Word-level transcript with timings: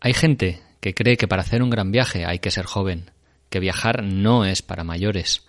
Hay 0.00 0.14
gente 0.14 0.62
que 0.80 0.94
cree 0.94 1.16
que 1.16 1.26
para 1.26 1.42
hacer 1.42 1.62
un 1.62 1.70
gran 1.70 1.90
viaje 1.90 2.24
hay 2.24 2.38
que 2.38 2.52
ser 2.52 2.66
joven, 2.66 3.10
que 3.50 3.58
viajar 3.58 4.04
no 4.04 4.44
es 4.44 4.62
para 4.62 4.84
mayores. 4.84 5.44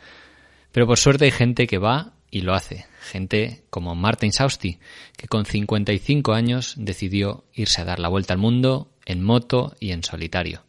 Pero 0.71 0.87
por 0.87 0.97
suerte 0.97 1.25
hay 1.25 1.31
gente 1.31 1.67
que 1.67 1.77
va 1.77 2.13
y 2.31 2.41
lo 2.41 2.53
hace. 2.53 2.87
Gente 3.01 3.63
como 3.69 3.95
Martin 3.95 4.31
Sausti, 4.31 4.79
que 5.17 5.27
con 5.27 5.45
55 5.45 6.33
años 6.33 6.75
decidió 6.77 7.45
irse 7.53 7.81
a 7.81 7.85
dar 7.85 7.99
la 7.99 8.09
vuelta 8.09 8.33
al 8.33 8.39
mundo 8.39 8.91
en 9.05 9.23
moto 9.23 9.75
y 9.79 9.91
en 9.91 10.03
solitario. 10.03 10.63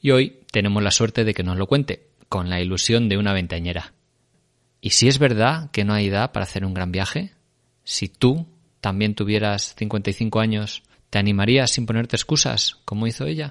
Y 0.00 0.12
hoy 0.12 0.40
tenemos 0.52 0.82
la 0.82 0.90
suerte 0.90 1.24
de 1.24 1.34
que 1.34 1.42
nos 1.42 1.56
lo 1.56 1.66
cuente, 1.66 2.06
con 2.28 2.48
la 2.48 2.60
ilusión 2.60 3.08
de 3.08 3.18
una 3.18 3.32
ventañera. 3.32 3.92
¿Y 4.80 4.90
si 4.90 5.08
es 5.08 5.18
verdad 5.18 5.70
que 5.72 5.84
no 5.84 5.94
hay 5.94 6.06
edad 6.06 6.32
para 6.32 6.44
hacer 6.44 6.64
un 6.64 6.74
gran 6.74 6.92
viaje? 6.92 7.32
Si 7.82 8.08
tú 8.08 8.46
también 8.80 9.14
tuvieras 9.14 9.74
55 9.76 10.38
años, 10.38 10.82
¿te 11.16 11.20
animarías 11.20 11.70
sin 11.70 11.86
ponerte 11.86 12.14
excusas, 12.14 12.76
como 12.84 13.06
hizo 13.06 13.24
ella? 13.24 13.50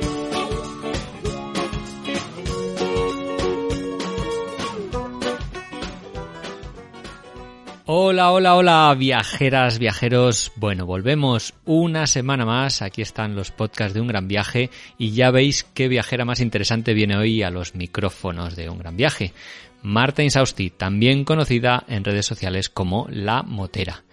Hola, 7.93 8.31
hola, 8.31 8.55
hola, 8.55 8.95
viajeras, 8.97 9.77
viajeros. 9.77 10.53
Bueno, 10.55 10.85
volvemos 10.85 11.55
una 11.65 12.07
semana 12.07 12.45
más. 12.45 12.81
Aquí 12.81 13.01
están 13.01 13.35
los 13.35 13.51
podcasts 13.51 13.93
de 13.93 13.99
un 13.99 14.07
gran 14.07 14.29
viaje 14.29 14.69
y 14.97 15.11
ya 15.11 15.29
veis 15.29 15.65
qué 15.65 15.89
viajera 15.89 16.23
más 16.23 16.39
interesante 16.39 16.93
viene 16.93 17.17
hoy 17.17 17.43
a 17.43 17.49
los 17.49 17.75
micrófonos 17.75 18.55
de 18.55 18.69
un 18.69 18.79
gran 18.79 18.95
viaje. 18.95 19.33
Marta 19.81 20.23
Insausti, 20.23 20.69
también 20.69 21.25
conocida 21.25 21.83
en 21.89 22.05
redes 22.05 22.25
sociales 22.25 22.69
como 22.69 23.07
La 23.09 23.43
Motera. 23.43 24.05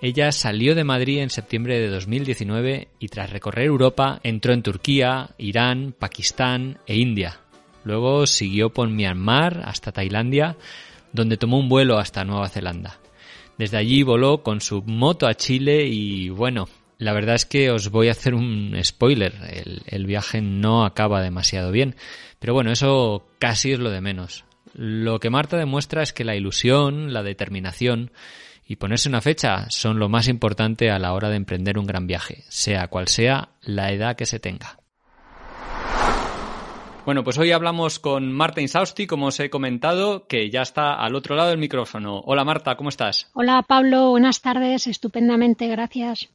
Ella 0.00 0.32
salió 0.32 0.74
de 0.74 0.84
Madrid 0.84 1.18
en 1.18 1.28
septiembre 1.28 1.78
de 1.78 1.88
2019 1.88 2.88
y 2.98 3.08
tras 3.08 3.28
recorrer 3.28 3.66
Europa 3.66 4.20
entró 4.22 4.54
en 4.54 4.62
Turquía, 4.62 5.34
Irán, 5.36 5.94
Pakistán 5.98 6.78
e 6.86 6.96
India. 6.96 7.40
Luego 7.84 8.26
siguió 8.26 8.70
por 8.70 8.88
Myanmar 8.88 9.64
hasta 9.66 9.92
Tailandia, 9.92 10.56
donde 11.12 11.36
tomó 11.36 11.58
un 11.58 11.68
vuelo 11.68 11.98
hasta 11.98 12.24
Nueva 12.24 12.48
Zelanda. 12.48 12.98
Desde 13.58 13.76
allí 13.76 14.04
voló 14.04 14.44
con 14.44 14.60
su 14.60 14.82
moto 14.82 15.26
a 15.26 15.34
Chile 15.34 15.86
y 15.86 16.28
bueno, 16.28 16.68
la 16.96 17.12
verdad 17.12 17.34
es 17.34 17.44
que 17.44 17.70
os 17.72 17.90
voy 17.90 18.08
a 18.08 18.12
hacer 18.12 18.34
un 18.34 18.78
spoiler. 18.84 19.34
El, 19.86 20.06
viaje 20.06 20.40
no 20.40 20.84
acaba 20.84 21.20
demasiado 21.20 21.72
bien. 21.72 21.96
Pero 22.38 22.54
bueno, 22.54 22.70
eso 22.70 23.26
casi 23.40 23.72
es 23.72 23.80
lo 23.80 23.90
de 23.90 24.00
menos. 24.00 24.44
Lo 24.74 25.18
que 25.18 25.30
Marta 25.30 25.56
demuestra 25.56 26.02
es 26.02 26.12
que 26.12 26.24
la 26.24 26.36
ilusión, 26.36 27.12
la 27.12 27.24
determinación 27.24 28.12
y 28.64 28.76
ponerse 28.76 29.08
una 29.08 29.20
fecha 29.20 29.66
son 29.70 29.98
lo 29.98 30.08
más 30.08 30.28
importante 30.28 30.90
a 30.90 31.00
la 31.00 31.12
hora 31.12 31.28
de 31.28 31.36
emprender 31.36 31.78
un 31.78 31.86
gran 31.86 32.06
viaje, 32.06 32.44
sea 32.48 32.86
cual 32.86 33.08
sea 33.08 33.50
la 33.62 33.92
edad 33.92 34.14
que 34.14 34.26
se 34.26 34.38
tenga. 34.38 34.77
Bueno, 37.08 37.24
pues 37.24 37.38
hoy 37.38 37.52
hablamos 37.52 37.98
con 37.98 38.30
Marta 38.34 38.60
Insausti, 38.60 39.06
como 39.06 39.28
os 39.28 39.40
he 39.40 39.48
comentado, 39.48 40.26
que 40.26 40.50
ya 40.50 40.60
está 40.60 40.92
al 40.92 41.14
otro 41.14 41.36
lado 41.36 41.48
del 41.48 41.56
micrófono. 41.56 42.20
Hola 42.26 42.44
Marta, 42.44 42.76
¿cómo 42.76 42.90
estás? 42.90 43.30
Hola 43.32 43.64
Pablo, 43.66 44.10
buenas 44.10 44.42
tardes, 44.42 44.86
estupendamente, 44.86 45.68
gracias. 45.68 46.28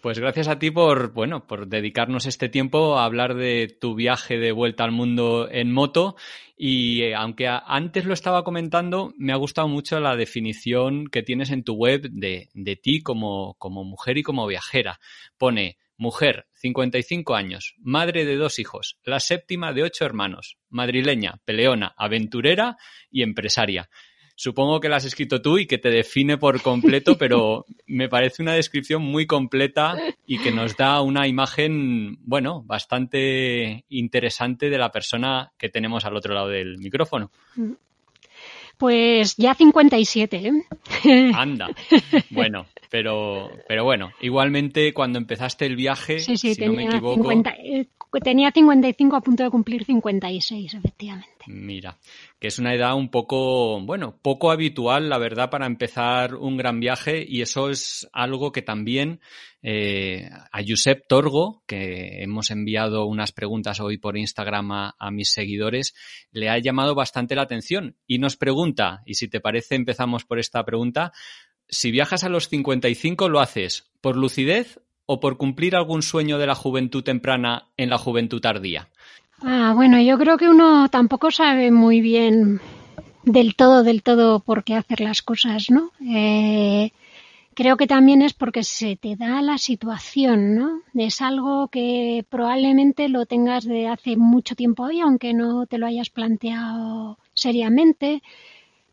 Pues 0.00 0.20
gracias 0.20 0.46
a 0.46 0.60
ti 0.60 0.70
por, 0.70 1.12
bueno, 1.12 1.48
por 1.48 1.66
dedicarnos 1.66 2.26
este 2.26 2.48
tiempo 2.48 2.96
a 2.96 3.06
hablar 3.06 3.34
de 3.34 3.76
tu 3.80 3.96
viaje 3.96 4.38
de 4.38 4.52
vuelta 4.52 4.84
al 4.84 4.92
mundo 4.92 5.48
en 5.50 5.72
moto. 5.72 6.14
Y 6.56 7.02
eh, 7.02 7.16
aunque 7.16 7.48
antes 7.48 8.04
lo 8.04 8.14
estaba 8.14 8.44
comentando, 8.44 9.12
me 9.18 9.32
ha 9.32 9.36
gustado 9.36 9.66
mucho 9.66 9.98
la 9.98 10.14
definición 10.14 11.08
que 11.08 11.24
tienes 11.24 11.50
en 11.50 11.64
tu 11.64 11.74
web 11.74 12.02
de, 12.12 12.50
de 12.54 12.76
ti 12.76 13.02
como, 13.02 13.54
como 13.54 13.82
mujer 13.82 14.16
y 14.16 14.22
como 14.22 14.46
viajera. 14.46 15.00
Pone 15.38 15.76
Mujer, 15.96 16.46
55 16.54 17.34
años, 17.34 17.74
madre 17.78 18.24
de 18.24 18.36
dos 18.36 18.58
hijos, 18.58 18.98
la 19.04 19.20
séptima 19.20 19.72
de 19.72 19.84
ocho 19.84 20.04
hermanos, 20.04 20.58
madrileña, 20.68 21.40
peleona, 21.44 21.94
aventurera 21.96 22.76
y 23.10 23.22
empresaria. 23.22 23.88
Supongo 24.36 24.80
que 24.80 24.88
la 24.88 24.96
has 24.96 25.04
escrito 25.04 25.40
tú 25.40 25.58
y 25.58 25.66
que 25.66 25.78
te 25.78 25.90
define 25.90 26.36
por 26.36 26.60
completo, 26.60 27.16
pero 27.18 27.64
me 27.86 28.08
parece 28.08 28.42
una 28.42 28.54
descripción 28.54 29.02
muy 29.02 29.26
completa 29.26 29.96
y 30.26 30.38
que 30.38 30.50
nos 30.50 30.76
da 30.76 31.00
una 31.00 31.28
imagen, 31.28 32.18
bueno, 32.22 32.62
bastante 32.64 33.84
interesante 33.88 34.70
de 34.70 34.78
la 34.78 34.90
persona 34.90 35.52
que 35.56 35.68
tenemos 35.68 36.04
al 36.04 36.16
otro 36.16 36.34
lado 36.34 36.48
del 36.48 36.78
micrófono. 36.78 37.30
Pues 38.76 39.36
ya 39.36 39.54
57, 39.54 40.52
¿eh? 41.04 41.32
Anda. 41.34 41.68
Bueno, 42.30 42.66
pero, 42.90 43.50
pero 43.68 43.84
bueno, 43.84 44.12
igualmente 44.20 44.92
cuando 44.92 45.18
empezaste 45.18 45.66
el 45.66 45.76
viaje, 45.76 46.18
sí, 46.18 46.36
sí, 46.36 46.54
si 46.54 46.60
tenía 46.60 46.84
no 46.84 46.90
me 46.90 46.96
equivoco. 46.96 47.14
50, 47.14 47.50
eh, 47.62 47.88
tenía 48.22 48.50
55 48.50 49.16
a 49.16 49.20
punto 49.20 49.42
de 49.42 49.50
cumplir 49.50 49.84
56, 49.84 50.74
efectivamente. 50.74 51.44
Mira, 51.46 51.98
que 52.38 52.48
es 52.48 52.58
una 52.58 52.74
edad 52.74 52.94
un 52.94 53.10
poco, 53.10 53.80
bueno, 53.80 54.18
poco 54.22 54.50
habitual, 54.50 55.08
la 55.08 55.18
verdad, 55.18 55.50
para 55.50 55.66
empezar 55.66 56.34
un 56.34 56.56
gran 56.56 56.80
viaje 56.80 57.24
y 57.26 57.42
eso 57.42 57.70
es 57.70 58.08
algo 58.12 58.52
que 58.52 58.62
también 58.62 59.20
eh, 59.62 60.28
a 60.52 60.60
Josep 60.66 61.06
Torgo, 61.08 61.62
que 61.66 62.22
hemos 62.22 62.50
enviado 62.50 63.06
unas 63.06 63.32
preguntas 63.32 63.80
hoy 63.80 63.98
por 63.98 64.16
Instagram 64.16 64.72
a, 64.72 64.94
a, 64.98 65.10
mis 65.10 65.32
seguidores, 65.32 65.94
le 66.32 66.50
ha 66.50 66.58
llamado 66.58 66.94
bastante 66.94 67.34
la 67.34 67.42
atención 67.42 67.96
y 68.06 68.18
nos 68.18 68.36
pregunta, 68.36 69.02
y 69.06 69.14
si 69.14 69.28
te 69.28 69.40
parece 69.40 69.74
empezamos 69.74 70.24
por 70.24 70.38
esta 70.38 70.64
pregunta, 70.64 71.12
si 71.68 71.90
viajas 71.90 72.24
a 72.24 72.28
los 72.28 72.48
55 72.48 73.28
lo 73.28 73.40
haces 73.40 73.90
por 74.00 74.16
lucidez 74.16 74.80
o 75.06 75.20
por 75.20 75.36
cumplir 75.36 75.76
algún 75.76 76.02
sueño 76.02 76.38
de 76.38 76.46
la 76.46 76.54
juventud 76.54 77.02
temprana 77.02 77.68
en 77.76 77.90
la 77.90 77.98
juventud 77.98 78.40
tardía. 78.40 78.88
Ah, 79.42 79.72
bueno, 79.74 80.00
yo 80.00 80.18
creo 80.18 80.38
que 80.38 80.48
uno 80.48 80.88
tampoco 80.88 81.30
sabe 81.30 81.70
muy 81.70 82.00
bien 82.00 82.60
del 83.24 83.54
todo, 83.54 83.82
del 83.82 84.02
todo 84.02 84.40
por 84.40 84.64
qué 84.64 84.74
hacer 84.74 85.00
las 85.00 85.22
cosas, 85.22 85.70
¿no? 85.70 85.90
Eh, 86.00 86.92
creo 87.54 87.76
que 87.76 87.86
también 87.86 88.22
es 88.22 88.32
porque 88.32 88.62
se 88.62 88.96
te 88.96 89.16
da 89.16 89.42
la 89.42 89.58
situación, 89.58 90.54
¿no? 90.54 90.80
Es 90.94 91.20
algo 91.20 91.68
que 91.68 92.24
probablemente 92.28 93.08
lo 93.08 93.26
tengas 93.26 93.64
de 93.64 93.88
hace 93.88 94.16
mucho 94.16 94.54
tiempo 94.54 94.84
hoy, 94.84 95.00
aunque 95.00 95.34
no 95.34 95.66
te 95.66 95.78
lo 95.78 95.86
hayas 95.86 96.10
planteado 96.10 97.18
seriamente, 97.34 98.22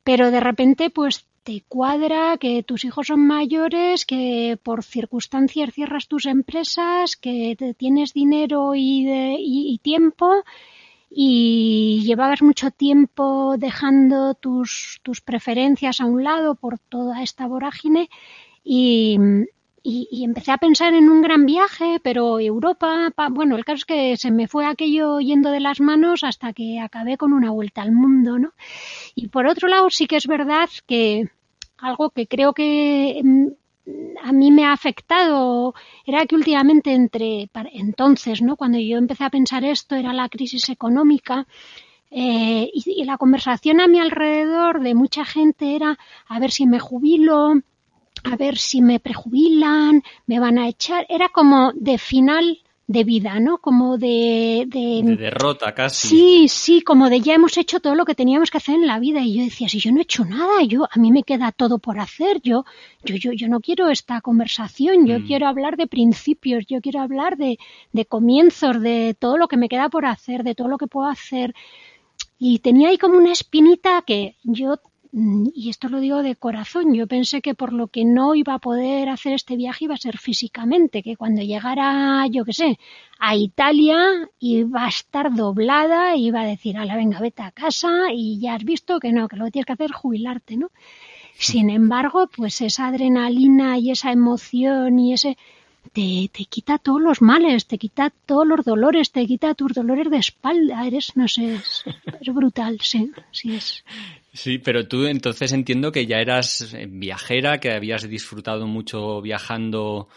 pero 0.03 0.31
de 0.31 0.39
repente 0.39 0.89
pues 0.89 1.25
te 1.43 1.63
cuadra 1.67 2.37
que 2.37 2.63
tus 2.63 2.85
hijos 2.85 3.07
son 3.07 3.25
mayores, 3.25 4.05
que 4.05 4.59
por 4.61 4.83
circunstancias 4.83 5.73
cierras 5.73 6.07
tus 6.07 6.25
empresas, 6.25 7.15
que 7.15 7.55
tienes 7.77 8.13
dinero 8.13 8.75
y, 8.75 9.07
y, 9.39 9.77
tiempo 9.79 10.43
y 11.09 12.03
llevabas 12.05 12.41
mucho 12.41 12.71
tiempo 12.71 13.55
dejando 13.57 14.33
tus 14.35 14.99
preferencias 15.25 15.99
a 15.99 16.05
un 16.05 16.23
lado 16.23 16.55
por 16.55 16.79
toda 16.79 17.23
esta 17.23 17.47
vorágine 17.47 18.09
y, 18.63 19.17
y, 19.83 20.23
empecé 20.23 20.51
a 20.51 20.57
pensar 20.57 20.93
en 20.93 21.09
un 21.09 21.21
gran 21.21 21.45
viaje, 21.45 21.99
pero 22.03 22.39
Europa, 22.39 23.11
pa, 23.15 23.29
bueno, 23.29 23.55
el 23.55 23.65
caso 23.65 23.77
es 23.77 23.85
que 23.85 24.17
se 24.17 24.31
me 24.31 24.47
fue 24.47 24.65
aquello 24.65 25.19
yendo 25.19 25.49
de 25.49 25.59
las 25.59 25.79
manos 25.79 26.23
hasta 26.23 26.53
que 26.53 26.79
acabé 26.79 27.17
con 27.17 27.33
una 27.33 27.51
vuelta 27.51 27.81
al 27.81 27.91
mundo, 27.91 28.37
¿no? 28.37 28.53
Y 29.15 29.29
por 29.29 29.47
otro 29.47 29.67
lado, 29.67 29.89
sí 29.89 30.07
que 30.07 30.17
es 30.17 30.27
verdad 30.27 30.69
que 30.85 31.29
algo 31.77 32.11
que 32.11 32.27
creo 32.27 32.53
que 32.53 33.21
mm, 33.23 33.47
a 34.23 34.31
mí 34.31 34.51
me 34.51 34.65
ha 34.65 34.73
afectado 34.73 35.73
era 36.05 36.25
que 36.25 36.35
últimamente 36.35 36.93
entre 36.93 37.49
entonces, 37.73 38.41
¿no? 38.41 38.55
Cuando 38.55 38.77
yo 38.77 38.97
empecé 38.97 39.23
a 39.23 39.29
pensar 39.29 39.63
esto 39.63 39.95
era 39.95 40.13
la 40.13 40.29
crisis 40.29 40.69
económica 40.69 41.47
eh, 42.11 42.69
y, 42.73 43.03
la 43.05 43.17
conversación 43.17 43.79
a 43.79 43.87
mi 43.87 43.99
alrededor 43.99 44.81
de 44.81 44.93
mucha 44.95 45.25
gente 45.25 45.75
era 45.75 45.97
a 46.27 46.39
ver 46.39 46.51
si 46.51 46.67
me 46.67 46.79
jubilo, 46.79 47.53
a 48.23 48.35
ver 48.35 48.57
si 48.57 48.81
me 48.81 48.99
prejubilan, 48.99 50.03
me 50.27 50.39
van 50.39 50.57
a 50.57 50.67
echar. 50.67 51.05
Era 51.09 51.29
como 51.29 51.71
de 51.73 51.97
final 51.97 52.59
de 52.91 53.03
vida, 53.05 53.39
¿no? 53.39 53.59
Como 53.59 53.97
de, 53.97 54.65
de, 54.67 55.15
derrota 55.15 55.73
casi. 55.73 56.07
Sí, 56.09 56.47
sí, 56.49 56.81
como 56.81 57.09
de 57.09 57.21
ya 57.21 57.33
hemos 57.33 57.57
hecho 57.57 57.79
todo 57.79 57.95
lo 57.95 58.05
que 58.05 58.15
teníamos 58.15 58.51
que 58.51 58.57
hacer 58.57 58.75
en 58.75 58.85
la 58.85 58.99
vida. 58.99 59.21
Y 59.21 59.37
yo 59.37 59.43
decía, 59.43 59.69
si 59.69 59.79
yo 59.79 59.91
no 59.91 59.99
he 59.99 60.03
hecho 60.03 60.25
nada, 60.25 60.61
yo 60.63 60.87
a 60.91 60.99
mí 60.99 61.11
me 61.11 61.23
queda 61.23 61.51
todo 61.51 61.79
por 61.79 61.99
hacer. 61.99 62.41
Yo, 62.41 62.65
yo, 63.03 63.15
yo, 63.15 63.31
yo 63.31 63.47
no 63.47 63.61
quiero 63.61 63.89
esta 63.89 64.19
conversación. 64.19 65.07
Yo 65.07 65.19
mm. 65.19 65.25
quiero 65.25 65.47
hablar 65.47 65.77
de 65.77 65.87
principios. 65.87 66.65
Yo 66.67 66.81
quiero 66.81 66.99
hablar 66.99 67.37
de, 67.37 67.57
de 67.93 68.05
comienzos, 68.05 68.81
de 68.81 69.15
todo 69.17 69.37
lo 69.37 69.47
que 69.47 69.57
me 69.57 69.69
queda 69.69 69.89
por 69.89 70.05
hacer, 70.05 70.43
de 70.43 70.55
todo 70.55 70.67
lo 70.67 70.77
que 70.77 70.87
puedo 70.87 71.07
hacer. 71.07 71.53
Y 72.37 72.59
tenía 72.59 72.89
ahí 72.89 72.97
como 72.97 73.17
una 73.17 73.31
espinita 73.31 74.03
que 74.05 74.35
yo 74.43 74.79
y 75.13 75.69
esto 75.69 75.89
lo 75.89 75.99
digo 75.99 76.23
de 76.23 76.37
corazón, 76.37 76.93
yo 76.93 77.05
pensé 77.05 77.41
que 77.41 77.53
por 77.53 77.73
lo 77.73 77.87
que 77.87 78.05
no 78.05 78.33
iba 78.33 78.53
a 78.53 78.59
poder 78.59 79.09
hacer 79.09 79.33
este 79.33 79.57
viaje 79.57 79.85
iba 79.85 79.95
a 79.95 79.97
ser 79.97 80.17
físicamente, 80.17 81.03
que 81.03 81.17
cuando 81.17 81.41
llegara, 81.41 82.25
yo 82.27 82.45
qué 82.45 82.53
sé, 82.53 82.79
a 83.19 83.35
Italia 83.35 84.29
iba 84.39 84.85
a 84.85 84.87
estar 84.87 85.33
doblada 85.33 86.15
iba 86.15 86.41
a 86.41 86.45
decir, 86.45 86.75
la 86.75 86.95
venga, 86.95 87.19
vete 87.19 87.41
a 87.41 87.51
casa 87.51 88.13
y 88.13 88.39
ya 88.39 88.55
has 88.55 88.63
visto 88.63 88.99
que 88.99 89.11
no, 89.11 89.27
que 89.27 89.35
lo 89.35 89.45
que 89.45 89.51
tienes 89.51 89.65
que 89.65 89.73
hacer 89.73 89.89
es 89.91 89.95
jubilarte, 89.97 90.55
¿no? 90.55 90.71
Sin 91.33 91.69
embargo, 91.69 92.27
pues 92.27 92.61
esa 92.61 92.87
adrenalina 92.87 93.77
y 93.77 93.91
esa 93.91 94.11
emoción 94.11 94.97
y 94.99 95.13
ese 95.13 95.37
te, 95.93 96.29
te, 96.31 96.45
quita 96.45 96.77
todos 96.77 97.01
los 97.01 97.21
males, 97.21 97.67
te 97.67 97.77
quita 97.77 98.11
todos 98.25 98.47
los 98.47 98.65
dolores, 98.65 99.11
te 99.11 99.25
quita 99.25 99.55
tus 99.55 99.73
dolores 99.73 100.09
de 100.09 100.17
espalda, 100.17 100.85
eres, 100.85 101.15
no 101.15 101.27
sé, 101.27 101.55
es, 101.55 101.83
brutal, 102.33 102.79
sí, 102.81 103.11
sí 103.31 103.55
es. 103.55 103.83
Sí, 104.33 104.59
pero 104.59 104.87
tú 104.87 105.05
entonces 105.05 105.51
entiendo 105.51 105.91
que 105.91 106.05
ya 106.05 106.19
eras 106.19 106.73
eh, 106.73 106.87
viajera, 106.89 107.59
que 107.59 107.71
habías 107.71 108.07
disfrutado 108.07 108.67
mucho 108.67 109.21
viajando, 109.21 110.07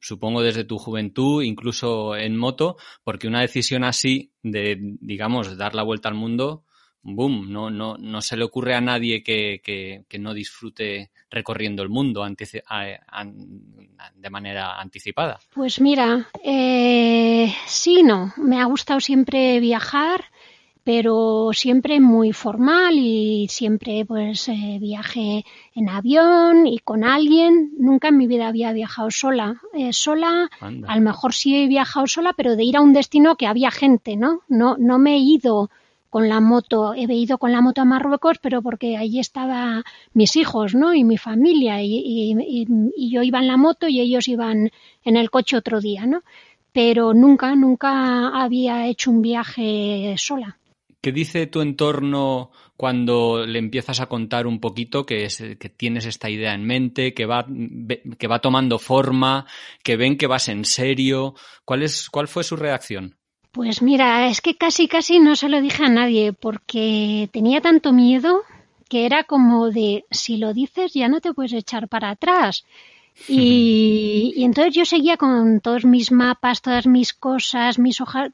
supongo 0.00 0.42
desde 0.42 0.64
tu 0.64 0.78
juventud, 0.78 1.42
incluso 1.42 2.16
en 2.16 2.36
moto, 2.36 2.76
porque 3.02 3.28
una 3.28 3.40
decisión 3.40 3.84
así 3.84 4.32
de, 4.42 4.78
digamos, 5.00 5.56
dar 5.56 5.74
la 5.74 5.82
vuelta 5.82 6.08
al 6.08 6.14
mundo, 6.14 6.63
boom, 7.04 7.52
no, 7.52 7.70
no, 7.70 7.96
no 7.98 8.20
se 8.20 8.36
le 8.36 8.44
ocurre 8.44 8.74
a 8.74 8.80
nadie 8.80 9.22
que, 9.22 9.60
que, 9.62 10.04
que 10.08 10.18
no 10.18 10.34
disfrute 10.34 11.10
recorriendo 11.30 11.82
el 11.82 11.90
mundo 11.90 12.26
de 14.14 14.30
manera 14.30 14.80
anticipada. 14.80 15.38
Pues 15.54 15.80
mira, 15.80 16.28
eh, 16.42 17.52
sí, 17.66 18.02
no, 18.02 18.32
me 18.38 18.60
ha 18.60 18.64
gustado 18.64 19.00
siempre 19.00 19.60
viajar 19.60 20.24
pero 20.84 21.48
siempre 21.54 21.98
muy 21.98 22.32
formal 22.32 22.94
y 22.98 23.48
siempre 23.48 24.04
pues 24.04 24.48
eh, 24.48 24.76
viaje 24.78 25.44
en 25.74 25.88
avión 25.88 26.66
y 26.66 26.78
con 26.78 27.04
alguien. 27.04 27.72
Nunca 27.78 28.08
en 28.08 28.18
mi 28.18 28.26
vida 28.26 28.48
había 28.48 28.70
viajado 28.72 29.10
sola. 29.10 29.62
Eh, 29.72 29.94
sola, 29.94 30.50
a 30.60 30.96
lo 30.96 31.00
mejor 31.00 31.32
sí 31.32 31.56
he 31.56 31.66
viajado 31.68 32.06
sola, 32.06 32.34
pero 32.36 32.54
de 32.54 32.64
ir 32.64 32.76
a 32.76 32.82
un 32.82 32.92
destino 32.92 33.36
que 33.36 33.46
había 33.46 33.70
gente, 33.70 34.16
¿no? 34.16 34.42
No, 34.46 34.76
no 34.78 34.98
me 34.98 35.14
he 35.14 35.18
ido 35.18 35.70
con 36.14 36.28
la 36.28 36.38
moto, 36.38 36.94
he 36.94 37.12
ido 37.12 37.38
con 37.38 37.50
la 37.50 37.60
moto 37.60 37.80
a 37.80 37.84
Marruecos, 37.84 38.38
pero 38.40 38.62
porque 38.62 38.96
allí 38.96 39.18
estaban 39.18 39.82
mis 40.12 40.36
hijos, 40.36 40.72
¿no? 40.72 40.94
Y 40.94 41.02
mi 41.02 41.18
familia, 41.18 41.82
y, 41.82 41.90
y, 41.92 42.66
y 42.96 43.10
yo 43.10 43.24
iba 43.24 43.40
en 43.40 43.48
la 43.48 43.56
moto 43.56 43.88
y 43.88 43.98
ellos 43.98 44.28
iban 44.28 44.70
en 45.02 45.16
el 45.16 45.28
coche 45.28 45.56
otro 45.56 45.80
día, 45.80 46.06
¿no? 46.06 46.22
Pero 46.72 47.14
nunca, 47.14 47.56
nunca 47.56 48.28
había 48.28 48.86
hecho 48.86 49.10
un 49.10 49.22
viaje 49.22 50.14
sola. 50.16 50.56
¿Qué 51.00 51.10
dice 51.10 51.48
tu 51.48 51.62
entorno 51.62 52.52
cuando 52.76 53.44
le 53.44 53.58
empiezas 53.58 53.98
a 53.98 54.06
contar 54.06 54.46
un 54.46 54.60
poquito 54.60 55.04
que, 55.04 55.24
es, 55.24 55.42
que 55.58 55.68
tienes 55.68 56.06
esta 56.06 56.30
idea 56.30 56.54
en 56.54 56.64
mente, 56.64 57.12
que 57.12 57.26
va, 57.26 57.44
que 58.20 58.28
va 58.28 58.38
tomando 58.38 58.78
forma, 58.78 59.46
que 59.82 59.96
ven 59.96 60.16
que 60.16 60.28
vas 60.28 60.46
en 60.48 60.64
serio? 60.64 61.34
¿Cuál, 61.64 61.82
es, 61.82 62.08
¿Cuál 62.08 62.28
fue 62.28 62.44
su 62.44 62.54
reacción? 62.54 63.16
Pues 63.54 63.82
mira, 63.82 64.26
es 64.26 64.40
que 64.40 64.56
casi 64.56 64.88
casi 64.88 65.20
no 65.20 65.36
se 65.36 65.48
lo 65.48 65.60
dije 65.60 65.84
a 65.84 65.88
nadie 65.88 66.32
porque 66.32 67.28
tenía 67.32 67.60
tanto 67.60 67.92
miedo 67.92 68.42
que 68.88 69.06
era 69.06 69.22
como 69.22 69.70
de 69.70 70.04
si 70.10 70.38
lo 70.38 70.52
dices 70.52 70.92
ya 70.92 71.06
no 71.06 71.20
te 71.20 71.32
puedes 71.32 71.52
echar 71.52 71.86
para 71.86 72.10
atrás. 72.10 72.64
Y, 73.28 74.34
entonces 74.38 74.74
yo 74.74 74.84
seguía 74.84 75.16
con 75.16 75.60
todos 75.60 75.84
mis 75.84 76.10
mapas, 76.10 76.62
todas 76.62 76.88
mis 76.88 77.14
cosas, 77.14 77.78
mis 77.78 78.00
hojas, 78.00 78.32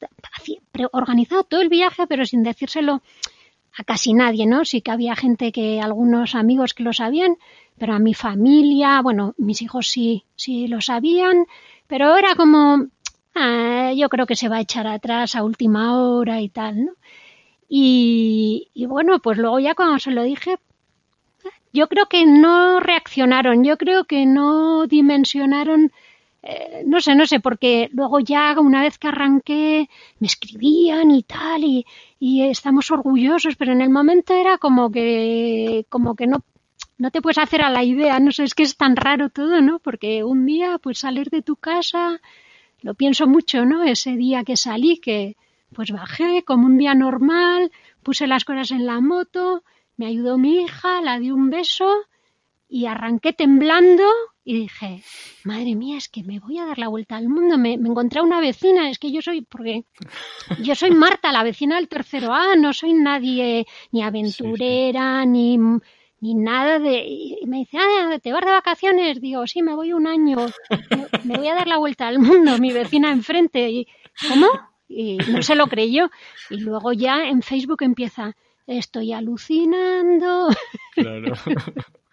organizado 0.91 1.45
todo 1.45 1.61
el 1.61 1.69
viaje, 1.69 2.07
pero 2.07 2.25
sin 2.25 2.43
decírselo 2.43 3.03
a 3.77 3.85
casi 3.85 4.15
nadie, 4.15 4.47
¿no? 4.47 4.65
Sí 4.65 4.81
que 4.81 4.91
había 4.91 5.17
gente 5.17 5.53
que, 5.53 5.83
algunos 5.83 6.35
amigos 6.35 6.73
que 6.73 6.83
lo 6.83 6.95
sabían, 6.95 7.37
pero 7.77 7.93
a 7.93 7.99
mi 7.99 8.15
familia, 8.15 9.03
bueno, 9.03 9.35
mis 9.37 9.61
hijos 9.61 9.87
sí, 9.89 10.25
sí 10.35 10.67
lo 10.67 10.81
sabían, 10.81 11.45
pero 11.87 12.17
era 12.17 12.35
como, 12.37 12.87
ah, 13.35 13.93
yo 13.97 14.09
creo 14.09 14.27
que 14.27 14.37
se 14.37 14.49
va 14.49 14.57
a 14.57 14.61
echar 14.61 14.87
atrás 14.87 15.35
a 15.37 15.45
última 15.45 15.99
hora 15.99 16.41
y 16.41 16.49
tal, 16.49 16.85
¿no? 16.87 16.93
Y, 17.69 18.69
y 18.75 18.87
bueno, 18.87 19.21
pues 19.21 19.39
luego 19.39 19.61
ya 19.61 19.75
cuando 19.75 19.99
se 19.99 20.11
lo 20.11 20.23
dije, 20.25 20.59
yo 21.73 21.89
creo 21.89 22.07
que 22.07 22.27
no 22.27 22.81
reaccionaron, 22.81 23.65
yo 23.65 23.77
creo 23.79 24.05
que 24.05 24.27
no 24.27 24.87
dimensionaron, 24.87 25.93
eh, 26.43 26.83
no 26.87 27.01
sé, 27.01 27.15
no 27.15 27.27
sé, 27.27 27.41
porque 27.41 27.89
luego 27.93 28.19
ya 28.21 28.59
una 28.59 28.83
vez 28.83 28.99
que 28.99 29.09
arranqué 29.09 29.89
me 30.19 30.27
escribían 30.27 31.11
y 31.11 31.23
tal 31.23 31.65
y, 31.65 31.87
y 32.19 32.43
estamos 32.49 32.91
orgullosos, 32.91 33.57
pero 33.57 33.73
en 33.73 33.83
el 33.83 33.91
momento 33.91 34.35
era 34.35 34.59
como 34.59 34.91
que, 34.91 35.87
como 35.89 36.17
que 36.17 36.27
no, 36.27 36.43
no 36.99 37.11
te 37.11 37.23
puedes 37.23 37.39
hacer 37.39 37.63
a 37.63 37.71
la 37.71 37.85
idea, 37.85 38.19
no 38.21 38.33
sé, 38.33 38.45
es 38.45 38.55
que 38.55 38.65
es 38.65 38.77
tan 38.77 38.97
raro 38.97 39.31
todo, 39.31 39.61
¿no? 39.61 39.79
Porque 39.79 40.25
un 40.25 40.47
día, 40.47 40.79
pues 40.83 40.99
salir 40.99 41.31
de 41.31 41.43
tu 41.43 41.57
casa, 41.57 42.21
lo 42.83 42.95
pienso 42.95 43.27
mucho, 43.27 43.65
¿no? 43.65 43.85
Ese 43.85 44.17
día 44.17 44.45
que 44.45 44.57
salí, 44.57 44.99
que 44.99 45.37
pues 45.73 45.93
bajé 45.93 46.43
como 46.45 46.67
un 46.67 46.79
día 46.79 46.95
normal, 46.95 47.71
puse 48.03 48.27
las 48.27 48.45
cosas 48.45 48.71
en 48.71 48.87
la 48.87 49.01
moto, 49.01 49.63
me 49.97 50.07
ayudó 50.07 50.39
mi 50.39 50.63
hija, 50.63 51.01
la 51.01 51.19
di 51.19 51.31
un 51.31 51.51
beso 51.51 51.89
y 52.69 52.87
arranqué 52.87 53.33
temblando 53.33 54.05
y 54.45 54.55
dije, 54.55 55.03
madre 55.45 55.75
mía, 55.75 55.99
es 55.99 56.09
que 56.09 56.23
me 56.23 56.41
voy 56.41 56.59
a 56.59 56.67
dar 56.67 56.79
la 56.79 56.89
vuelta 56.89 57.17
al 57.17 57.29
mundo. 57.29 57.59
Me, 57.59 57.75
encontré 57.75 58.21
a 58.21 58.23
una 58.23 58.41
vecina, 58.41 58.89
es 58.89 58.99
que 58.99 59.13
yo 59.13 59.21
soy, 59.21 59.43
porque 59.43 59.85
yo 60.63 60.75
soy 60.75 60.91
Marta, 60.91 61.31
la 61.33 61.43
vecina 61.43 61.77
del 61.77 61.89
tercero 61.89 62.33
A, 62.33 62.57
no 62.57 62.73
soy 62.73 62.95
nadie 62.95 63.67
ni 63.93 64.03
aventurera, 64.03 65.25
ni 65.25 65.59
ni 66.21 66.35
nada 66.35 66.79
de... 66.79 67.05
Y 67.07 67.47
me 67.47 67.59
dice, 67.59 67.79
ah, 67.79 68.19
¿te 68.23 68.33
vas 68.33 68.45
de 68.45 68.51
vacaciones? 68.51 69.21
Digo, 69.21 69.47
sí, 69.47 69.63
me 69.63 69.75
voy 69.75 69.93
un 69.93 70.07
año, 70.07 70.37
me 71.25 71.39
voy 71.39 71.49
a 71.49 71.55
dar 71.55 71.67
la 71.67 71.79
vuelta 71.79 72.09
al 72.09 72.19
mundo, 72.19 72.59
mi 72.59 72.73
vecina 72.73 73.11
enfrente. 73.11 73.71
Y, 73.71 73.89
¿Cómo? 74.29 74.47
Y 74.89 75.17
no 75.17 75.43
se 75.43 75.55
lo 75.55 75.67
creyó. 75.67 76.11
Y 76.51 76.59
luego 76.59 76.93
ya 76.93 77.25
en 77.29 77.43
Facebook 77.43 77.83
empieza, 77.83 78.37
estoy 78.67 79.13
alucinando. 79.13 80.49
Claro. 80.95 81.33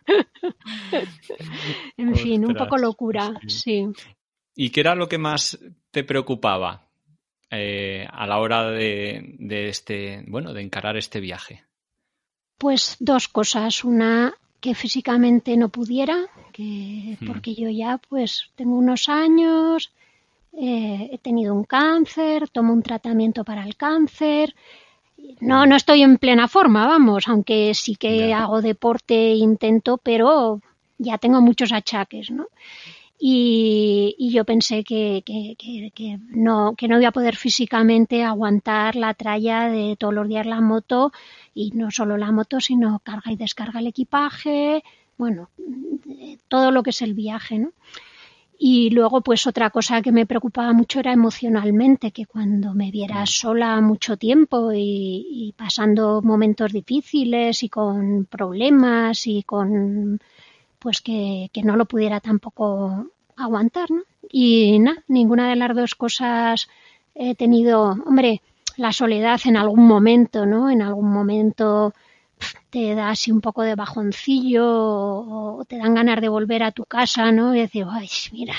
en 1.97 2.15
fin, 2.15 2.45
un 2.45 2.55
poco 2.55 2.77
locura, 2.77 3.33
sí. 3.47 3.87
¿Y 4.55 4.69
qué 4.69 4.79
era 4.79 4.95
lo 4.95 5.09
que 5.09 5.17
más 5.17 5.59
te 5.91 6.03
preocupaba 6.03 6.87
eh, 7.51 8.07
a 8.09 8.25
la 8.25 8.39
hora 8.39 8.71
de, 8.71 9.35
de, 9.37 9.69
este, 9.69 10.23
bueno, 10.27 10.53
de 10.53 10.61
encarar 10.61 10.97
este 10.97 11.19
viaje? 11.19 11.66
Pues 12.57 12.97
dos 12.99 13.27
cosas. 13.27 13.83
Una, 13.83 14.33
que 14.59 14.75
físicamente 14.75 15.55
no 15.57 15.69
pudiera, 15.69 16.25
que, 16.51 17.17
hmm. 17.19 17.27
porque 17.27 17.55
yo 17.55 17.69
ya 17.69 17.99
pues 18.09 18.49
tengo 18.55 18.75
unos 18.75 19.09
años, 19.09 19.91
eh, 20.53 21.09
he 21.11 21.17
tenido 21.19 21.53
un 21.53 21.63
cáncer, 21.63 22.49
tomo 22.49 22.73
un 22.73 22.81
tratamiento 22.81 23.43
para 23.43 23.63
el 23.63 23.75
cáncer, 23.75 24.55
no, 25.39 25.65
no 25.65 25.75
estoy 25.75 26.01
en 26.03 26.17
plena 26.17 26.47
forma, 26.47 26.87
vamos, 26.87 27.27
aunque 27.27 27.73
sí 27.73 27.95
que 27.95 28.33
hago 28.33 28.61
deporte, 28.61 29.33
intento, 29.33 29.97
pero 29.97 30.61
ya 30.97 31.17
tengo 31.17 31.41
muchos 31.41 31.71
achaques, 31.71 32.31
¿no? 32.31 32.47
Y, 33.19 34.29
yo 34.31 34.45
pensé 34.45 34.83
que, 34.83 35.23
que, 35.25 36.19
no, 36.29 36.75
que 36.77 36.87
no 36.87 36.99
iba 36.99 37.09
a 37.09 37.11
poder 37.11 37.35
físicamente 37.35 38.23
aguantar 38.23 38.95
la 38.95 39.13
tralla 39.15 39.69
de 39.69 39.95
todos 39.97 40.13
los 40.13 40.27
días 40.27 40.45
la 40.45 40.61
moto, 40.61 41.11
y 41.53 41.71
no 41.71 41.89
solo 41.89 42.17
la 42.17 42.31
moto, 42.31 42.59
sino 42.59 42.99
carga 42.99 43.31
y 43.31 43.35
descarga 43.35 43.79
el 43.79 43.87
equipaje, 43.87 44.83
bueno, 45.17 45.49
todo 46.47 46.71
lo 46.71 46.83
que 46.83 46.91
es 46.91 47.01
el 47.01 47.15
viaje, 47.15 47.57
¿no? 47.57 47.71
Y 48.59 48.89
luego, 48.89 49.21
pues 49.21 49.45
otra 49.45 49.69
cosa 49.69 50.01
que 50.01 50.11
me 50.11 50.25
preocupaba 50.25 50.73
mucho 50.73 50.99
era 50.99 51.13
emocionalmente, 51.13 52.11
que 52.11 52.25
cuando 52.25 52.73
me 52.73 52.89
viera 52.89 53.21
mm. 53.21 53.27
sola 53.27 53.81
mucho 53.81 54.17
tiempo 54.17 54.71
y, 54.73 55.53
pasando 55.55 56.21
momentos 56.23 56.73
difíciles 56.73 57.61
y 57.61 57.69
con 57.69 58.25
problemas 58.25 59.27
y 59.27 59.43
con, 59.43 60.19
pues 60.79 61.01
que, 61.01 61.49
que 61.53 61.63
no 61.63 61.75
lo 61.75 61.85
pudiera 61.85 62.19
tampoco 62.19 63.07
aguantar, 63.35 63.91
¿no? 63.91 64.03
Y 64.29 64.79
nada, 64.79 65.03
ninguna 65.07 65.49
de 65.49 65.55
las 65.55 65.75
dos 65.75 65.95
cosas 65.95 66.67
he 67.15 67.35
tenido, 67.35 67.95
hombre, 68.05 68.41
la 68.77 68.91
soledad 68.91 69.39
en 69.45 69.57
algún 69.57 69.87
momento, 69.87 70.45
¿no? 70.45 70.69
En 70.69 70.81
algún 70.81 71.11
momento 71.11 71.93
te 72.69 72.93
da 72.93 73.09
así 73.09 73.31
un 73.31 73.41
poco 73.41 73.63
de 73.63 73.75
bajoncillo 73.75 74.65
o, 74.67 75.65
te 75.67 75.77
dan 75.77 75.95
ganas 75.95 76.21
de 76.21 76.29
volver 76.29 76.63
a 76.63 76.71
tu 76.71 76.85
casa, 76.85 77.31
¿no? 77.31 77.55
Y 77.55 77.59
decir, 77.59 77.85
ay, 77.89 78.07
mira, 78.31 78.53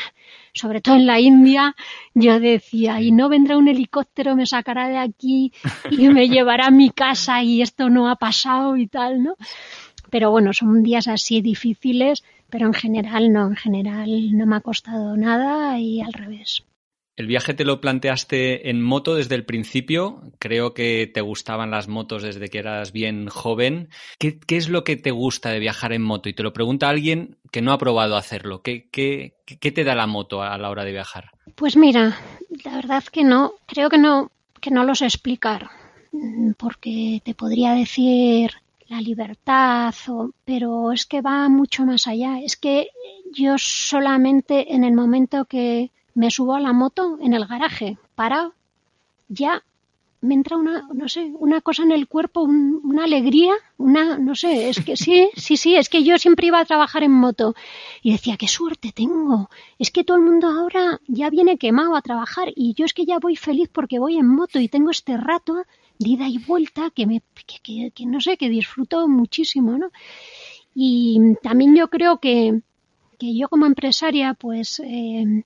sobre 0.53 0.81
todo 0.81 0.97
en 0.97 1.07
la 1.07 1.21
India, 1.21 1.77
yo 2.15 2.41
decía, 2.41 3.01
y 3.01 3.13
no 3.13 3.29
vendrá 3.29 3.57
un 3.57 3.69
helicóptero, 3.69 4.35
me 4.35 4.47
sacará 4.47 4.89
de 4.89 4.99
aquí 4.99 5.53
y 5.91 6.09
me 6.09 6.29
llevará 6.29 6.67
a 6.67 6.71
mi 6.73 6.91
casa 6.91 7.43
y 7.43 7.63
esto 7.63 7.89
no 7.91 8.09
ha 8.11 8.17
pasado 8.17 8.77
y 8.77 8.89
tal, 8.89 9.23
¿no? 9.23 9.35
Pero 10.11 10.31
bueno, 10.31 10.53
son 10.53 10.83
días 10.83 11.09
así 11.09 11.41
difíciles, 11.41 12.25
pero 12.51 12.67
en 12.67 12.75
general 12.75 13.33
no, 13.33 13.49
en 13.49 13.57
general 13.57 14.37
no 14.37 14.47
me 14.47 14.57
ha 14.57 14.61
costado 14.61 15.17
nada 15.17 15.79
y 15.79 16.01
al 16.01 16.13
revés. 16.13 16.65
El 17.19 17.27
viaje 17.27 17.53
te 17.53 17.65
lo 17.65 17.81
planteaste 17.81 18.71
en 18.71 18.81
moto 18.81 19.17
desde 19.17 19.35
el 19.35 19.45
principio. 19.45 20.23
Creo 20.39 20.73
que 20.73 21.11
te 21.13 21.21
gustaban 21.21 21.73
las 21.73 21.89
motos 21.89 22.23
desde 22.23 22.47
que 22.47 22.61
eras 22.61 22.93
bien 22.93 23.27
joven. 23.27 23.89
¿Qué, 24.21 24.39
es 24.51 24.69
lo 24.69 24.85
que 24.85 24.95
te 24.95 25.11
gusta 25.11 25.51
de 25.51 25.59
viajar 25.59 25.93
en 25.93 26.03
moto? 26.03 26.29
Y 26.29 26.35
te 26.35 26.45
lo 26.45 26.53
pregunta 26.53 26.89
alguien 26.89 27.37
que 27.51 27.61
no 27.61 27.73
ha 27.73 27.79
probado 27.79 28.17
hacerlo. 28.17 28.63
¿Qué, 28.63 28.89
qué, 28.93 29.35
qué 29.45 29.73
te 29.73 29.83
da 29.83 29.97
la 29.97 30.07
moto 30.07 30.43
a 30.43 30.57
la 30.59 30.71
hora 30.71 30.85
de 30.85 30.93
viajar? 30.93 31.33
Pues 31.57 31.77
mira, 31.77 32.17
la 32.65 32.77
verdad 32.77 33.03
que 33.03 33.25
no. 33.25 33.55
Creo 33.67 33.91
que 33.91 33.99
no, 33.99 34.31
que 34.61 34.71
no 34.71 34.85
lo 34.85 34.95
sé 34.95 35.07
explicar. 35.07 35.71
Porque 36.57 37.21
te 37.25 37.35
podría 37.35 37.73
decir 37.73 38.53
la 38.89 39.01
libertad, 39.01 39.95
pero 40.45 40.93
es 40.93 41.07
que 41.07 41.21
va 41.21 41.49
mucho 41.49 41.85
más 41.85 42.07
allá. 42.07 42.41
Es 42.41 42.57
que 42.57 42.89
yo 43.33 43.57
solamente 43.59 44.75
en 44.75 44.85
el 44.85 44.95
momento 44.95 45.45
que 45.45 45.91
me 46.15 46.31
subo 46.31 46.55
a 46.55 46.61
la 46.61 46.73
moto 46.73 47.19
en 47.21 47.35
el 47.35 47.47
garaje, 47.47 47.99
para 48.15 48.51
ya 49.29 49.63
me 50.21 50.35
entra 50.35 50.57
una, 50.57 50.89
no 50.93 51.09
sé, 51.09 51.31
una 51.39 51.61
cosa 51.61 51.85
en 51.85 51.93
el 51.93 52.09
cuerpo, 52.09 52.43
una 52.43 53.05
alegría, 53.05 53.53
una, 53.77 54.19
no 54.19 54.35
sé, 54.35 54.69
es 54.69 54.81
que 54.85 54.97
sí, 54.97 55.31
sí, 55.37 55.57
sí, 55.57 55.77
es 55.77 55.89
que 55.89 56.03
yo 56.03 56.19
siempre 56.19 56.49
iba 56.49 56.59
a 56.59 56.65
trabajar 56.65 57.05
en 57.05 57.13
moto 57.13 57.55
y 58.03 58.13
decía, 58.13 58.37
qué 58.37 58.49
suerte 58.49 58.91
tengo, 58.93 59.49
es 59.79 59.91
que 59.93 60.03
todo 60.03 60.17
el 60.17 60.25
mundo 60.25 60.49
ahora 60.49 61.01
ya 61.07 61.31
viene 61.31 61.57
quemado 61.57 61.95
a 61.95 62.03
trabajar 62.03 62.49
y 62.57 62.75
yo 62.75 62.85
es 62.85 62.95
que 62.95 63.05
ya 63.05 63.19
voy 63.21 63.37
feliz 63.37 63.69
porque 63.73 64.01
voy 64.01 64.17
en 64.17 64.27
moto 64.27 64.59
y 64.59 64.69
tengo 64.69 64.91
este 64.91 65.17
rato 65.17 65.65
de 65.99 66.11
ida 66.11 66.29
y 66.29 66.39
vuelta 66.39 66.91
que 66.95 67.07
me, 67.07 67.23
que, 67.63 67.91
que, 67.91 68.07
no 68.07 68.21
sé, 68.21 68.37
que 68.37 68.49
disfruto 68.49 69.09
muchísimo, 69.09 69.79
¿no? 69.79 69.91
Y 70.75 71.35
también 71.43 71.75
yo 71.75 71.89
creo 71.89 72.19
que, 72.19 72.61
que 73.19 73.37
yo 73.37 73.49
como 73.49 73.67
empresaria, 73.67 74.35
pues, 74.35 74.81
eh, 74.85 75.45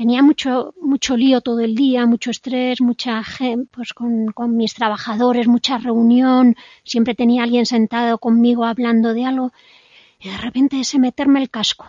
tenía 0.00 0.22
mucho, 0.22 0.72
mucho 0.80 1.14
lío 1.14 1.42
todo 1.42 1.60
el 1.60 1.74
día, 1.74 2.06
mucho 2.06 2.30
estrés, 2.30 2.80
mucha 2.80 3.22
pues 3.70 3.92
con, 3.92 4.28
con, 4.32 4.56
mis 4.56 4.72
trabajadores, 4.72 5.46
mucha 5.46 5.76
reunión, 5.76 6.56
siempre 6.84 7.14
tenía 7.14 7.42
alguien 7.42 7.66
sentado 7.66 8.16
conmigo 8.16 8.64
hablando 8.64 9.12
de 9.12 9.26
algo, 9.26 9.52
y 10.18 10.30
de 10.30 10.38
repente 10.38 10.80
ese 10.80 10.98
meterme 10.98 11.42
el 11.42 11.50
casco, 11.50 11.84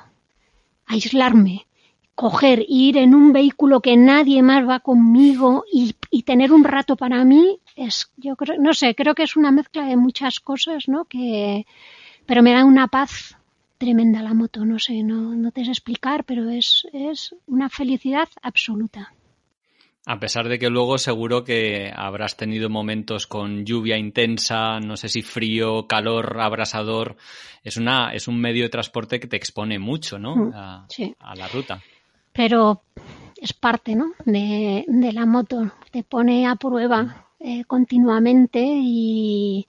aislarme, 0.88 1.68
coger, 2.14 2.66
ir 2.68 2.98
en 2.98 3.16
un 3.16 3.32
vehículo 3.32 3.80
que 3.80 3.96
nadie 3.96 4.44
más 4.44 4.68
va 4.68 4.82
conmigo 4.82 5.64
y, 5.72 5.96
y 6.10 6.24
tener 6.24 6.52
un 6.52 6.66
rato 6.66 6.98
para 6.98 7.24
mí, 7.24 7.61
es, 7.76 8.12
yo 8.18 8.36
creo, 8.36 8.60
no 8.60 8.74
sé, 8.74 8.96
creo 8.96 9.16
que 9.16 9.24
es 9.24 9.36
una 9.36 9.52
mezcla 9.52 9.86
de 9.86 9.98
muchas 9.98 10.40
cosas, 10.40 10.88
¿no? 10.88 11.06
Que, 11.06 11.66
pero 12.26 12.44
me 12.44 12.54
da 12.54 12.66
una 12.66 12.88
paz 12.88 13.38
tremenda 13.78 14.22
la 14.22 14.34
moto, 14.34 14.64
no 14.64 14.78
sé, 14.78 15.02
no, 15.04 15.36
no 15.36 15.52
te 15.52 15.66
sé 15.66 15.72
explicar, 15.72 16.24
pero 16.24 16.50
es, 16.50 16.88
es 16.94 17.36
una 17.48 17.68
felicidad 17.68 18.30
absoluta. 18.44 19.14
A 20.06 20.20
pesar 20.20 20.50
de 20.50 20.58
que 20.58 20.70
luego 20.70 20.98
seguro 20.98 21.44
que 21.44 21.92
habrás 21.96 22.36
tenido 22.36 22.70
momentos 22.70 23.28
con 23.28 23.66
lluvia 23.66 23.98
intensa, 23.98 24.80
no 24.80 24.98
sé 24.98 25.10
si 25.10 25.22
frío, 25.22 25.88
calor, 25.88 26.40
abrasador. 26.40 27.18
Es 27.64 27.78
una, 27.78 28.12
es 28.14 28.28
un 28.28 28.40
medio 28.40 28.64
de 28.64 28.70
transporte 28.70 29.20
que 29.20 29.28
te 29.28 29.38
expone 29.38 29.78
mucho, 29.78 30.18
¿no? 30.18 30.36
Mm, 30.36 30.54
a, 30.56 30.88
a 31.20 31.36
la 31.36 31.48
ruta. 31.48 31.82
Pero 32.34 32.82
es 33.40 33.54
parte, 33.54 33.96
¿no? 33.96 34.14
De, 34.26 34.86
de 34.88 35.14
la 35.14 35.28
moto. 35.28 35.72
Te 35.92 36.04
pone 36.04 36.48
a 36.48 36.56
prueba 36.56 37.28
eh, 37.44 37.64
continuamente 37.66 38.62
y, 38.64 39.68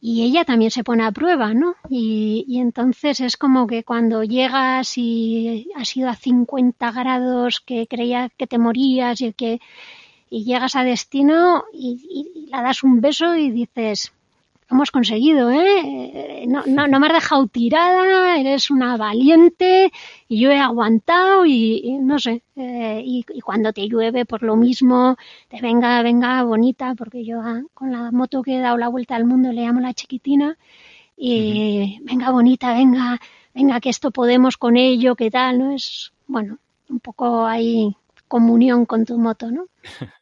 y 0.00 0.22
ella 0.22 0.44
también 0.44 0.70
se 0.70 0.84
pone 0.84 1.04
a 1.04 1.12
prueba, 1.12 1.54
¿no? 1.54 1.74
Y, 1.88 2.58
entonces 2.58 3.20
es 3.20 3.36
como 3.36 3.66
que 3.66 3.82
cuando 3.82 4.22
llegas 4.22 4.98
y 4.98 5.68
has 5.74 5.96
ido 5.96 6.08
a 6.08 6.14
50 6.14 6.92
grados 6.92 7.60
que 7.60 7.86
creías 7.86 8.30
que 8.36 8.46
te 8.46 8.58
morías 8.58 9.20
y 9.20 9.32
que 9.32 9.60
y 10.30 10.44
llegas 10.44 10.76
a 10.76 10.84
destino 10.84 11.64
y, 11.72 12.48
la 12.50 12.62
das 12.62 12.82
un 12.82 13.00
beso 13.00 13.34
y 13.34 13.50
dices, 13.50 14.12
hemos 14.70 14.90
conseguido, 14.90 15.50
¿eh? 15.50 16.44
No, 16.48 16.64
no, 16.66 16.86
no, 16.86 17.00
me 17.00 17.06
has 17.06 17.12
dejado 17.14 17.46
tirada, 17.46 18.36
eres 18.38 18.70
una 18.70 18.96
valiente 18.96 19.92
y 20.28 20.40
yo 20.40 20.50
he 20.50 20.58
aguantado 20.58 21.46
y, 21.46 21.98
no 22.00 22.18
sé, 22.18 22.42
eh, 22.56 23.02
y, 23.04 23.24
cuando 23.42 23.72
te 23.72 23.88
llueve 23.88 24.24
por 24.24 24.42
lo 24.42 24.56
mismo, 24.56 25.16
te 25.48 25.60
venga, 25.60 26.02
venga 26.02 26.42
bonita, 26.42 26.94
porque 26.96 27.24
yo 27.24 27.40
ah, 27.40 27.62
con 27.74 27.92
la 27.92 28.10
moto 28.10 28.42
que 28.42 28.56
he 28.56 28.60
dado 28.60 28.76
la 28.76 28.88
vuelta 28.88 29.14
al 29.16 29.24
mundo 29.24 29.52
le 29.52 29.62
llamo 29.62 29.80
la 29.80 29.94
chiquitina 29.94 30.56
y 31.16 31.98
venga 32.02 32.30
bonita, 32.30 32.74
venga, 32.74 33.20
venga 33.54 33.80
que 33.80 33.90
esto 33.90 34.10
podemos 34.10 34.56
con 34.56 34.76
ello, 34.76 35.14
qué 35.14 35.30
tal, 35.30 35.58
¿no? 35.58 35.72
Es, 35.72 36.12
bueno, 36.26 36.58
un 36.88 37.00
poco 37.00 37.46
ahí 37.46 37.96
comunión 38.28 38.86
con 38.86 39.04
tu 39.04 39.18
moto, 39.18 39.50
¿no? 39.50 39.66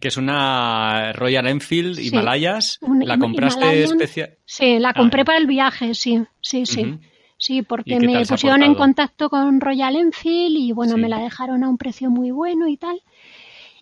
que 0.00 0.08
es 0.08 0.16
una 0.16 1.12
Royal 1.12 1.46
Enfield 1.46 1.98
Himalayas. 1.98 2.78
¿La 3.00 3.18
compraste 3.18 3.84
especial? 3.84 4.38
Sí, 4.44 4.78
la 4.78 4.94
compré 4.94 5.24
para 5.24 5.38
el 5.38 5.46
viaje, 5.46 5.94
sí, 5.94 6.24
sí, 6.40 6.66
sí. 6.66 6.98
Sí, 7.38 7.62
porque 7.62 8.00
me 8.00 8.24
pusieron 8.24 8.62
en 8.62 8.74
contacto 8.74 9.28
con 9.28 9.60
Royal 9.60 9.96
Enfield 9.96 10.56
y 10.56 10.72
bueno, 10.72 10.96
me 10.96 11.08
la 11.08 11.18
dejaron 11.18 11.64
a 11.64 11.68
un 11.68 11.76
precio 11.76 12.10
muy 12.10 12.30
bueno 12.30 12.66
y 12.66 12.78
tal. 12.78 13.02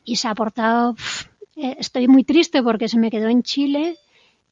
Y 0.05 0.17
se 0.17 0.27
ha 0.27 0.35
portado, 0.35 0.97
eh, 1.57 1.77
estoy 1.79 2.09
muy 2.09 2.25
triste 2.25 2.63
porque 2.63 2.89
se 2.89 2.99
me 2.99 3.11
quedó 3.11 3.29
en 3.29 3.43
Chile 3.45 3.97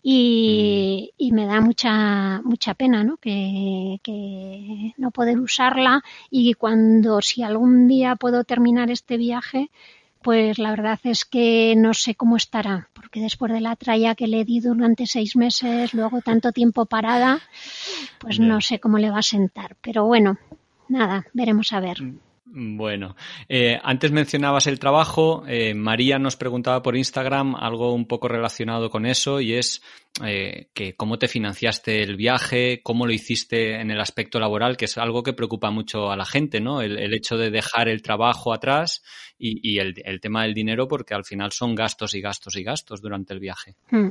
y, 0.02 1.10
mm. 1.12 1.14
y, 1.18 1.32
me 1.32 1.46
da 1.46 1.60
mucha 1.60 2.40
mucha 2.42 2.74
pena 2.74 3.04
¿no? 3.04 3.16
Que, 3.16 4.00
que, 4.02 4.94
no 4.96 5.10
poder 5.10 5.38
usarla 5.38 6.02
y 6.30 6.54
cuando 6.54 7.20
si 7.20 7.42
algún 7.42 7.88
día 7.88 8.16
puedo 8.16 8.44
terminar 8.44 8.90
este 8.90 9.16
viaje 9.16 9.70
pues 10.22 10.58
la 10.58 10.70
verdad 10.70 10.98
es 11.04 11.24
que 11.24 11.74
no 11.76 11.94
sé 11.94 12.14
cómo 12.14 12.36
estará, 12.36 12.88
porque 12.92 13.20
después 13.20 13.52
de 13.52 13.60
la 13.60 13.76
tralla 13.76 14.14
que 14.14 14.26
le 14.26 14.44
di 14.44 14.60
durante 14.60 15.06
seis 15.06 15.36
meses, 15.36 15.94
luego 15.94 16.20
tanto 16.20 16.52
tiempo 16.52 16.86
parada, 16.86 17.40
pues 18.18 18.38
no 18.38 18.60
sé 18.60 18.78
cómo 18.78 18.98
le 18.98 19.10
va 19.10 19.18
a 19.18 19.22
sentar. 19.22 19.76
Pero 19.80 20.04
bueno, 20.04 20.38
nada, 20.88 21.26
veremos 21.32 21.72
a 21.72 21.80
ver. 21.80 21.98
Bueno, 22.54 23.16
eh, 23.48 23.78
antes 23.82 24.12
mencionabas 24.12 24.66
el 24.66 24.78
trabajo. 24.78 25.42
Eh, 25.48 25.72
María 25.72 26.18
nos 26.18 26.36
preguntaba 26.36 26.82
por 26.82 26.96
Instagram 26.96 27.54
algo 27.54 27.94
un 27.94 28.04
poco 28.04 28.28
relacionado 28.28 28.90
con 28.90 29.06
eso 29.06 29.40
y 29.40 29.54
es 29.54 29.82
eh, 30.24 30.68
que 30.74 30.94
cómo 30.94 31.18
te 31.18 31.28
financiaste 31.28 32.02
el 32.02 32.16
viaje, 32.16 32.80
cómo 32.82 33.06
lo 33.06 33.12
hiciste 33.12 33.80
en 33.80 33.90
el 33.90 34.00
aspecto 34.00 34.38
laboral, 34.38 34.76
que 34.76 34.84
es 34.84 34.98
algo 34.98 35.22
que 35.22 35.32
preocupa 35.32 35.70
mucho 35.70 36.10
a 36.10 36.16
la 36.16 36.26
gente, 36.26 36.60
¿no? 36.60 36.82
El, 36.82 37.14
hecho 37.14 37.36
de 37.36 37.50
dejar 37.50 37.88
el 37.88 38.02
trabajo 38.02 38.52
atrás 38.52 39.02
y, 39.38 39.78
el, 39.78 39.94
tema 40.20 40.42
del 40.42 40.54
dinero, 40.54 40.86
porque 40.86 41.14
al 41.14 41.24
final 41.24 41.52
son 41.52 41.74
gastos 41.74 42.14
y 42.14 42.20
gastos 42.20 42.56
y 42.56 42.62
gastos 42.62 43.00
durante 43.00 43.32
el 43.32 43.40
viaje. 43.40 43.74
Hmm. 43.90 44.10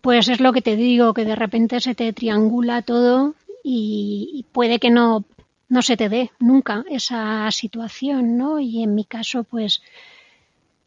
Pues 0.00 0.28
es 0.28 0.40
lo 0.40 0.52
que 0.52 0.62
te 0.62 0.76
digo, 0.76 1.14
que 1.14 1.24
de 1.24 1.36
repente 1.36 1.80
se 1.80 1.94
te 1.94 2.12
triangula 2.12 2.82
todo 2.82 3.34
y 3.64 4.44
puede 4.52 4.80
que 4.80 4.90
no 4.90 5.24
no 5.72 5.80
se 5.80 5.96
te 5.96 6.10
dé 6.10 6.30
nunca 6.38 6.84
esa 6.90 7.50
situación, 7.50 8.36
¿no? 8.36 8.60
Y 8.60 8.82
en 8.82 8.94
mi 8.94 9.06
caso, 9.06 9.42
pues, 9.42 9.80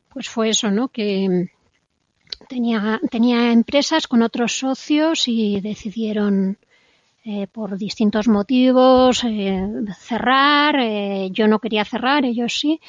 pues 0.10 0.30
fue 0.30 0.50
eso, 0.50 0.70
¿no? 0.70 0.90
Que 0.90 1.50
tenía, 2.48 3.00
tenía 3.10 3.52
empresas 3.52 4.08
con 4.08 4.22
otros 4.22 4.58
socios 4.58 5.28
y 5.28 5.62
decidieron 5.62 6.58
eh, 7.28 7.48
por 7.48 7.76
distintos 7.76 8.28
motivos 8.28 9.24
eh, 9.24 9.68
cerrar. 9.98 10.76
Eh, 10.80 11.30
yo 11.32 11.48
no 11.48 11.58
quería 11.58 11.84
cerrar, 11.84 12.24
ellos 12.24 12.54
sí. 12.54 12.80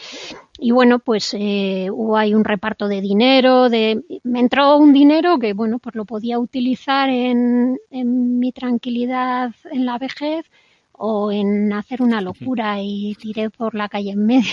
Y 0.59 0.73
bueno, 0.73 0.99
pues 0.99 1.35
hubo 1.35 2.19
ahí 2.19 2.35
un 2.35 2.45
reparto 2.45 2.87
de 2.87 3.01
dinero. 3.01 3.71
De, 3.71 4.03
me 4.25 4.41
entró 4.41 4.77
un 4.77 4.93
dinero 4.93 5.39
que, 5.39 5.55
bueno, 5.55 5.79
pues 5.79 5.95
lo 5.95 6.05
podía 6.05 6.39
utilizar 6.39 7.09
en, 7.09 7.79
en 7.91 8.39
mi 8.39 8.53
tranquilidad 8.53 9.55
en 9.73 9.87
la 9.87 9.97
vejez 9.97 10.45
o 10.93 11.33
en 11.33 11.73
hacer 11.73 12.03
una 12.03 12.21
locura 12.21 12.83
y 12.83 13.15
tiré 13.15 13.49
por 13.49 13.75
la 13.75 13.89
calle 13.89 14.11
en 14.11 14.27
medio. 14.27 14.53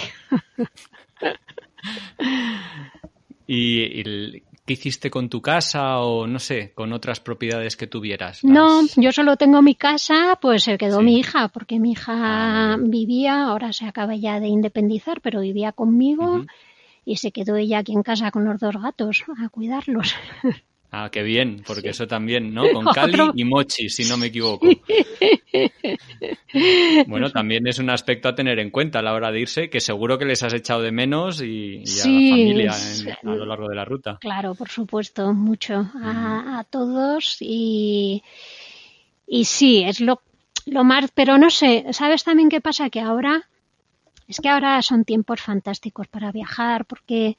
¿Y 3.48 4.44
qué 4.65 4.74
hiciste 4.74 5.10
con 5.10 5.29
tu 5.29 5.41
casa 5.41 6.00
o 6.00 6.27
no 6.27 6.39
sé, 6.39 6.74
con 6.74 6.93
otras 6.93 7.20
propiedades 7.20 7.75
que 7.75 7.88
tuvieras? 7.88 8.43
No, 8.43 8.82
yo 8.96 9.12
solo 9.12 9.36
tengo 9.36 9.62
mi 9.62 9.75
casa, 9.75 10.38
pues 10.41 10.63
se 10.63 10.77
quedó 10.77 11.01
mi 11.01 11.20
hija, 11.20 11.50
porque 11.50 11.79
mi 11.79 11.91
hija 11.91 12.13
ah, 12.74 12.77
vivía, 12.79 13.43
ahora 13.43 13.74
se 13.74 13.86
acaba 13.86 14.15
ya 14.15 14.39
de 14.39 14.48
independizar, 14.48 15.22
pero 15.22 15.41
vivía 15.41 15.72
conmigo. 15.72 16.46
Y 17.05 17.17
se 17.17 17.32
quedó 17.32 17.58
ella 17.58 17.79
aquí 17.79 17.91
en 17.91 18.03
casa 18.03 18.32
con 18.32 18.46
los 18.46 18.60
dos 18.60 18.75
gatos 18.82 19.24
a 19.38 19.50
cuidarlos. 19.50 20.15
Ah, 20.96 21.10
qué 21.12 21.24
bien, 21.24 21.64
porque 21.66 21.90
eso 21.90 22.06
también, 22.06 22.54
¿no? 22.54 22.72
Con 22.72 22.86
Cali 22.94 23.18
y 23.34 23.44
Mochi, 23.46 23.90
si 23.90 24.08
no 24.08 24.16
me 24.16 24.28
equivoco. 24.28 24.68
bueno, 27.08 27.32
también 27.32 27.66
es 27.66 27.80
un 27.80 27.90
aspecto 27.90 28.30
a 28.30 28.36
tener 28.36 28.60
en 28.60 28.70
cuenta 28.70 29.00
a 29.00 29.02
la 29.02 29.14
hora 29.14 29.32
de 29.32 29.40
irse, 29.40 29.72
que 29.72 29.82
seguro 29.82 30.20
que 30.20 30.26
les 30.26 30.44
has 30.44 30.54
echado 30.54 30.84
de 30.84 30.92
menos 30.92 31.42
y, 31.42 31.80
a 31.80 31.98
la 31.98 32.04
familia 32.04 32.72
a 33.24 33.24
lo 33.24 33.44
largo 33.44 33.70
de 33.70 33.76
la 33.76 33.86
ruta. 33.86 34.20
Claro, 34.22 34.54
por 34.54 34.70
supuesto, 34.70 35.34
mucho 35.34 35.90
a, 35.96 36.64
todos 36.70 37.38
y, 37.40 38.22
y 39.26 39.46
sí, 39.46 39.84
es 39.84 40.00
lo, 40.00 40.22
lo 40.68 40.84
más, 40.84 41.10
pero 41.12 41.40
no 41.40 41.50
sé, 41.50 41.86
¿sabes 41.90 42.24
también 42.24 42.50
qué 42.50 42.62
pasa? 42.62 42.92
Que 42.92 43.00
ahora, 43.00 43.50
es 44.28 44.40
que 44.40 44.50
ahora 44.50 44.80
son 44.84 45.06
tiempos 45.06 45.42
fantásticos 45.42 46.08
para 46.08 46.32
viajar 46.32 46.86
porque 46.86 47.36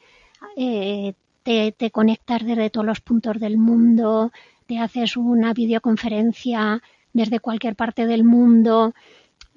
eh, 0.57 1.15
te, 1.45 1.91
conectas 1.91 2.45
desde 2.45 2.71
todos 2.71 2.87
los 2.87 3.01
puntos 3.01 3.39
del 3.39 3.59
mundo, 3.59 4.33
te 4.67 4.79
haces 4.79 5.17
una 5.17 5.53
videoconferencia 5.53 6.83
desde 7.13 7.39
cualquier 7.41 7.77
parte 7.77 8.07
del 8.07 8.25
mundo. 8.25 8.95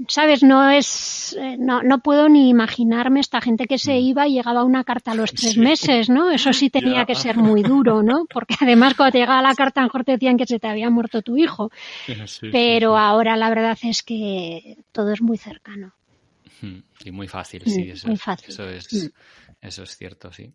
Sabes, 0.08 0.44
no 0.44 0.70
es, 0.70 1.36
eh, 1.40 1.58
no, 1.58 1.82
no 1.82 2.00
puedo 2.00 2.30
ni 2.30 2.50
imaginarme 2.50 3.20
esta 3.20 3.42
gente 3.42 3.66
que 3.66 3.80
se 3.80 3.94
mm. 3.94 4.04
iba 4.04 4.28
y 4.28 4.34
llegaba 4.34 4.64
una 4.64 4.84
carta 4.84 5.12
a 5.12 5.16
los 5.16 5.34
tres 5.34 5.58
meses, 5.58 6.08
¿no? 6.08 6.30
Eso 6.30 6.54
sí 6.54 6.70
tenía 6.70 7.06
que 7.06 7.16
ser 7.16 7.38
muy 7.38 7.64
duro, 7.64 8.04
¿no? 8.04 8.26
Porque 8.32 8.56
además 8.62 8.94
cuando 8.94 9.14
te 9.14 9.20
llegaba 9.20 9.42
la 9.42 9.56
carta 9.56 9.80
a 9.80 9.84
lo 9.84 9.88
mejor 9.88 10.04
te 10.04 10.12
decían 10.12 10.38
que 10.38 10.46
se 10.46 10.60
te 10.60 10.68
había 10.68 10.92
muerto 10.92 11.24
tu 11.24 11.36
hijo. 11.38 11.72
Pero 12.52 12.96
ahora 12.96 13.36
la 13.38 13.50
verdad 13.50 13.78
es 13.82 14.04
que 14.04 14.78
todo 14.92 15.14
es 15.14 15.22
muy 15.22 15.38
cercano. 15.38 15.94
Y 17.04 17.12
muy 17.12 17.28
fácil, 17.28 17.64
sí, 17.66 17.86
mm, 17.86 17.92
eso, 17.92 18.08
muy 18.08 18.18
fácil. 18.18 18.50
Eso, 18.50 18.68
es, 18.70 18.92
mm. 18.94 19.08
eso 19.62 19.84
es 19.84 19.98
cierto, 19.98 20.32
sí. 20.32 20.52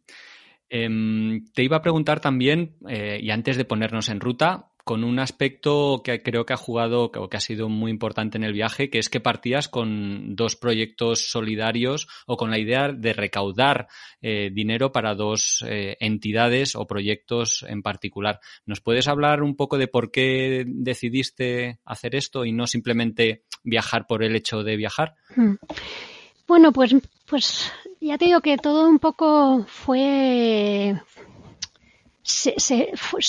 Em, 0.74 1.44
te 1.52 1.62
iba 1.62 1.76
a 1.76 1.82
preguntar 1.82 2.20
también, 2.20 2.76
eh, 2.88 3.18
y 3.20 3.30
antes 3.30 3.58
de 3.58 3.66
ponernos 3.66 4.08
en 4.08 4.20
ruta, 4.20 4.70
con 4.84 5.04
un 5.04 5.18
aspecto 5.18 6.00
que 6.02 6.22
creo 6.22 6.46
que 6.46 6.54
ha 6.54 6.56
jugado 6.56 7.12
o 7.14 7.28
que 7.28 7.36
ha 7.36 7.40
sido 7.40 7.68
muy 7.68 7.90
importante 7.90 8.38
en 8.38 8.44
el 8.44 8.54
viaje, 8.54 8.88
que 8.88 8.98
es 8.98 9.10
que 9.10 9.20
partías 9.20 9.68
con 9.68 10.34
dos 10.34 10.56
proyectos 10.56 11.30
solidarios 11.30 12.08
o 12.26 12.38
con 12.38 12.50
la 12.50 12.58
idea 12.58 12.90
de 12.90 13.12
recaudar 13.12 13.86
eh, 14.22 14.48
dinero 14.50 14.92
para 14.92 15.14
dos 15.14 15.62
eh, 15.68 15.98
entidades 16.00 16.74
o 16.74 16.86
proyectos 16.86 17.66
en 17.68 17.82
particular. 17.82 18.40
¿Nos 18.64 18.80
puedes 18.80 19.08
hablar 19.08 19.42
un 19.42 19.56
poco 19.56 19.76
de 19.76 19.88
por 19.88 20.10
qué 20.10 20.64
decidiste 20.66 21.80
hacer 21.84 22.14
esto 22.14 22.46
y 22.46 22.52
no 22.52 22.66
simplemente 22.66 23.44
viajar 23.62 24.06
por 24.06 24.24
el 24.24 24.34
hecho 24.34 24.62
de 24.62 24.76
viajar? 24.76 25.16
Hmm. 25.36 25.56
Bueno, 26.48 26.72
pues, 26.72 26.96
pues 27.26 27.70
ya 28.02 28.18
te 28.18 28.26
digo 28.26 28.40
que 28.40 28.56
todo 28.56 28.88
un 28.88 28.98
poco 28.98 29.64
fue 29.66 31.00
se, 32.22 32.92
fue, 32.96 33.20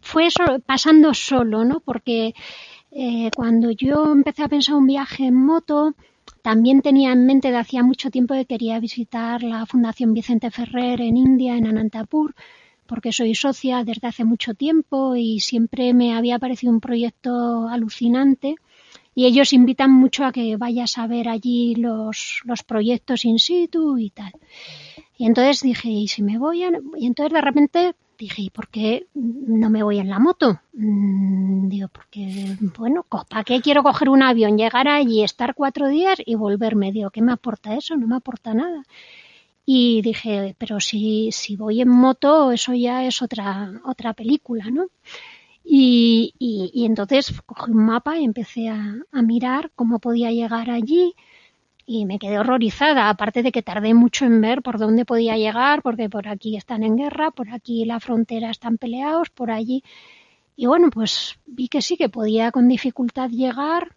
fue, 0.00 0.28
pasando 0.66 1.14
solo, 1.14 1.64
¿no? 1.64 1.80
Porque 1.80 2.34
eh, 2.90 3.30
cuando 3.34 3.70
yo 3.70 4.12
empecé 4.12 4.42
a 4.42 4.48
pensar 4.48 4.76
un 4.76 4.86
viaje 4.86 5.26
en 5.26 5.34
moto, 5.34 5.94
también 6.42 6.82
tenía 6.82 7.12
en 7.12 7.26
mente 7.26 7.50
de 7.50 7.56
hacía 7.58 7.82
mucho 7.82 8.10
tiempo 8.10 8.34
que 8.34 8.46
quería 8.46 8.78
visitar 8.80 9.42
la 9.42 9.66
Fundación 9.66 10.14
Vicente 10.14 10.50
Ferrer 10.50 11.00
en 11.00 11.16
India, 11.16 11.56
en 11.56 11.66
Anantapur, 11.66 12.34
porque 12.86 13.12
soy 13.12 13.34
socia 13.34 13.84
desde 13.84 14.08
hace 14.08 14.24
mucho 14.24 14.54
tiempo 14.54 15.16
y 15.16 15.40
siempre 15.40 15.94
me 15.94 16.14
había 16.14 16.38
parecido 16.38 16.72
un 16.72 16.80
proyecto 16.80 17.68
alucinante 17.68 18.56
y 19.14 19.26
ellos 19.26 19.52
invitan 19.52 19.92
mucho 19.92 20.24
a 20.24 20.32
que 20.32 20.56
vayas 20.56 20.98
a 20.98 21.06
ver 21.06 21.28
allí 21.28 21.74
los, 21.76 22.42
los 22.44 22.62
proyectos 22.62 23.24
in 23.24 23.38
situ 23.38 23.98
y 23.98 24.10
tal. 24.10 24.32
Y 25.16 25.26
entonces 25.26 25.62
dije, 25.62 25.88
¿y 25.88 26.08
si 26.08 26.22
me 26.22 26.38
voy? 26.38 26.64
A... 26.64 26.70
Y 26.96 27.06
entonces 27.06 27.32
de 27.32 27.40
repente 27.40 27.94
dije, 28.18 28.42
¿y 28.42 28.50
por 28.50 28.68
qué 28.68 29.06
no 29.14 29.70
me 29.70 29.82
voy 29.82 29.98
en 29.98 30.10
la 30.10 30.18
moto? 30.18 30.60
Mm, 30.72 31.68
digo, 31.68 31.88
porque, 31.88 32.56
bueno, 32.78 33.04
¿para 33.28 33.44
qué 33.44 33.60
quiero 33.60 33.82
coger 33.82 34.08
un 34.08 34.22
avión, 34.22 34.58
llegar 34.58 34.88
allí, 34.88 35.22
estar 35.22 35.54
cuatro 35.54 35.88
días 35.88 36.18
y 36.24 36.34
volverme? 36.34 36.92
Digo, 36.92 37.10
¿qué 37.10 37.22
me 37.22 37.32
aporta 37.32 37.74
eso? 37.76 37.96
No 37.96 38.06
me 38.06 38.16
aporta 38.16 38.54
nada. 38.54 38.82
Y 39.66 40.02
dije, 40.02 40.54
pero 40.58 40.80
si, 40.80 41.30
si 41.32 41.56
voy 41.56 41.80
en 41.80 41.88
moto, 41.88 42.52
eso 42.52 42.74
ya 42.74 43.04
es 43.04 43.22
otra, 43.22 43.72
otra 43.84 44.12
película, 44.12 44.70
¿no? 44.70 44.88
Y, 45.64 46.34
entonces 46.74 47.40
cogí 47.46 47.70
un 47.70 47.86
mapa 47.86 48.18
y 48.18 48.24
empecé 48.24 48.68
a, 48.68 48.96
a, 49.10 49.22
mirar 49.22 49.72
cómo 49.74 49.98
podía 49.98 50.30
llegar 50.30 50.70
allí 50.70 51.14
y 51.86 52.06
me 52.06 52.18
quedé 52.18 52.38
horrorizada, 52.38 53.10
aparte 53.10 53.42
de 53.42 53.52
que 53.52 53.62
tardé 53.62 53.94
mucho 53.94 54.24
en 54.24 54.40
ver 54.40 54.62
por 54.62 54.78
dónde 54.78 55.04
podía 55.04 55.36
llegar, 55.36 55.82
porque 55.82 56.08
por 56.08 56.28
aquí 56.28 56.56
están 56.56 56.82
en 56.82 56.96
guerra, 56.96 57.30
por 57.30 57.50
aquí 57.50 57.84
la 57.84 58.00
frontera 58.00 58.50
están 58.50 58.78
peleados, 58.78 59.30
por 59.30 59.50
allí. 59.50 59.82
Y 60.56 60.66
bueno, 60.66 60.88
pues 60.90 61.36
vi 61.46 61.68
que 61.68 61.82
sí, 61.82 61.96
que 61.96 62.08
podía 62.08 62.52
con 62.52 62.68
dificultad 62.68 63.28
llegar. 63.30 63.96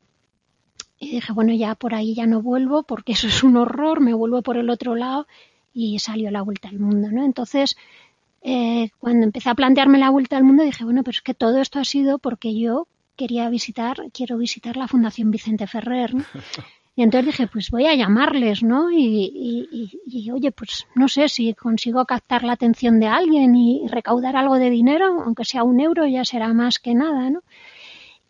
Y 0.99 1.11
dije, 1.11 1.31
bueno, 1.31 1.53
ya 1.53 1.75
por 1.75 1.93
ahí 1.93 2.15
ya 2.15 2.25
no 2.25 2.41
vuelvo, 2.41 2.83
porque 2.83 3.13
eso 3.13 3.27
es 3.27 3.43
un 3.43 3.55
horror, 3.55 4.01
me 4.01 4.13
vuelvo 4.13 4.41
por 4.41 4.57
el 4.57 4.69
otro 4.69 4.95
lado 4.95 5.27
y 5.73 5.99
salió 5.99 6.31
la 6.31 6.41
vuelta 6.41 6.69
al 6.69 6.79
mundo, 6.79 7.09
¿no? 7.11 7.23
Entonces, 7.23 7.77
eh, 8.41 8.89
cuando 8.99 9.25
empecé 9.25 9.49
a 9.49 9.55
plantearme 9.55 9.97
la 9.97 10.09
vuelta 10.09 10.37
al 10.37 10.43
mundo 10.43 10.63
dije, 10.63 10.83
bueno, 10.83 11.03
pero 11.03 11.15
es 11.15 11.21
que 11.21 11.33
todo 11.33 11.59
esto 11.59 11.79
ha 11.79 11.85
sido 11.85 12.19
porque 12.19 12.57
yo 12.57 12.87
quería 13.15 13.49
visitar, 13.49 13.97
quiero 14.13 14.37
visitar 14.37 14.77
la 14.77 14.87
Fundación 14.87 15.31
Vicente 15.31 15.67
Ferrer. 15.67 16.13
Y 16.97 17.03
entonces 17.03 17.27
dije, 17.27 17.45
pues 17.45 17.69
voy 17.69 17.85
a 17.85 17.93
llamarles, 17.93 18.63
¿no? 18.63 18.91
Y, 18.91 20.31
oye, 20.33 20.51
pues 20.51 20.87
no 20.95 21.07
sé 21.07 21.29
si 21.29 21.53
consigo 21.53 22.03
captar 22.05 22.43
la 22.43 22.53
atención 22.53 22.99
de 22.99 23.05
alguien 23.05 23.53
y 23.55 23.87
recaudar 23.87 24.35
algo 24.35 24.55
de 24.55 24.71
dinero, 24.71 25.21
aunque 25.23 25.45
sea 25.45 25.63
un 25.63 25.79
euro, 25.79 26.07
ya 26.07 26.25
será 26.25 26.51
más 26.55 26.79
que 26.79 26.95
nada, 26.95 27.29
¿no? 27.29 27.41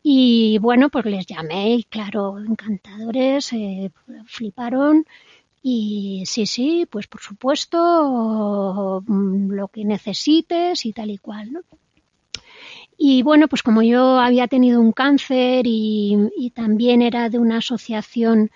Y 0.03 0.57
bueno, 0.59 0.89
pues 0.89 1.05
les 1.05 1.25
llamé 1.25 1.75
y 1.75 1.83
claro, 1.85 2.39
encantadores, 2.39 3.53
eh, 3.53 3.89
fliparon 4.25 5.05
y 5.61 6.23
sí, 6.25 6.45
sí, 6.45 6.87
pues 6.89 7.07
por 7.07 7.21
supuesto, 7.21 9.03
mm, 9.05 9.51
lo 9.51 9.67
que 9.67 9.83
necesites 9.85 10.85
y 10.85 10.93
tal 10.93 11.11
y 11.11 11.17
cual, 11.17 11.51
¿no? 11.51 11.61
Y 12.97 13.21
bueno, 13.21 13.47
pues 13.47 13.61
como 13.61 13.83
yo 13.83 14.19
había 14.19 14.47
tenido 14.47 14.81
un 14.81 14.91
cáncer 14.91 15.65
y, 15.67 16.51
también 16.55 17.03
era 17.03 17.29
de 17.29 17.37
una 17.37 17.57
asociación 17.57 18.49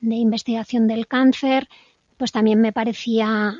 de 0.00 0.14
investigación 0.16 0.88
del 0.88 1.06
cáncer, 1.06 1.68
pues 2.16 2.32
también 2.32 2.60
me 2.60 2.72
parecía, 2.72 3.54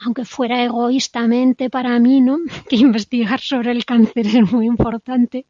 aunque 0.00 0.24
fuera 0.24 0.64
egoístamente 0.64 1.70
para 1.70 1.98
mí, 1.98 2.20
¿no? 2.20 2.38
Que 2.68 2.76
investigar 2.76 3.40
sobre 3.40 3.72
el 3.72 3.84
cáncer 3.84 4.26
es 4.26 4.52
muy 4.52 4.66
importante. 4.66 5.46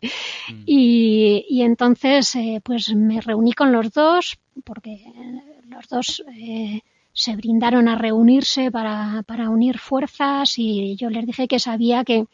Mm. 0.49 0.63
Y, 0.67 1.63
entonces, 1.63 2.35
eh, 2.37 2.61
pues 2.63 2.95
me 2.95 3.21
reuní 3.21 3.53
con 3.53 3.73
los 3.73 3.93
dos, 3.93 4.39
porque 4.65 5.05
los 5.69 5.89
dos 5.89 6.25
eh, 6.39 6.81
se 7.13 7.37
brindaron 7.37 7.89
a 7.89 7.97
reunirse 7.97 8.71
para, 8.71 9.23
para, 9.27 9.51
unir 9.51 9.79
fuerzas 9.79 10.59
y 10.59 10.97
yo 10.97 11.11
les 11.11 11.27
dije 11.27 11.49
que 11.49 11.59
sabía 11.59 12.05
que, 12.05 12.27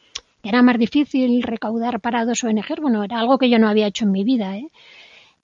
era 0.42 0.62
más 0.62 0.76
difícil 0.76 1.42
recaudar 1.42 2.00
para 2.00 2.24
dos 2.24 2.42
ONG. 2.42 2.80
Bueno, 2.80 3.04
era 3.04 3.20
algo 3.20 3.38
que 3.38 3.48
yo 3.48 3.58
no 3.58 3.68
había 3.68 3.86
hecho 3.86 4.04
en 4.04 4.12
mi 4.12 4.24
vida, 4.24 4.56
¿eh? 4.56 4.68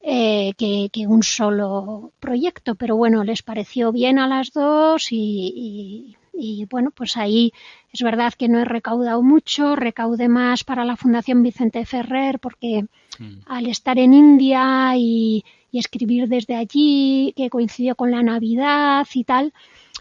Eh, 0.01 0.55
que, 0.57 0.91
que, 0.93 1.07
un 1.07 1.23
solo 1.23 2.13
proyecto, 2.21 2.77
pero 2.77 2.97
bueno, 2.97 3.25
les 3.25 3.43
pareció 3.43 3.91
bien 3.93 4.19
a 4.19 4.29
las 4.29 4.53
dos 4.53 5.09
y, 5.11 6.17
y, 6.39 6.67
bueno, 6.67 6.91
pues 6.91 7.17
ahí 7.17 7.53
es 7.93 8.01
verdad 8.03 8.33
que 8.33 8.49
no 8.49 8.61
he 8.61 8.65
recaudado 8.65 9.23
mucho, 9.23 9.75
recaudé 9.77 10.29
más 10.29 10.65
para 10.65 10.85
la 10.85 10.97
Fundación 10.97 11.43
Vicente 11.43 11.85
Ferrer 11.85 12.39
porque 12.39 12.85
mm. 13.19 13.41
al 13.47 13.67
estar 13.67 13.99
en 13.99 14.15
India 14.15 14.93
y, 14.97 15.45
y 15.71 15.79
escribir 15.79 16.29
desde 16.29 16.55
allí, 16.55 17.35
que 17.37 17.51
coincidió 17.51 17.95
con 17.95 18.11
la 18.11 18.23
Navidad 18.23 19.07
y 19.13 19.25
tal, 19.25 19.53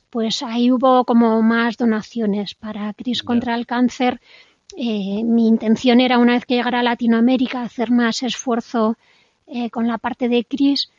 pues 0.10 0.42
ahí 0.44 0.72
hubo 0.72 1.04
como 1.06 1.42
más 1.42 1.78
donaciones 1.78 2.56
para 2.56 2.94
Cris 2.94 3.24
contra 3.24 3.56
el 3.56 3.66
cáncer. 3.66 4.22
Eh, 4.76 5.24
mi 5.24 5.48
intención 5.48 6.02
era 6.02 6.18
una 6.18 6.34
vez 6.34 6.46
que 6.46 6.56
llegara 6.56 6.80
a 6.80 6.84
Latinoamérica 6.84 7.64
hacer 7.64 7.92
más 7.92 8.24
esfuerzo 8.24 8.98
eh, 9.48 9.70
con 9.70 9.88
la 9.88 9.98
parte 9.98 10.30
de 10.30 10.46
Cris, 10.46 10.92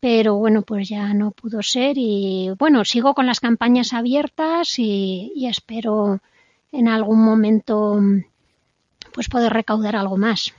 pero 0.00 0.36
bueno, 0.36 0.62
pues 0.62 0.88
ya 0.88 1.12
no 1.14 1.30
pudo 1.30 1.62
ser 1.62 1.96
y 1.98 2.50
bueno, 2.58 2.84
sigo 2.84 3.14
con 3.14 3.26
las 3.26 3.40
campañas 3.40 3.92
abiertas 3.92 4.78
y, 4.78 5.32
y 5.34 5.46
espero 5.46 6.20
en 6.72 6.88
algún 6.88 7.24
momento 7.24 8.00
pues 9.12 9.28
poder 9.28 9.52
recaudar 9.52 9.96
algo 9.96 10.16
más. 10.16 10.54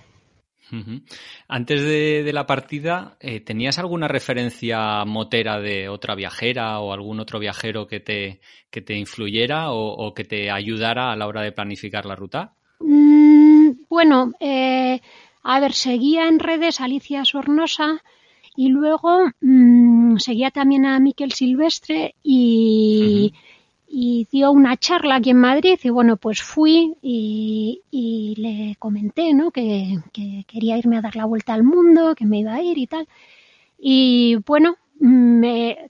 Antes 1.48 1.82
de, 1.82 2.30
la 2.34 2.46
partida, 2.46 3.16
eh, 3.22 3.40
¿tenías 3.40 3.80
alguna 3.80 4.08
referencia 4.08 5.06
motera 5.06 5.60
de 5.62 5.88
otra 5.88 6.14
viajera 6.16 6.80
o 6.80 6.92
algún 6.92 7.20
otro 7.20 7.40
viajero 7.40 7.88
que 7.88 8.00
te, 8.02 8.42
que 8.70 8.82
te 8.82 8.96
influyera 8.96 9.72
o, 9.72 10.14
que 10.14 10.26
te 10.26 10.52
ayudara 10.52 11.12
a 11.12 11.16
la 11.16 11.28
hora 11.28 11.42
de 11.42 11.54
planificar 11.54 12.06
la 12.06 12.16
ruta? 12.16 12.54
Mm, 12.80 13.72
bueno, 13.90 14.34
eh, 14.40 15.00
a 15.44 15.60
ver, 15.60 15.72
seguía 15.72 16.28
en 16.28 16.40
redes 16.40 16.82
Alicia 16.82 17.24
Sornosa 17.24 18.04
y 18.58 18.68
luego 18.70 19.32
mm, 19.40 20.18
seguía 20.18 20.52
también 20.52 20.86
a 20.86 21.00
Miquel 21.00 21.32
Silvestre 21.32 22.16
y 22.24 23.34
y 23.88 24.28
dio 24.32 24.52
una 24.52 24.76
charla 24.78 25.16
aquí 25.16 25.30
en 25.30 25.38
Madrid 25.38 25.80
y 25.82 25.90
bueno, 25.90 26.18
pues 26.18 26.42
fui 26.42 26.98
y, 27.02 28.36
le 28.38 28.76
comenté, 28.78 29.34
¿no? 29.34 29.52
Que, 29.52 29.98
quería 30.46 30.78
irme 30.78 30.98
a 30.98 31.02
dar 31.02 31.16
la 31.16 31.26
vuelta 31.26 31.54
al 31.54 31.64
mundo, 31.64 32.14
que 32.14 32.26
me 32.26 32.40
iba 32.40 32.54
a 32.54 32.62
ir 32.62 32.78
y 32.78 32.88
tal. 32.88 33.08
Y 33.80 34.36
bueno, 34.46 34.76
me, 35.00 35.90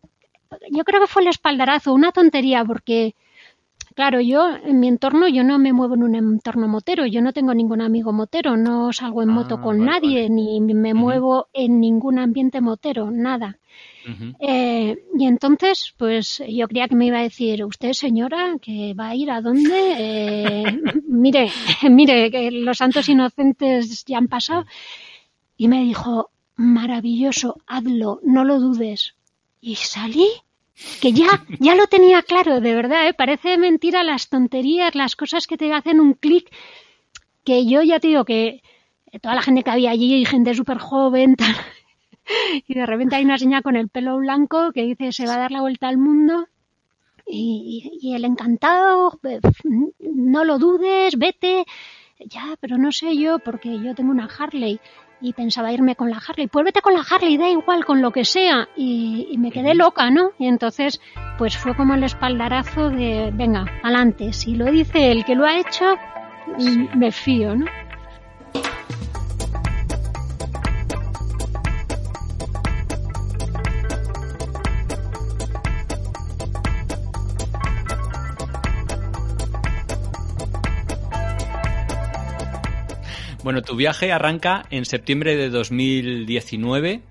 yo 0.72 0.84
creo 0.84 1.02
que 1.02 1.08
fue 1.08 1.24
el 1.24 1.30
espaldarazo, 1.30 1.94
una 1.94 2.12
tontería 2.12 2.64
porque 2.64 3.16
Claro, 3.98 4.22
yo 4.22 4.56
en 4.64 4.80
mi 4.80 4.90
entorno, 4.90 5.28
yo 5.28 5.44
no 5.44 5.58
me 5.58 5.74
muevo 5.74 5.96
en 5.96 6.04
un 6.04 6.14
entorno 6.14 6.68
motero, 6.68 7.08
yo 7.08 7.20
no 7.20 7.34
tengo 7.34 7.56
ningún 7.56 7.82
amigo 7.82 8.14
motero, 8.14 8.56
no 8.56 8.94
salgo 8.94 9.24
en 9.24 9.30
moto 9.30 9.56
ah, 9.56 9.62
con 9.64 9.84
nadie, 9.84 10.30
ni 10.30 10.62
me 10.62 10.94
muevo 10.94 11.48
en 11.52 11.80
ningún 11.80 12.20
ambiente 12.20 12.62
motero, 12.62 13.10
nada. 13.10 13.58
Eh, 14.40 14.98
y 15.18 15.26
entonces, 15.26 15.96
pues 15.98 16.44
yo 16.48 16.68
creía 16.68 16.88
que 16.88 16.94
me 16.94 17.08
iba 17.08 17.18
a 17.18 17.24
decir, 17.24 17.66
usted 17.66 17.94
señora, 17.94 18.58
que 18.62 18.94
va 18.94 19.08
a 19.08 19.16
ir 19.16 19.32
a 19.32 19.42
dónde, 19.42 19.96
eh, 19.98 20.64
mire, 21.08 21.50
mire, 21.90 22.30
que 22.30 22.52
los 22.52 22.78
santos 22.78 23.10
inocentes 23.10 24.06
ya 24.06 24.20
han 24.20 24.28
pasado. 24.28 24.68
Y 25.58 25.70
me 25.70 25.82
dijo, 25.82 26.30
maravilloso, 26.56 27.58
hazlo, 27.66 28.20
no 28.22 28.44
lo 28.44 28.60
dudes. 28.60 29.16
Y 29.60 29.74
salí 29.74 30.28
que 31.02 31.12
ya, 31.12 31.46
ya 31.60 31.76
lo 31.76 31.88
tenía 31.88 32.22
claro, 32.22 32.62
de 32.62 32.76
verdad, 32.76 33.08
¿eh? 33.08 33.14
parece 33.14 33.58
mentira 33.58 34.04
las 34.04 34.30
tonterías, 34.30 34.96
las 34.96 35.16
cosas 35.16 35.48
que 35.48 35.58
te 35.58 35.74
hacen 35.74 36.00
un 36.00 36.14
clic, 36.14 36.50
que 37.44 37.66
yo 37.66 37.82
ya 37.82 38.00
te 38.00 38.10
digo 38.10 38.26
que 38.26 38.62
toda 39.22 39.36
la 39.36 39.42
gente 39.42 39.64
que 39.64 39.72
había 39.72 39.92
allí, 39.92 40.26
gente 40.26 40.54
súper 40.54 40.78
joven, 40.78 41.36
y 42.68 42.74
de 42.74 42.86
repente 42.86 43.16
hay 43.16 43.26
una 43.26 43.38
señora 43.38 43.62
con 43.62 43.76
el 43.76 43.90
pelo 43.90 44.18
blanco 44.18 44.72
que 44.72 44.84
dice 44.84 45.12
se 45.12 45.26
va 45.26 45.36
a 45.36 45.40
dar 45.40 45.52
la 45.52 45.62
vuelta 45.62 45.88
al 45.88 45.98
mundo, 45.98 46.48
y, 47.26 48.00
y 48.02 48.14
el 48.16 48.24
encantado, 48.26 49.20
no 50.00 50.44
lo 50.44 50.60
dudes, 50.60 51.18
vete, 51.18 51.66
ya, 52.20 52.56
pero 52.60 52.78
no 52.78 52.92
sé 52.92 53.18
yo, 53.18 53.40
porque 53.40 53.80
yo 53.80 53.96
tengo 53.96 54.12
una 54.12 54.26
Harley 54.26 54.80
y 55.22 55.34
pensaba 55.34 55.72
irme 55.72 55.96
con 55.96 56.10
la 56.10 56.18
Harley. 56.18 56.48
Pues 56.48 56.66
vete 56.66 56.82
con 56.82 56.94
la 56.94 57.02
Harley, 57.10 57.38
da 57.38 57.50
igual, 57.50 57.86
con 57.86 58.02
lo 58.02 58.12
que 58.12 58.26
sea. 58.26 58.68
Y, 58.76 59.36
me 59.38 59.52
quedé 59.52 59.76
loca, 59.76 60.10
¿no? 60.10 60.32
Y 60.40 60.48
entonces, 60.48 61.00
pues 61.38 61.58
fue 61.58 61.76
como 61.76 61.94
el 61.94 62.04
espaldarazo 62.04 62.90
de, 62.90 63.32
venga, 63.34 63.66
adelante. 63.84 64.34
Si 64.34 64.56
lo 64.56 64.66
dice 64.66 65.12
el 65.12 65.26
que 65.26 65.36
lo 65.36 65.46
ha 65.46 65.58
hecho, 65.60 65.96
me 66.96 67.12
fío, 67.12 67.56
¿no? 67.56 67.66
Bueno, 83.48 83.62
tu 83.62 83.78
viaje 83.78 84.12
arranca 84.12 84.66
en 84.72 84.84
septiembre 84.84 85.38
de 85.38 85.50
2019 85.50 87.02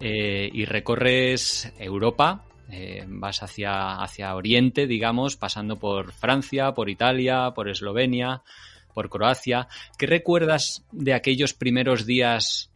eh, 0.00 0.48
y 0.50 0.64
recorres 0.64 1.74
Europa, 1.78 2.46
eh, 2.70 3.04
vas 3.06 3.42
hacia, 3.42 4.02
hacia 4.02 4.34
Oriente, 4.34 4.86
digamos, 4.86 5.36
pasando 5.36 5.76
por 5.76 6.12
Francia, 6.12 6.72
por 6.72 6.88
Italia, 6.88 7.50
por 7.54 7.68
Eslovenia, 7.68 8.40
por 8.94 9.10
Croacia. 9.10 9.68
¿Qué 9.98 10.06
recuerdas 10.06 10.86
de 10.90 11.12
aquellos 11.12 11.52
primeros 11.52 12.06
días, 12.06 12.70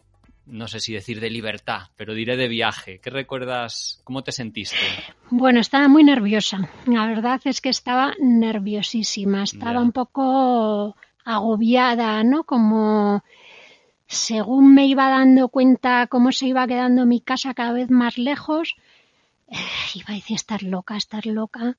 no 0.44 0.68
sé 0.68 0.78
si 0.78 0.92
decir 0.92 1.18
de 1.18 1.30
libertad, 1.30 1.84
pero 1.96 2.12
diré 2.12 2.36
de 2.36 2.48
viaje? 2.48 3.00
¿Qué 3.02 3.08
recuerdas? 3.08 4.02
¿Cómo 4.04 4.22
te 4.22 4.32
sentiste? 4.32 4.76
Bueno, 5.30 5.60
estaba 5.60 5.88
muy 5.88 6.04
nerviosa. 6.04 6.68
La 6.84 7.06
verdad 7.06 7.40
es 7.46 7.62
que 7.62 7.70
estaba 7.70 8.12
nerviosísima. 8.20 9.44
Estaba 9.44 9.80
un 9.80 9.92
poco 9.92 10.94
agobiada, 11.28 12.24
¿no? 12.24 12.44
Como 12.44 13.22
según 14.06 14.74
me 14.74 14.86
iba 14.86 15.10
dando 15.10 15.48
cuenta 15.50 16.06
cómo 16.06 16.32
se 16.32 16.46
iba 16.46 16.66
quedando 16.66 17.04
mi 17.04 17.20
casa 17.20 17.52
cada 17.52 17.72
vez 17.72 17.90
más 17.90 18.16
lejos, 18.16 18.76
eh, 19.48 19.56
iba 19.94 20.06
a 20.08 20.14
decir 20.14 20.36
estar 20.36 20.62
loca, 20.62 20.96
estar 20.96 21.26
loca. 21.26 21.76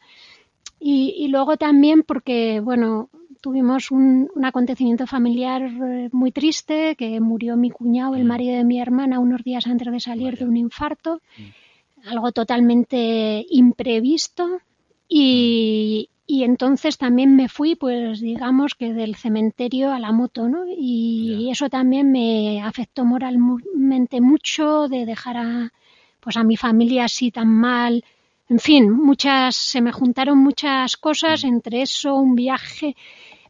Y, 0.80 1.28
luego 1.28 1.58
también 1.58 2.04
porque, 2.04 2.62
bueno, 2.62 3.10
tuvimos 3.42 3.92
un, 3.92 4.30
acontecimiento 4.44 5.08
familiar 5.08 5.64
eh, 5.64 6.10
muy 6.14 6.32
triste, 6.32 6.96
que 6.96 7.20
murió 7.20 7.58
mi 7.58 7.70
cuñado, 7.70 8.16
el 8.16 8.24
mm. 8.24 8.28
marido 8.28 8.56
de 8.56 8.64
mi 8.64 8.80
hermana, 8.80 9.20
unos 9.20 9.44
días 9.44 9.68
antes 9.68 9.92
de 9.92 10.00
salir 10.00 10.38
de 10.38 10.46
un 10.46 10.56
infarto, 10.56 11.22
mm. 11.38 12.08
algo 12.08 12.32
totalmente 12.32 13.46
imprevisto. 13.50 14.62
Y, 15.10 16.10
y 16.32 16.44
entonces 16.44 17.00
también 17.00 17.36
me 17.36 17.50
fui, 17.50 17.74
pues 17.74 18.22
digamos 18.22 18.76
que 18.76 18.94
del 18.94 19.16
cementerio 19.16 19.92
a 19.92 19.98
la 19.98 20.12
moto, 20.12 20.48
¿no? 20.48 20.64
Y 20.68 21.50
eso 21.50 21.72
también 21.72 22.12
me 22.12 22.62
afectó 22.62 23.04
moralmente 23.04 24.22
mucho 24.22 24.88
de 24.88 25.08
dejar 25.08 25.38
a, 25.38 25.74
pues 26.20 26.38
a 26.38 26.44
mi 26.44 26.56
familia 26.56 27.06
así 27.06 27.32
tan 27.32 27.48
mal. 27.48 28.06
En 28.48 28.60
fin, 28.60 28.92
muchas, 28.92 29.56
se 29.56 29.82
me 29.82 29.92
juntaron 29.92 30.38
muchas 30.38 30.98
cosas, 30.98 31.44
mm. 31.44 31.48
entre 31.48 31.82
eso, 31.82 32.14
un 32.14 32.36
viaje. 32.36 32.96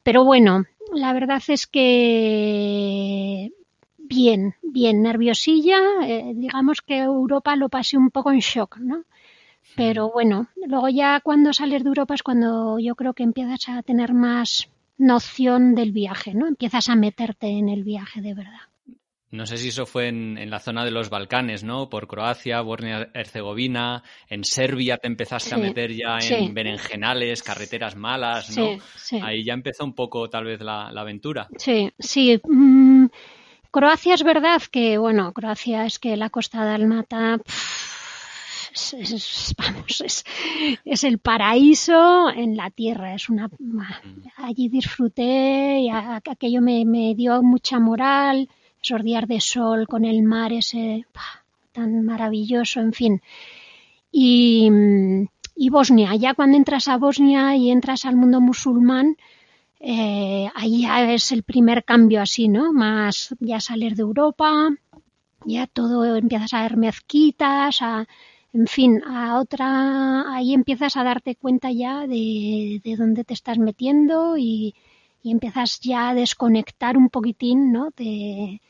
Pero 0.02 0.24
bueno, 0.24 0.64
la 0.94 1.12
verdad 1.12 1.44
es 1.50 1.68
que 1.68 3.52
bien, 3.98 4.56
bien, 4.64 5.02
nerviosilla. 5.02 5.80
Eh, 6.04 6.32
digamos 6.34 6.82
que 6.82 7.00
Europa 7.00 7.58
lo 7.58 7.68
pasé 7.68 7.98
un 7.98 8.10
poco 8.10 8.32
en 8.32 8.40
shock, 8.40 8.78
¿no? 8.78 9.04
Pero 9.76 10.12
bueno, 10.12 10.48
luego 10.56 10.90
ya 10.90 11.22
cuando 11.22 11.54
sales 11.54 11.84
de 11.84 11.90
Europa 11.90 12.16
es 12.16 12.24
cuando 12.24 12.80
yo 12.80 12.96
creo 12.96 13.14
que 13.14 13.24
empiezas 13.24 13.70
a 13.70 13.84
tener 13.84 14.14
más 14.14 14.70
noción 14.98 15.76
del 15.76 15.92
viaje, 15.92 16.34
¿no? 16.34 16.48
Empiezas 16.48 16.90
a 16.90 16.96
meterte 16.96 17.48
en 17.48 17.70
el 17.70 17.84
viaje 17.84 18.22
de 18.22 18.34
verdad. 18.34 18.70
No 19.32 19.46
sé 19.46 19.58
si 19.58 19.68
eso 19.68 19.86
fue 19.86 20.08
en, 20.08 20.50
la 20.50 20.60
zona 20.60 20.84
de 20.84 20.90
los 20.90 21.12
Balcanes, 21.12 21.64
¿no? 21.64 21.88
Por 21.88 22.08
Croacia, 22.08 22.62
Bosnia-Herzegovina, 22.62 24.04
en 24.28 24.44
Serbia 24.44 24.98
te 24.98 25.08
empezaste 25.08 25.54
a 25.54 25.60
meter 25.60 25.94
ya 25.94 26.18
en 26.18 26.52
berenjenales, 26.56 27.44
carreteras 27.44 27.96
malas, 27.96 28.58
¿no? 28.58 28.80
Ahí 29.22 29.44
ya 29.44 29.54
empezó 29.54 29.84
un 29.84 29.94
poco 29.94 30.30
tal 30.32 30.46
vez 30.46 30.62
la, 30.62 30.88
aventura. 30.88 31.48
Sí, 31.58 31.92
sí. 32.00 32.42
Mm, 32.44 33.06
Croacia 33.70 34.16
es 34.16 34.24
verdad 34.24 34.64
que, 34.72 34.98
bueno, 34.98 35.32
Croacia 35.32 35.86
es 35.86 36.00
que 36.00 36.18
la 36.18 36.32
costa 36.32 36.66
de 36.66 36.72
Almata 36.72 37.40
es, 38.74 39.56
vamos, 39.58 40.02
es, 40.02 40.24
es, 40.86 41.04
el 41.04 41.20
paraíso 41.20 42.30
en 42.30 42.56
la 42.56 42.70
tierra. 42.70 43.14
Es 43.16 43.30
una, 43.30 43.50
allí 44.38 44.70
disfruté 44.70 45.80
y 45.80 45.90
aquello 45.90 46.62
me, 46.62 46.86
me, 46.86 47.16
dio 47.16 47.42
mucha 47.42 47.80
moral, 47.80 48.50
esos 48.82 49.04
días 49.04 49.28
de 49.28 49.42
sol 49.42 49.88
con 49.88 50.06
el 50.06 50.24
mar 50.24 50.54
ese 50.54 51.06
tan 51.72 52.04
maravilloso, 52.04 52.80
en 52.80 52.94
fin. 52.94 53.22
Y, 54.12 54.70
y 55.56 55.70
Bosnia, 55.70 56.16
ya 56.16 56.34
cuando 56.34 56.58
entras 56.58 56.88
a 56.88 56.98
Bosnia 56.98 57.56
y 57.56 57.70
entras 57.70 58.06
al 58.06 58.16
mundo 58.16 58.42
musulmán, 58.42 59.18
eh, 59.80 60.50
ahí 60.56 60.82
ya 60.82 61.14
es 61.14 61.32
el 61.32 61.44
primer 61.44 61.86
cambio 61.86 62.22
así, 62.22 62.48
¿no? 62.48 62.74
Más 62.74 63.36
ya 63.40 63.60
salir 63.60 63.96
de 63.96 64.02
Europa, 64.02 64.70
ya 65.46 65.68
todo 65.68 66.16
empiezas 66.16 66.54
a 66.54 66.64
ver 66.64 66.76
mezquitas, 66.76 67.82
a, 67.82 68.08
en 68.54 68.68
fin, 68.68 69.02
a 69.06 69.40
otra, 69.40 70.34
ahí 70.34 70.54
empiezas 70.54 70.98
a 70.98 71.04
darte 71.04 71.36
cuenta 71.36 71.72
ya 71.72 72.08
de, 72.08 72.82
de 72.84 72.96
dónde 72.96 73.24
te 73.24 73.34
estás 73.34 73.60
metiendo 73.60 74.38
y, 74.38 74.74
y, 75.22 75.32
empiezas 75.32 75.80
ya 75.82 76.10
a 76.10 76.16
desconectar 76.16 76.98
un 76.98 77.10
poquitín 77.10 77.72
¿no? 77.72 77.90
de, 77.96 78.62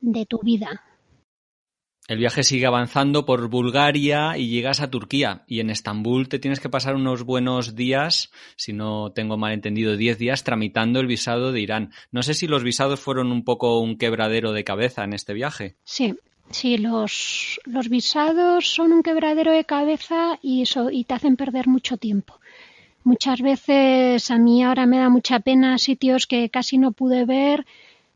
de 0.00 0.26
tu 0.26 0.38
vida. 0.40 0.82
El 2.06 2.18
viaje 2.18 2.42
sigue 2.42 2.66
avanzando 2.66 3.24
por 3.24 3.48
Bulgaria 3.48 4.36
y 4.36 4.48
llegas 4.48 4.82
a 4.82 4.90
Turquía. 4.90 5.42
Y 5.48 5.60
en 5.60 5.70
Estambul 5.70 6.28
te 6.28 6.38
tienes 6.38 6.60
que 6.60 6.68
pasar 6.68 6.96
unos 6.96 7.22
buenos 7.22 7.74
días, 7.74 8.30
si 8.56 8.74
no 8.74 9.12
tengo 9.12 9.38
mal 9.38 9.54
entendido, 9.54 9.96
10 9.96 10.18
días 10.18 10.44
tramitando 10.44 11.00
el 11.00 11.06
visado 11.06 11.50
de 11.50 11.62
Irán. 11.62 11.92
No 12.12 12.22
sé 12.22 12.34
si 12.34 12.46
los 12.46 12.62
visados 12.62 13.00
fueron 13.00 13.32
un 13.32 13.42
poco 13.42 13.80
un 13.80 13.96
quebradero 13.96 14.52
de 14.52 14.64
cabeza 14.64 15.02
en 15.02 15.14
este 15.14 15.32
viaje. 15.32 15.76
Sí, 15.82 16.14
Sí, 16.50 16.78
los, 16.78 17.60
los 17.64 17.88
visados 17.88 18.68
son 18.68 18.92
un 18.92 19.02
quebradero 19.02 19.52
de 19.52 19.64
cabeza 19.64 20.38
y, 20.42 20.62
eso, 20.62 20.90
y 20.90 21.04
te 21.04 21.14
hacen 21.14 21.36
perder 21.36 21.66
mucho 21.68 21.96
tiempo. 21.96 22.38
Muchas 23.02 23.40
veces 23.40 24.30
a 24.30 24.38
mí 24.38 24.62
ahora 24.62 24.86
me 24.86 24.98
da 24.98 25.08
mucha 25.08 25.40
pena 25.40 25.78
sitios 25.78 26.26
que 26.26 26.48
casi 26.48 26.78
no 26.78 26.92
pude 26.92 27.24
ver 27.24 27.66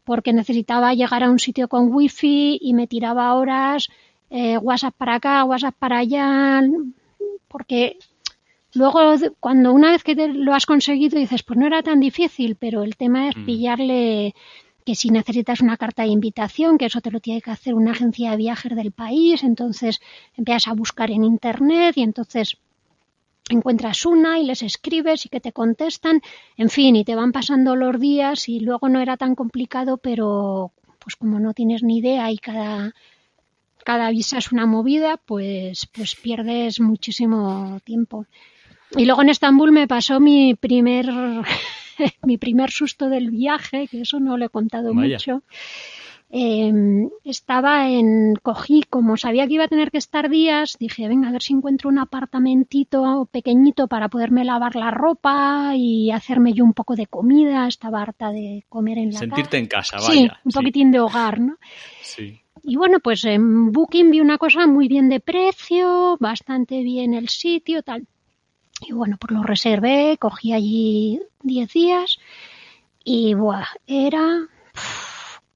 porque 0.04 0.32
necesitaba 0.32 0.94
llegar 0.94 1.22
a 1.22 1.30
un 1.30 1.38
sitio 1.38 1.68
con 1.68 1.92
wifi 1.92 2.58
y 2.62 2.72
me 2.72 2.86
tiraba 2.86 3.34
horas, 3.34 3.88
eh, 4.30 4.56
WhatsApp 4.56 4.94
para 4.96 5.16
acá, 5.16 5.44
WhatsApp 5.44 5.74
para 5.78 5.98
allá, 5.98 6.62
porque 7.48 7.98
luego 8.72 9.00
cuando 9.40 9.72
una 9.72 9.90
vez 9.90 10.04
que 10.04 10.14
lo 10.14 10.54
has 10.54 10.64
conseguido 10.64 11.18
dices, 11.18 11.42
pues 11.42 11.58
no 11.58 11.66
era 11.66 11.82
tan 11.82 12.00
difícil, 12.00 12.56
pero 12.56 12.82
el 12.82 12.96
tema 12.96 13.28
es 13.28 13.36
mm. 13.36 13.44
Que 14.88 14.94
si 14.94 15.10
necesitas 15.10 15.60
una 15.60 15.76
carta 15.76 16.04
de 16.04 16.08
invitación, 16.08 16.78
que 16.78 16.86
eso 16.86 17.02
te 17.02 17.10
lo 17.10 17.20
tiene 17.20 17.42
que 17.42 17.50
hacer 17.50 17.74
una 17.74 17.90
agencia 17.90 18.30
de 18.30 18.38
viajes 18.38 18.74
del 18.74 18.90
país, 18.90 19.44
entonces 19.44 20.00
empiezas 20.34 20.68
a 20.68 20.72
buscar 20.72 21.10
en 21.10 21.24
internet 21.24 21.98
y 21.98 22.02
entonces 22.02 22.56
encuentras 23.50 24.06
una 24.06 24.38
y 24.38 24.46
les 24.46 24.62
escribes 24.62 25.26
y 25.26 25.28
que 25.28 25.40
te 25.40 25.52
contestan, 25.52 26.22
en 26.56 26.70
fin, 26.70 26.96
y 26.96 27.04
te 27.04 27.16
van 27.16 27.32
pasando 27.32 27.76
los 27.76 28.00
días 28.00 28.48
y 28.48 28.60
luego 28.60 28.88
no 28.88 28.98
era 29.00 29.18
tan 29.18 29.34
complicado, 29.34 29.98
pero 29.98 30.72
pues 31.00 31.16
como 31.16 31.38
no 31.38 31.52
tienes 31.52 31.82
ni 31.82 31.98
idea 31.98 32.32
y 32.32 32.38
cada 32.38 32.94
cada 33.84 34.08
visa 34.08 34.38
es 34.38 34.52
una 34.52 34.64
movida, 34.64 35.18
pues 35.18 35.84
pues 35.84 36.14
pierdes 36.14 36.80
muchísimo 36.80 37.78
tiempo. 37.84 38.24
Y 38.96 39.04
luego 39.04 39.20
en 39.20 39.28
Estambul 39.28 39.70
me 39.70 39.86
pasó 39.86 40.18
mi 40.18 40.54
primer 40.54 41.10
mi 42.22 42.38
primer 42.38 42.70
susto 42.70 43.08
del 43.08 43.30
viaje, 43.30 43.88
que 43.88 44.02
eso 44.02 44.20
no 44.20 44.36
lo 44.36 44.46
he 44.46 44.48
contado 44.48 44.94
mucho. 44.94 45.42
Em, 46.30 47.08
estaba 47.24 47.88
en, 47.88 48.34
cogí, 48.42 48.82
como 48.90 49.16
sabía 49.16 49.46
que 49.46 49.54
iba 49.54 49.64
a 49.64 49.68
tener 49.68 49.90
que 49.90 49.96
estar 49.96 50.28
días, 50.28 50.76
dije, 50.78 51.08
venga, 51.08 51.28
a 51.28 51.32
ver 51.32 51.42
si 51.42 51.54
encuentro 51.54 51.88
un 51.88 51.98
apartamentito 51.98 53.26
pequeñito 53.32 53.88
para 53.88 54.10
poderme 54.10 54.44
lavar 54.44 54.76
la 54.76 54.90
ropa 54.90 55.72
y 55.74 56.10
hacerme 56.10 56.52
yo 56.52 56.64
un 56.64 56.74
poco 56.74 56.96
de 56.96 57.06
comida, 57.06 57.66
estaba 57.66 58.02
harta 58.02 58.30
de 58.30 58.64
comer 58.68 58.98
en 58.98 59.12
la 59.12 59.20
Sentirte 59.20 59.56
en 59.56 59.66
casa, 59.68 59.96
vaya. 59.96 60.12
Sí, 60.12 60.30
un 60.44 60.52
poquitín 60.52 60.90
de 60.90 61.00
hogar, 61.00 61.40
¿no? 61.40 61.56
Sí. 62.02 62.42
Y 62.62 62.76
bueno, 62.76 63.00
pues 63.00 63.24
en 63.24 63.72
Booking 63.72 64.10
vi 64.10 64.20
una 64.20 64.36
cosa 64.36 64.66
muy 64.66 64.86
bien 64.88 65.08
de 65.08 65.20
precio, 65.20 66.18
bastante 66.20 66.82
bien 66.82 67.14
el 67.14 67.30
sitio, 67.30 67.82
tal. 67.82 68.06
Y 68.80 68.92
bueno, 68.92 69.16
pues 69.18 69.32
lo 69.32 69.42
reservé, 69.42 70.16
cogí 70.18 70.52
allí 70.52 71.20
10 71.42 71.72
días 71.72 72.18
y 73.04 73.34
buah, 73.34 73.66
era 73.86 74.46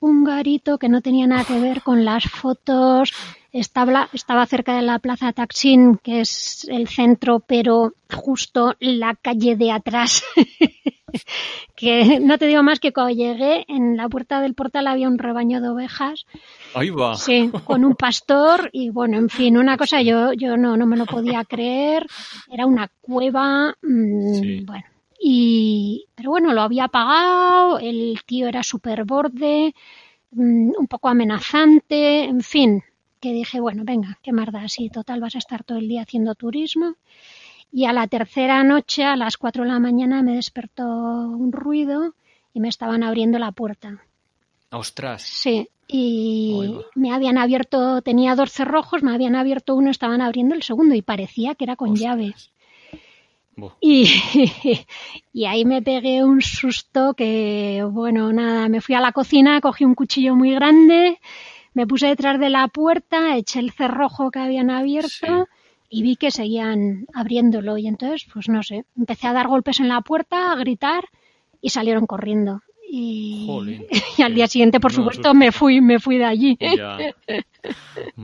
un 0.01 0.25
garito 0.25 0.79
que 0.79 0.89
no 0.89 1.01
tenía 1.01 1.27
nada 1.27 1.45
que 1.45 1.61
ver 1.61 1.83
con 1.83 2.05
las 2.05 2.25
fotos. 2.25 3.13
Estaba, 3.53 4.09
estaba 4.13 4.47
cerca 4.47 4.75
de 4.75 4.83
la 4.83 4.99
Plaza 4.99 5.33
Taksim, 5.33 5.99
que 5.99 6.23
es 6.23 6.67
el 6.71 6.89
centro, 6.89 7.41
pero 7.41 7.95
justo 8.13 8.75
la 8.81 9.15
calle 9.15 9.57
de 9.57 9.71
atrás. 9.71 10.25
que 11.77 12.21
no 12.21 12.39
te 12.39 12.47
digo 12.47 12.63
más 12.63 12.81
que 12.81 12.93
cuando 12.93 13.15
llegué, 13.15 13.65
en 13.69 13.97
la 13.97 14.09
puerta 14.09 14.41
del 14.41 14.55
portal 14.55 14.87
había 14.87 15.09
un 15.09 15.19
rebaño 15.19 15.61
de 15.61 15.69
ovejas. 15.69 16.27
Ahí 16.75 16.91
va. 16.91 17.17
Sí, 17.17 17.51
con 17.65 17.85
un 17.85 17.95
pastor 17.95 18.71
y 18.73 18.91
bueno, 18.91 19.19
en 19.19 19.29
fin, 19.29 19.59
una 19.59 19.77
cosa 19.77 20.03
yo, 20.03 20.33
yo 20.33 20.57
no, 20.57 20.77
no 20.77 20.87
me 20.87 20.97
lo 20.97 21.07
podía 21.07 21.45
creer. 21.45 22.07
Era 22.51 22.67
una 22.67 22.91
cueva, 23.01 23.77
mm, 23.83 24.65
bueno, 24.65 24.85
y, 25.21 26.07
pero 26.15 26.31
bueno, 26.31 26.53
lo 26.53 26.63
había 26.63 26.89
pagado, 26.89 27.79
el 27.79 28.19
tío 28.27 28.49
era 28.49 28.63
súper 28.63 29.05
borde, 29.05 29.75
mm, 30.33 30.73
un 30.77 30.87
poco 30.89 31.09
amenazante, 31.09 32.25
en 32.25 32.43
fin, 32.43 32.83
que 33.21 33.33
dije, 33.33 33.61
bueno, 33.61 33.85
venga, 33.85 34.19
qué 34.21 34.33
más 34.33 34.51
da, 34.51 34.69
sí, 34.69 34.89
total 34.91 35.21
vas 35.21 35.37
a 35.37 35.39
estar 35.39 35.63
todo 35.63 35.79
el 35.79 35.87
día 35.87 36.03
haciendo 36.03 36.35
turismo. 36.35 36.97
Y 37.73 37.87
a 37.87 37.93
la 37.95 38.07
tercera 38.07 38.63
noche, 38.63 39.03
a 39.03 39.17
las 39.17 39.39
cuatro 39.39 39.65
de 39.65 39.71
la 39.71 39.79
mañana, 39.79 40.23
me 40.23 40.35
despertó 40.37 40.85
un 40.85 41.53
ruido 41.53 42.15
y 42.53 42.61
me 42.61 42.69
estaban 42.69 43.03
abriendo 43.03 43.39
la 43.39 43.51
puerta. 43.53 44.05
¡Ostras! 44.71 45.23
Sí, 45.23 45.69
y 45.89 46.79
me 46.95 47.13
habían 47.13 47.39
abierto, 47.39 48.03
tenía 48.03 48.35
dos 48.35 48.53
cerrojos, 48.53 49.03
me 49.03 49.15
habían 49.15 49.37
abierto 49.37 49.75
uno, 49.75 49.91
estaban 49.91 50.21
abriendo 50.21 50.55
el 50.55 50.63
segundo 50.63 50.95
y 50.95 51.03
parecía 51.03 51.55
que 51.55 51.65
era 51.65 51.77
con 51.77 51.97
llave. 51.97 52.35
Y, 53.81 54.07
y, 55.33 55.45
ahí 55.45 55.65
me 55.65 55.83
pegué 55.83 56.25
un 56.25 56.41
susto 56.41 57.15
que, 57.15 57.87
bueno, 57.91 58.33
nada, 58.33 58.69
me 58.69 58.81
fui 58.81 58.95
a 58.95 59.01
la 59.01 59.13
cocina, 59.13 59.61
cogí 59.61 59.85
un 59.85 59.95
cuchillo 59.95 60.35
muy 60.35 60.55
grande, 60.55 61.21
me 61.75 61.87
puse 61.87 62.07
detrás 62.07 62.41
de 62.41 62.49
la 62.49 62.69
puerta, 62.69 63.37
eché 63.37 63.61
el 63.61 63.73
cerrojo 63.73 64.31
que 64.31 64.39
habían 64.39 64.71
abierto 64.71 65.49
y 65.93 66.03
vi 66.03 66.17
que 66.17 66.31
seguían 66.31 67.07
abriéndolo. 67.13 67.77
Y 67.77 67.87
entonces, 67.87 68.27
pues 68.33 68.49
no 68.49 68.63
sé, 68.63 68.87
empecé 68.97 69.27
a 69.27 69.35
dar 69.35 69.47
golpes 69.47 69.79
en 69.79 69.89
la 69.89 70.01
puerta, 70.01 70.51
a 70.51 70.57
gritar 70.57 71.05
y 71.61 71.69
salieron 71.69 72.07
corriendo. 72.07 72.63
Y, 74.19 74.23
al 74.23 74.35
día 74.35 74.47
siguiente, 74.47 74.79
por 74.79 74.93
supuesto, 74.93 75.33
me 75.33 75.51
fui, 75.51 75.81
me 75.81 75.99
fui 75.99 76.19
de 76.19 76.25
allí. 76.25 76.59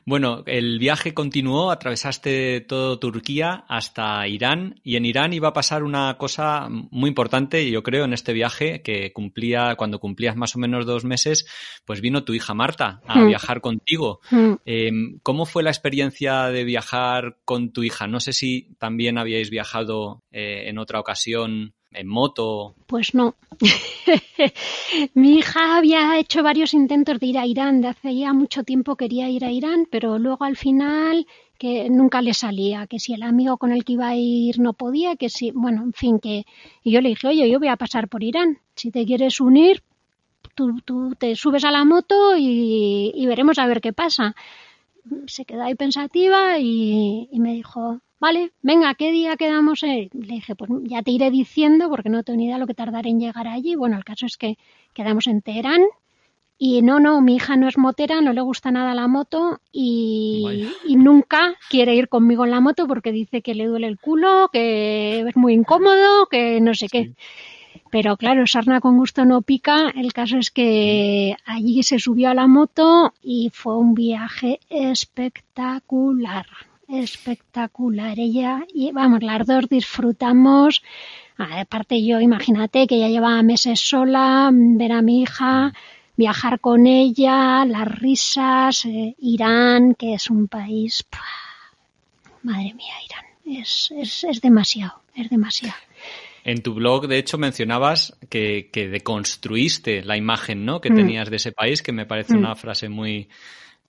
Bueno, 0.05 0.43
el 0.47 0.79
viaje 0.79 1.13
continuó, 1.13 1.71
atravesaste 1.71 2.59
todo 2.59 2.99
Turquía 2.99 3.63
hasta 3.69 4.27
Irán 4.27 4.81
y 4.83 4.97
en 4.97 5.05
Irán 5.05 5.31
iba 5.31 5.47
a 5.47 5.53
pasar 5.53 5.83
una 5.83 6.17
cosa 6.17 6.67
muy 6.69 7.07
importante, 7.07 7.71
yo 7.71 7.81
creo, 7.81 8.03
en 8.03 8.11
este 8.11 8.33
viaje 8.33 8.81
que 8.81 9.13
cumplía, 9.13 9.75
cuando 9.77 9.99
cumplías 9.99 10.35
más 10.35 10.57
o 10.57 10.59
menos 10.59 10.85
dos 10.85 11.05
meses, 11.05 11.47
pues 11.85 12.01
vino 12.01 12.25
tu 12.25 12.33
hija 12.33 12.53
Marta 12.53 13.01
a 13.07 13.19
hmm. 13.19 13.27
viajar 13.27 13.61
contigo. 13.61 14.19
Hmm. 14.29 14.55
Em, 14.65 15.19
¿Cómo 15.23 15.45
fue 15.45 15.63
la 15.63 15.69
experiencia 15.69 16.47
de 16.47 16.65
viajar 16.65 17.37
con 17.45 17.71
tu 17.71 17.83
hija? 17.83 18.07
No 18.07 18.19
sé 18.19 18.33
si 18.33 18.75
también 18.77 19.17
habíais 19.17 19.49
viajado 19.49 20.21
eh, 20.31 20.63
en 20.67 20.79
otra 20.79 20.99
ocasión 20.99 21.75
en 21.91 22.07
moto? 22.07 22.75
Pues 22.87 23.13
no. 23.13 23.35
Mi 25.13 25.37
hija 25.37 25.77
había 25.77 26.19
hecho 26.19 26.43
varios 26.43 26.73
intentos 26.73 27.19
de 27.19 27.27
ir 27.27 27.37
a 27.37 27.45
Irán. 27.45 27.81
De 27.81 27.87
hace 27.89 28.15
ya 28.15 28.33
mucho 28.33 28.63
tiempo 28.63 28.95
quería 28.95 29.29
ir 29.29 29.45
a 29.45 29.51
Irán, 29.51 29.87
pero 29.89 30.19
luego 30.19 30.45
al 30.45 30.57
final 30.57 31.25
que 31.57 31.89
nunca 31.89 32.21
le 32.21 32.33
salía, 32.33 32.87
que 32.87 32.99
si 32.99 33.13
el 33.13 33.21
amigo 33.21 33.57
con 33.57 33.73
el 33.73 33.83
que 33.83 33.93
iba 33.93 34.07
a 34.07 34.15
ir 34.15 34.59
no 34.59 34.73
podía, 34.73 35.17
que 35.17 35.29
si, 35.29 35.51
bueno, 35.51 35.83
en 35.83 35.93
fin, 35.93 36.19
que 36.19 36.45
y 36.83 36.91
yo 36.91 37.01
le 37.01 37.09
dije, 37.09 37.27
oye, 37.27 37.49
yo 37.49 37.59
voy 37.59 37.67
a 37.67 37.75
pasar 37.75 38.07
por 38.07 38.23
Irán. 38.23 38.59
Si 38.75 38.91
te 38.91 39.05
quieres 39.05 39.41
unir, 39.41 39.83
tú, 40.55 40.79
tú 40.85 41.15
te 41.17 41.35
subes 41.35 41.65
a 41.65 41.71
la 41.71 41.83
moto 41.83 42.35
y, 42.37 43.25
veremos 43.27 43.59
a 43.59 43.67
ver 43.67 43.81
qué 43.81 43.91
pasa. 43.91 44.35
Se 45.27 45.45
quedó 45.45 45.63
ahí 45.63 45.75
pensativa 45.75 46.59
y 46.59 47.29
me 47.33 47.53
dijo, 47.53 48.01
vale, 48.19 48.51
venga, 48.61 48.93
¿qué 48.95 49.11
día 49.11 49.37
quedamos? 49.37 49.81
Le 49.81 50.09
dije, 50.11 50.55
pues 50.55 50.69
ya 50.83 51.01
te 51.01 51.11
iré 51.11 51.31
diciendo 51.31 51.89
porque 51.89 52.09
no 52.09 52.23
tengo 52.23 52.37
ni 52.37 52.45
idea 52.45 52.57
lo 52.57 52.67
que 52.67 52.73
tardaré 52.73 53.09
en 53.09 53.19
llegar 53.19 53.47
allí. 53.47 53.75
Bueno, 53.75 53.97
el 53.97 54.03
caso 54.03 54.25
es 54.25 54.37
que 54.37 54.57
quedamos 54.93 55.27
en 55.27 55.41
Teherán 55.41 55.83
y 56.57 56.81
no, 56.81 56.99
no, 56.99 57.21
mi 57.21 57.37
hija 57.37 57.55
no 57.55 57.69
es 57.69 57.77
motera, 57.77 58.19
no 58.19 58.33
le 58.33 58.41
gusta 58.41 58.69
nada 58.69 58.93
la 58.93 59.07
moto 59.07 59.61
y, 59.71 60.67
nunca 60.89 61.55
quiere 61.69 61.95
ir 61.95 62.09
conmigo 62.09 62.43
en 62.43 62.51
la 62.51 62.59
moto 62.59 62.85
porque 62.85 63.13
dice 63.13 63.41
que 63.41 63.55
le 63.55 63.65
duele 63.65 63.87
el 63.87 63.97
culo, 63.97 64.49
que 64.51 65.21
es 65.21 65.37
muy 65.37 65.53
incómodo, 65.53 66.25
que 66.29 66.59
no 66.59 66.73
sé 66.73 66.87
qué. 66.89 67.13
Pero 67.91 68.17
claro, 68.17 68.45
sarna 68.45 68.81
con 68.81 68.97
gusto 68.97 69.25
no 69.25 69.41
pica. 69.41 69.89
El 69.95 70.13
caso 70.13 70.37
es 70.37 70.51
que 70.51 71.35
allí 71.45 71.83
se 71.83 71.99
subió 71.99 72.29
a 72.29 72.33
la 72.33 72.47
moto 72.47 73.13
y 73.23 73.51
fue 73.53 73.77
un 73.77 73.93
viaje 73.95 74.59
espectacular 74.69 76.45
espectacular. 76.89 78.19
Ella, 78.19 78.65
y 78.73 78.91
vamos, 78.91 79.21
las 79.21 79.45
dos 79.45 79.69
disfrutamos. 79.69 80.81
Aparte 81.37 82.03
yo, 82.03 82.19
imagínate 82.19 82.87
que 82.87 82.99
ya 82.99 83.07
llevaba 83.07 83.41
meses 83.43 83.79
sola, 83.79 84.49
ver 84.51 84.91
a 84.91 85.01
mi 85.01 85.21
hija, 85.21 85.73
viajar 86.17 86.59
con 86.59 86.85
ella, 86.85 87.63
las 87.65 87.87
risas, 87.87 88.85
eh, 88.85 89.15
Irán, 89.19 89.95
que 89.95 90.15
es 90.15 90.29
un 90.29 90.49
país, 90.49 91.05
madre 92.43 92.73
mía, 92.73 92.93
Irán, 93.05 93.59
es, 93.61 93.89
es, 93.95 94.25
es 94.25 94.41
demasiado, 94.41 94.99
es 95.15 95.29
demasiado. 95.29 95.75
En 96.43 96.61
tu 96.61 96.73
blog, 96.73 97.07
de 97.07 97.17
hecho, 97.17 97.37
mencionabas 97.37 98.17
que, 98.29 98.69
que 98.71 98.87
deconstruiste 98.87 100.03
la 100.03 100.17
imagen 100.17 100.65
¿no? 100.65 100.81
que 100.81 100.91
mm. 100.91 100.95
tenías 100.95 101.29
de 101.29 101.35
ese 101.37 101.51
país, 101.51 101.81
que 101.81 101.91
me 101.91 102.05
parece 102.05 102.35
mm. 102.35 102.37
una 102.37 102.55
frase 102.55 102.89
muy, 102.89 103.29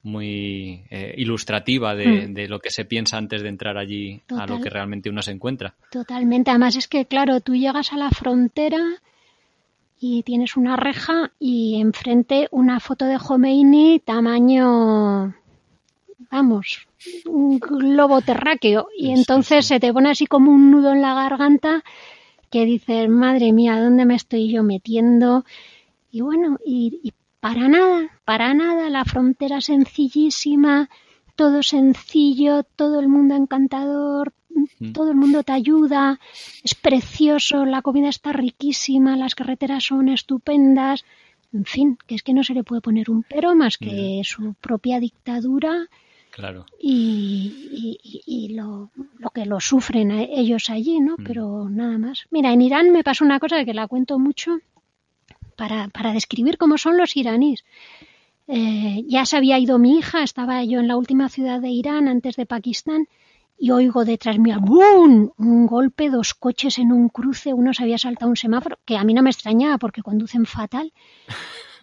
muy 0.03 0.83
eh, 0.91 1.15
ilustrativa 1.19 1.95
hmm. 1.95 2.33
de, 2.33 2.49
lo 2.49 2.59
que 2.59 2.71
se 2.71 2.85
piensa 2.85 3.19
antes 3.19 3.43
de 3.43 3.49
entrar 3.49 3.77
allí 3.77 4.23
a 4.29 4.47
lo 4.47 4.61
que 4.61 4.71
realmente 4.71 5.11
uno 5.11 5.23
se 5.23 5.33
encuentra. 5.33 5.75
Totalmente. 5.91 6.51
Además 6.51 6.77
es 6.77 6.89
que, 6.89 7.07
claro, 7.07 7.41
tú 7.41 7.55
llegas 7.55 7.93
a 7.93 7.97
la 7.97 8.11
frontera 8.11 8.81
y 9.99 10.23
tienes 10.23 10.57
una 10.57 10.77
reja 10.77 11.33
y 11.39 11.81
enfrente 11.81 12.49
una 12.51 12.81
foto 12.81 13.05
de 13.05 13.19
Khomeini 13.19 14.01
tamaño, 14.01 15.35
vamos, 16.31 16.89
un 17.27 17.59
globo 17.59 18.23
terráqueo. 18.23 18.89
Y 18.97 19.11
entonces 19.11 19.67
se 19.67 19.81
te 19.81 19.93
pone 19.93 20.11
así 20.11 20.27
como 20.27 20.51
un 20.51 20.71
nudo 20.71 20.93
en 20.93 21.03
la 21.03 21.13
garganta 21.13 21.85
que 22.51 22.65
dices, 22.65 23.09
madre 23.09 23.53
mía, 23.53 23.81
¿dónde 23.81 24.05
me 24.05 24.17
estoy 24.17 24.51
yo 24.51 24.63
metiendo? 24.63 25.45
Y 26.11 26.21
bueno, 26.21 26.59
y 26.65 27.13
para 27.41 27.69
nada, 27.69 28.11
para 28.25 28.53
nada, 28.55 28.91
la 28.91 29.05
frontera 29.05 29.61
sencillísima, 29.61 30.91
todo 31.37 31.63
sencillo, 31.63 32.65
todo 32.77 33.01
el 33.01 33.09
mundo 33.09 33.35
encantador, 33.35 34.35
todo 34.93 35.11
el 35.11 35.17
mundo 35.17 35.43
te 35.43 35.53
ayuda, 35.53 36.21
es 36.63 36.75
precioso, 36.75 37.65
la 37.65 37.83
comida 37.83 38.09
está 38.09 38.33
riquísima, 38.33 39.17
las 39.17 39.35
carreteras 39.35 39.85
son 39.85 40.09
estupendas, 40.09 41.05
en 41.53 41.65
fin, 41.65 41.99
que 42.07 42.15
es 42.15 42.23
que 42.23 42.35
no 42.35 42.45
se 42.45 42.55
le 42.55 42.63
puede 42.63 42.83
poner 42.83 43.11
un 43.11 43.23
pero 43.23 43.55
más 43.55 43.79
que 43.79 44.21
su 44.25 44.55
propia 44.61 45.01
dictadura 45.01 45.89
claro. 46.31 46.67
y, 46.81 47.99
y, 48.27 48.55
lo, 48.55 48.91
lo, 49.19 49.31
que 49.31 49.47
lo 49.47 49.61
sufren 49.61 50.11
ellos 50.11 50.71
allí, 50.71 51.01
¿no? 51.01 51.15
Mm. 51.19 51.25
Pero 51.25 51.69
nada 51.69 51.99
más. 51.99 52.27
Mira, 52.31 52.53
en 52.53 52.63
Irán 52.63 52.91
me 52.91 53.05
pasó 53.05 53.25
una 53.25 53.41
cosa 53.41 53.65
que 53.65 53.75
la 53.75 53.87
cuento 53.87 54.19
mucho 54.19 54.59
para, 55.57 55.89
para 55.89 56.13
describir 56.13 56.59
cómo 56.59 56.79
son 56.79 56.97
los 56.97 57.17
iraníes. 57.17 57.65
Eh, 58.49 59.05
ya 59.07 59.27
se 59.27 59.37
había 59.37 59.59
ido 59.59 59.79
mi 59.79 59.99
hija, 59.99 60.23
estaba 60.23 60.65
yo 60.65 60.81
en 60.81 60.89
la 60.89 60.97
última 60.97 61.29
ciudad 61.29 61.61
de 61.61 61.69
Irán 61.69 62.09
antes 62.09 62.35
de 62.37 62.47
Pakistán 62.47 63.07
y 63.61 63.71
oigo 63.71 64.05
detrás 64.05 64.39
mío 64.39 64.57
¡boom! 64.59 65.33
un 65.37 65.67
golpe, 65.67 66.09
dos 66.09 66.35
coches 66.35 66.79
en 66.79 66.91
un 66.91 67.11
cruce, 67.11 67.53
uno 67.53 67.75
se 67.75 67.83
había 67.83 67.99
saltado 67.99 68.31
un 68.31 68.37
semáforo, 68.37 68.79
que 68.87 68.97
a 68.97 69.05
mí 69.05 69.13
no 69.13 69.23
me 69.23 69.31
extrañaba 69.31 69.77
porque 69.79 70.03
conducen 70.03 70.47
fatal, 70.47 70.93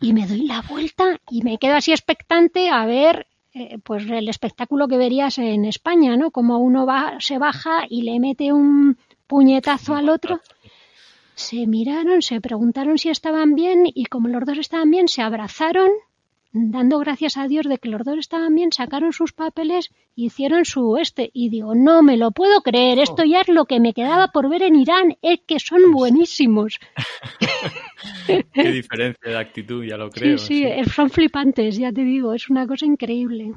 y 0.01 0.11
me 0.11 0.25
doy 0.25 0.47
la 0.47 0.61
vuelta 0.61 1.21
y 1.29 1.43
me 1.43 1.59
quedo 1.59 1.75
así 1.75 1.91
expectante 1.91 2.69
a 2.69 2.85
ver 2.85 3.27
eh, 3.59 3.79
pues 3.83 4.07
el 4.09 4.29
espectáculo 4.29 4.87
que 4.87 4.97
verías 4.97 5.37
en 5.39 5.65
España, 5.65 6.15
¿no? 6.15 6.29
Como 6.29 6.59
uno 6.59 6.85
va, 6.85 7.15
se 7.19 7.39
baja 7.39 7.85
y 7.89 8.03
le 8.03 8.19
mete 8.19 8.53
un 8.53 8.97
puñetazo 9.25 9.95
al 9.95 10.09
otro. 10.09 10.41
Se 11.33 11.65
miraron, 11.65 12.21
se 12.21 12.39
preguntaron 12.39 12.97
si 12.97 13.09
estaban 13.09 13.55
bien 13.55 13.83
y 13.85 14.05
como 14.05 14.27
los 14.27 14.45
dos 14.45 14.57
estaban 14.59 14.91
bien, 14.91 15.07
se 15.07 15.21
abrazaron 15.21 15.89
dando 16.51 16.99
gracias 16.99 17.37
a 17.37 17.47
Dios 17.47 17.65
de 17.67 17.77
que 17.77 17.89
los 17.89 18.03
dos 18.03 18.17
estaban 18.17 18.55
bien, 18.55 18.71
sacaron 18.71 19.13
sus 19.13 19.33
papeles 19.33 19.89
y 20.15 20.27
hicieron 20.27 20.65
su 20.65 20.97
este. 20.97 21.29
Y 21.33 21.49
digo, 21.49 21.75
no 21.75 22.03
me 22.03 22.17
lo 22.17 22.31
puedo 22.31 22.61
creer, 22.61 22.99
esto 22.99 23.23
ya 23.23 23.41
es 23.41 23.47
lo 23.49 23.65
que 23.65 23.79
me 23.79 23.93
quedaba 23.93 24.29
por 24.29 24.49
ver 24.49 24.63
en 24.63 24.75
Irán, 24.75 25.17
es 25.21 25.39
que 25.45 25.59
son 25.59 25.91
buenísimos. 25.91 26.79
Qué 28.27 28.71
diferencia 28.71 29.31
de 29.31 29.37
actitud, 29.37 29.83
ya 29.83 29.97
lo 29.97 30.09
creo. 30.09 30.37
Sí, 30.37 30.63
sí, 30.63 30.89
son 30.93 31.09
flipantes, 31.09 31.77
ya 31.77 31.91
te 31.91 32.01
digo, 32.01 32.33
es 32.33 32.49
una 32.49 32.67
cosa 32.67 32.85
increíble. 32.85 33.53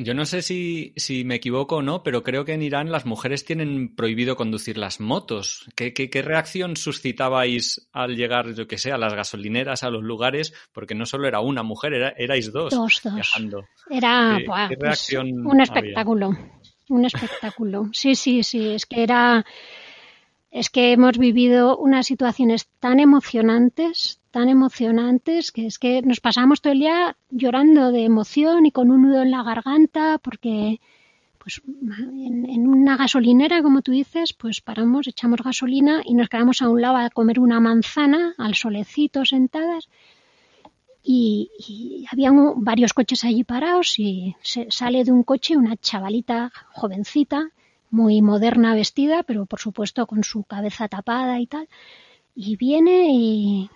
Yo 0.00 0.14
no 0.14 0.24
sé 0.24 0.42
si, 0.42 0.92
si, 0.96 1.24
me 1.24 1.34
equivoco 1.34 1.76
o 1.76 1.82
no, 1.82 2.04
pero 2.04 2.22
creo 2.22 2.44
que 2.44 2.52
en 2.52 2.62
Irán 2.62 2.92
las 2.92 3.04
mujeres 3.04 3.44
tienen 3.44 3.96
prohibido 3.96 4.36
conducir 4.36 4.78
las 4.78 5.00
motos. 5.00 5.68
¿Qué, 5.74 5.92
qué, 5.92 6.22
reacción 6.22 6.76
suscitabais 6.76 7.88
al 7.92 8.14
llegar, 8.14 8.54
yo 8.54 8.68
que 8.68 8.78
sé, 8.78 8.92
a 8.92 8.98
las 8.98 9.14
gasolineras, 9.14 9.82
a 9.82 9.90
los 9.90 10.04
lugares? 10.04 10.54
Porque 10.72 10.94
no 10.94 11.04
solo 11.04 11.26
era 11.26 11.40
una 11.40 11.64
mujer, 11.64 11.94
era, 11.94 12.14
erais 12.16 12.52
dos, 12.52 12.72
dos, 12.72 13.00
viajando. 13.12 13.64
Era 13.90 14.38
pues, 14.46 15.12
un 15.12 15.60
espectáculo. 15.60 16.30
Un 16.90 17.04
espectáculo. 17.04 17.88
Sí, 17.92 18.14
sí, 18.14 18.44
sí. 18.44 18.68
Es 18.68 18.86
que 18.86 19.02
era. 19.02 19.44
Es 20.50 20.70
que 20.70 20.92
hemos 20.92 21.18
vivido 21.18 21.76
unas 21.76 22.06
situaciones 22.06 22.68
tan 22.80 23.00
emocionantes, 23.00 24.20
tan 24.30 24.48
emocionantes 24.48 25.52
que 25.52 25.66
es 25.66 25.78
que 25.78 26.00
nos 26.02 26.20
pasamos 26.20 26.62
todo 26.62 26.72
el 26.72 26.80
día 26.80 27.16
llorando 27.30 27.92
de 27.92 28.04
emoción 28.04 28.64
y 28.64 28.72
con 28.72 28.90
un 28.90 29.02
nudo 29.02 29.22
en 29.22 29.30
la 29.30 29.42
garganta 29.42 30.18
porque 30.18 30.80
pues 31.38 31.60
en, 31.66 32.66
una 32.66 32.96
gasolinera 32.96 33.62
como 33.62 33.82
tú 33.82 33.92
dices 33.92 34.32
pues 34.32 34.60
paramos 34.62 35.06
echamos 35.06 35.42
gasolina 35.42 36.02
y 36.04 36.14
nos 36.14 36.28
quedamos 36.30 36.62
a 36.62 36.70
un 36.70 36.80
lado 36.80 36.96
a 36.96 37.10
comer 37.10 37.40
una 37.40 37.60
manzana 37.60 38.34
al 38.38 38.54
solecito 38.54 39.24
sentadas. 39.24 39.88
Y, 41.10 42.04
había 42.10 42.30
varios 42.56 42.92
coches 42.92 43.24
allí 43.24 43.42
parados 43.42 43.98
y 43.98 44.36
se, 44.42 44.66
sale 44.70 45.04
de 45.04 45.12
un 45.12 45.22
coche 45.22 45.56
una 45.56 45.76
chavalita 45.76 46.52
jovencita 46.72 47.50
muy 47.90 48.22
moderna 48.22 48.74
vestida 48.74 49.22
pero 49.22 49.46
por 49.46 49.60
supuesto 49.60 50.06
con 50.06 50.24
su 50.24 50.44
cabeza 50.44 50.88
tapada 50.88 51.40
y 51.40 51.46
tal 51.46 51.68
y 52.34 52.56
viene 52.56 53.08
y 53.12 53.70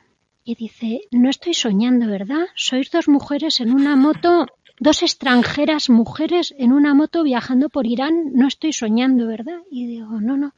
y 0.44 0.55
dice, 0.57 1.03
no 1.11 1.31
estoy 1.31 1.55
soñando, 1.55 2.07
¿verdad? 2.07 2.46
Sois 2.55 2.90
dos 2.90 3.09
mujeres 3.09 3.61
en 3.61 3.72
una 3.72 3.94
moto, 3.96 4.46
dos 4.81 5.03
extranjeras 5.03 5.88
mujeres 5.88 6.55
en 6.59 6.72
una 6.72 6.94
moto 6.94 7.22
viajando 7.22 7.68
por 7.68 7.87
Irán, 7.87 8.33
no 8.35 8.48
estoy 8.48 8.72
soñando, 8.72 9.27
¿verdad? 9.27 9.61
Y 9.70 9.87
digo, 9.87 10.20
no, 10.20 10.37
no. 10.37 10.53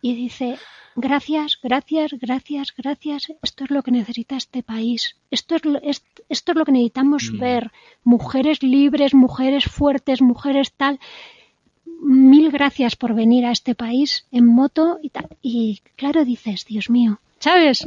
Y 0.00 0.14
dice, 0.14 0.58
gracias, 0.94 1.58
gracias, 1.60 2.12
gracias, 2.20 2.72
gracias, 2.76 3.32
esto 3.42 3.64
es 3.64 3.70
lo 3.70 3.82
que 3.82 3.90
necesita 3.90 4.36
este 4.36 4.62
país, 4.62 5.16
esto 5.32 5.56
es 5.56 5.64
lo, 5.64 5.80
esto 5.82 6.52
es 6.52 6.56
lo 6.56 6.64
que 6.64 6.72
necesitamos 6.72 7.32
mm. 7.32 7.38
ver, 7.40 7.72
mujeres 8.04 8.62
libres, 8.62 9.12
mujeres 9.12 9.64
fuertes, 9.64 10.22
mujeres 10.22 10.72
tal. 10.72 11.00
Mil 12.00 12.50
gracias 12.50 12.96
por 12.96 13.14
venir 13.14 13.44
a 13.44 13.50
este 13.50 13.74
país 13.74 14.26
en 14.30 14.46
moto 14.46 14.98
y 15.02 15.10
tal. 15.10 15.28
Y 15.42 15.82
claro, 15.96 16.24
dices, 16.24 16.64
Dios 16.64 16.90
mío, 16.90 17.20
¿sabes? 17.38 17.86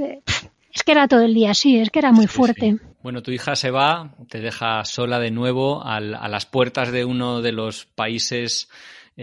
Es 0.73 0.83
que 0.83 0.91
era 0.91 1.07
todo 1.07 1.21
el 1.21 1.33
día 1.33 1.51
así, 1.51 1.77
es 1.77 1.89
que 1.89 1.99
era 1.99 2.11
muy 2.11 2.27
fuerte. 2.27 2.77
Bueno, 3.03 3.23
tu 3.23 3.31
hija 3.31 3.55
se 3.55 3.71
va, 3.71 4.15
te 4.29 4.39
deja 4.39 4.85
sola 4.85 5.19
de 5.19 5.31
nuevo 5.31 5.83
a 5.83 5.99
las 5.99 6.45
puertas 6.45 6.91
de 6.91 7.03
uno 7.03 7.41
de 7.41 7.51
los 7.51 7.85
países 7.85 8.69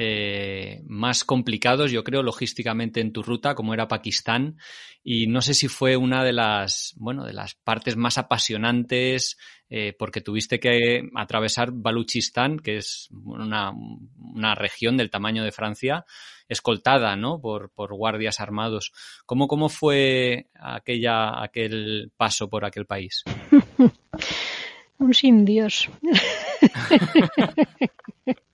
eh, 0.01 0.81
más 0.87 1.25
complicados, 1.25 1.91
yo 1.91 2.05
creo, 2.05 2.23
logísticamente 2.23 3.01
en 3.01 3.13
tu 3.13 3.25
ruta, 3.25 3.57
como 3.57 3.75
era 3.75 3.89
Pakistán. 3.89 4.57
Y 5.03 5.27
no 5.27 5.43
sé 5.43 5.55
si 5.55 5.67
fue 5.67 5.97
una 5.97 6.23
de 6.23 6.33
las, 6.33 6.95
bueno, 6.99 7.25
de 7.25 7.33
las 7.33 7.57
partes 7.57 7.97
más 7.97 8.17
apasionantes, 8.17 9.37
eh, 9.69 9.97
porque 9.99 10.21
tuviste 10.21 10.61
que 10.61 11.03
atravesar 11.17 11.73
Baluchistán, 11.73 12.61
que 12.61 12.77
es 12.77 13.09
una, 13.11 13.73
una 14.17 14.55
región 14.55 14.97
del 14.97 15.11
tamaño 15.11 15.43
de 15.43 15.51
Francia, 15.51 16.05
escoltada, 16.49 17.17
¿no? 17.17 17.41
Por, 17.41 17.73
por 17.73 17.93
guardias 17.93 18.39
armados. 18.39 18.93
¿Cómo, 19.27 19.49
¿Cómo 19.49 19.69
fue 19.69 20.47
aquella, 20.55 21.43
aquel 21.43 22.13
paso 22.17 22.49
por 22.49 22.65
aquel 22.65 22.87
país? 22.87 23.25
Un 24.99 25.13
sin 25.13 25.45
Dios. 25.45 25.91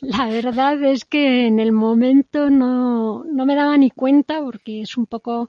La 0.00 0.26
verdad 0.26 0.82
es 0.82 1.04
que 1.04 1.46
en 1.46 1.60
el 1.60 1.72
momento 1.72 2.50
no, 2.50 3.24
no, 3.24 3.46
me 3.46 3.54
daba 3.54 3.76
ni 3.76 3.90
cuenta 3.90 4.40
porque 4.40 4.82
es 4.82 4.96
un 4.96 5.06
poco 5.06 5.48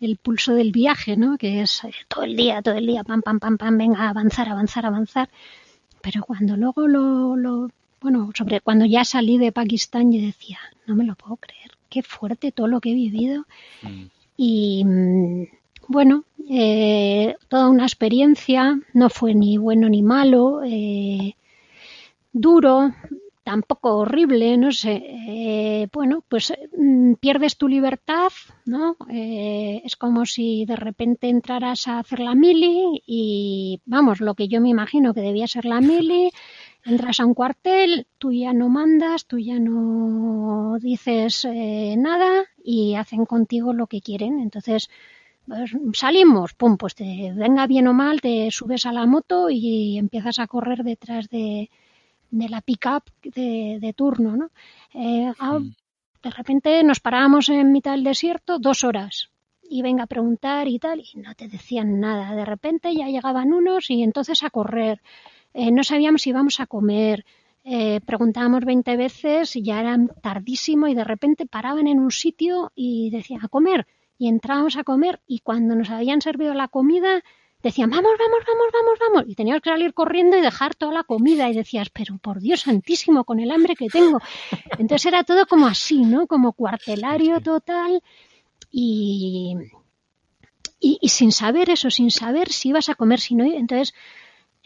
el 0.00 0.16
pulso 0.16 0.54
del 0.54 0.72
viaje, 0.72 1.16
¿no? 1.16 1.38
Que 1.38 1.62
es 1.62 1.82
todo 2.08 2.24
el 2.24 2.36
día, 2.36 2.62
todo 2.62 2.74
el 2.74 2.86
día, 2.86 3.04
pam, 3.04 3.22
pam, 3.22 3.38
pam, 3.38 3.56
pam, 3.56 3.78
venga, 3.78 4.08
avanzar, 4.08 4.48
avanzar, 4.48 4.86
avanzar. 4.86 5.30
Pero 6.02 6.22
cuando 6.22 6.56
luego 6.56 6.86
lo, 6.86 7.36
lo 7.36 7.70
bueno, 8.00 8.30
sobre 8.36 8.60
cuando 8.60 8.84
ya 8.84 9.04
salí 9.04 9.38
de 9.38 9.52
Pakistán, 9.52 10.12
yo 10.12 10.20
decía, 10.20 10.58
no 10.86 10.94
me 10.94 11.04
lo 11.04 11.14
puedo 11.14 11.36
creer, 11.36 11.72
qué 11.88 12.02
fuerte 12.02 12.52
todo 12.52 12.68
lo 12.68 12.80
que 12.80 12.90
he 12.90 12.94
vivido. 12.94 13.46
Mm. 13.82 14.04
Y 14.36 14.84
mm, 14.84 15.44
bueno, 15.88 16.24
eh, 16.48 17.36
toda 17.48 17.68
una 17.68 17.84
experiencia, 17.84 18.78
no 18.92 19.08
fue 19.08 19.34
ni 19.34 19.56
bueno 19.56 19.88
ni 19.88 20.02
malo, 20.02 20.62
eh, 20.64 21.34
duro, 22.32 22.92
tampoco 23.46 23.98
horrible, 23.98 24.58
no 24.58 24.72
sé. 24.72 24.94
Eh, 25.06 25.88
bueno, 25.92 26.24
pues 26.28 26.52
mm, 26.76 27.12
pierdes 27.20 27.56
tu 27.56 27.68
libertad, 27.68 28.32
¿no? 28.64 28.96
es 29.08 29.94
como 29.94 30.26
si 30.26 30.64
de 30.64 30.74
repente 30.74 31.28
entraras 31.28 31.86
a 31.86 32.00
hacer 32.00 32.18
la 32.18 32.34
mili 32.34 33.02
y, 33.06 33.80
vamos, 33.86 34.20
lo 34.20 34.34
que 34.34 34.48
yo 34.48 34.60
me 34.60 34.70
imagino 34.70 35.14
que 35.14 35.20
debía 35.20 35.46
ser 35.46 35.64
la 35.64 35.80
mili 35.80 36.30
entras 36.84 37.20
a 37.20 37.26
un 37.26 37.34
cuartel, 37.34 38.08
tú 38.18 38.32
ya 38.32 38.52
no 38.52 38.68
mandas, 38.68 39.26
tú 39.26 39.38
ya 39.38 39.60
no 39.60 40.78
dices 40.80 41.44
eh, 41.44 41.94
nada 41.96 42.46
y 42.64 42.96
hacen 42.96 43.26
contigo 43.26 43.72
lo 43.72 43.86
que 43.86 44.00
quieren. 44.00 44.40
Entonces, 44.40 44.90
pues, 45.46 45.70
salimos, 45.92 46.54
pum, 46.54 46.76
pues 46.76 46.96
te 46.96 47.32
venga 47.32 47.68
bien 47.68 47.86
o 47.86 47.92
mal, 47.92 48.20
te 48.20 48.50
subes 48.50 48.86
a 48.86 48.92
la 48.92 49.06
moto 49.06 49.50
y 49.50 49.98
empiezas 49.98 50.40
a 50.40 50.48
correr 50.48 50.82
detrás 50.82 51.28
de, 51.28 51.70
de 52.30 52.48
la 52.48 52.60
pick-up 52.60 53.04
de, 53.22 53.78
de, 53.80 53.92
turno, 53.92 54.36
¿no? 54.36 54.50
Eh, 54.94 55.32
ah, 55.38 55.58
de 56.22 56.30
repente 56.30 56.82
nos 56.82 57.00
parábamos 57.00 57.48
en 57.48 57.72
mitad 57.72 57.92
del 57.92 58.04
desierto 58.04 58.58
dos 58.58 58.84
horas 58.84 59.30
y 59.68 59.82
venga 59.82 60.04
a 60.04 60.06
preguntar 60.06 60.68
y 60.68 60.78
tal, 60.78 61.00
y 61.00 61.18
no 61.18 61.34
te 61.34 61.48
decían 61.48 62.00
nada. 62.00 62.34
De 62.34 62.44
repente 62.44 62.94
ya 62.94 63.06
llegaban 63.06 63.52
unos 63.52 63.90
y 63.90 64.02
entonces 64.02 64.42
a 64.42 64.50
correr. 64.50 65.00
Eh, 65.54 65.70
no 65.70 65.82
sabíamos 65.84 66.22
si 66.22 66.30
íbamos 66.30 66.60
a 66.60 66.66
comer, 66.66 67.24
eh, 67.64 68.00
preguntábamos 68.06 68.64
20 68.64 68.96
veces 68.96 69.56
y 69.56 69.62
ya 69.62 69.80
era 69.80 69.98
tardísimo 70.22 70.86
y 70.86 70.94
de 70.94 71.02
repente 71.04 71.46
paraban 71.46 71.88
en 71.88 71.98
un 71.98 72.12
sitio 72.12 72.70
y 72.76 73.10
decían 73.10 73.40
a 73.42 73.48
comer 73.48 73.86
y 74.18 74.28
entrábamos 74.28 74.76
a 74.76 74.84
comer 74.84 75.20
y 75.26 75.40
cuando 75.40 75.74
nos 75.74 75.90
habían 75.90 76.20
servido 76.20 76.54
la 76.54 76.68
comida 76.68 77.22
decían 77.62 77.90
vamos, 77.90 78.12
vamos, 78.18 78.44
vamos, 78.46 78.66
vamos, 78.72 78.98
vamos 79.00 79.24
y 79.28 79.34
teníamos 79.34 79.62
que 79.62 79.70
salir 79.70 79.94
corriendo 79.94 80.36
y 80.36 80.40
dejar 80.40 80.74
toda 80.74 80.92
la 80.92 81.04
comida 81.04 81.48
y 81.48 81.54
decías 81.54 81.90
pero 81.90 82.18
por 82.18 82.40
Dios 82.40 82.60
santísimo 82.60 83.24
con 83.24 83.40
el 83.40 83.50
hambre 83.50 83.74
que 83.76 83.88
tengo. 83.88 84.20
Entonces 84.78 85.06
era 85.06 85.24
todo 85.24 85.46
como 85.46 85.66
así, 85.66 86.02
¿no? 86.02 86.26
Como 86.26 86.52
cuartelario 86.52 87.40
total 87.40 88.02
y, 88.70 89.56
y, 90.80 90.98
y 91.00 91.08
sin 91.08 91.32
saber 91.32 91.70
eso, 91.70 91.90
sin 91.90 92.10
saber 92.10 92.52
si 92.52 92.68
ibas 92.70 92.88
a 92.88 92.94
comer, 92.94 93.20
si 93.20 93.34
no. 93.34 93.44
Entonces 93.44 93.94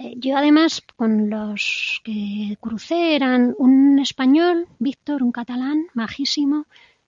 eh, 0.02 0.14
yo 0.16 0.34
además 0.34 0.82
con 0.96 1.28
los 1.28 2.00
que 2.04 2.56
crucé 2.58 3.16
eran 3.16 3.54
un 3.58 3.98
español, 3.98 4.66
Víctor, 4.78 5.22
un 5.22 5.30
catalán, 5.30 5.88
majísimo, 5.92 6.64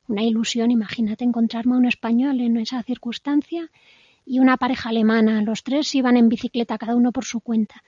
una 0.09 0.22
ilusión, 0.22 0.70
imagínate 0.70 1.24
encontrarme 1.24 1.74
a 1.74 1.78
un 1.78 1.87
español 1.87 2.43
en 2.43 2.59
esa 2.59 2.83
circunstancia, 2.83 3.70
y 4.25 4.39
una 4.39 4.57
pareja 4.57 4.91
alemana. 4.91 5.43
Los 5.43 5.62
tres 5.62 5.95
iban 5.95 6.16
en 6.16 6.29
bicicleta, 6.29 6.79
cada 6.79 6.97
uno 6.97 7.12
por 7.12 7.25
su 7.25 7.41
cuenta. 7.41 7.83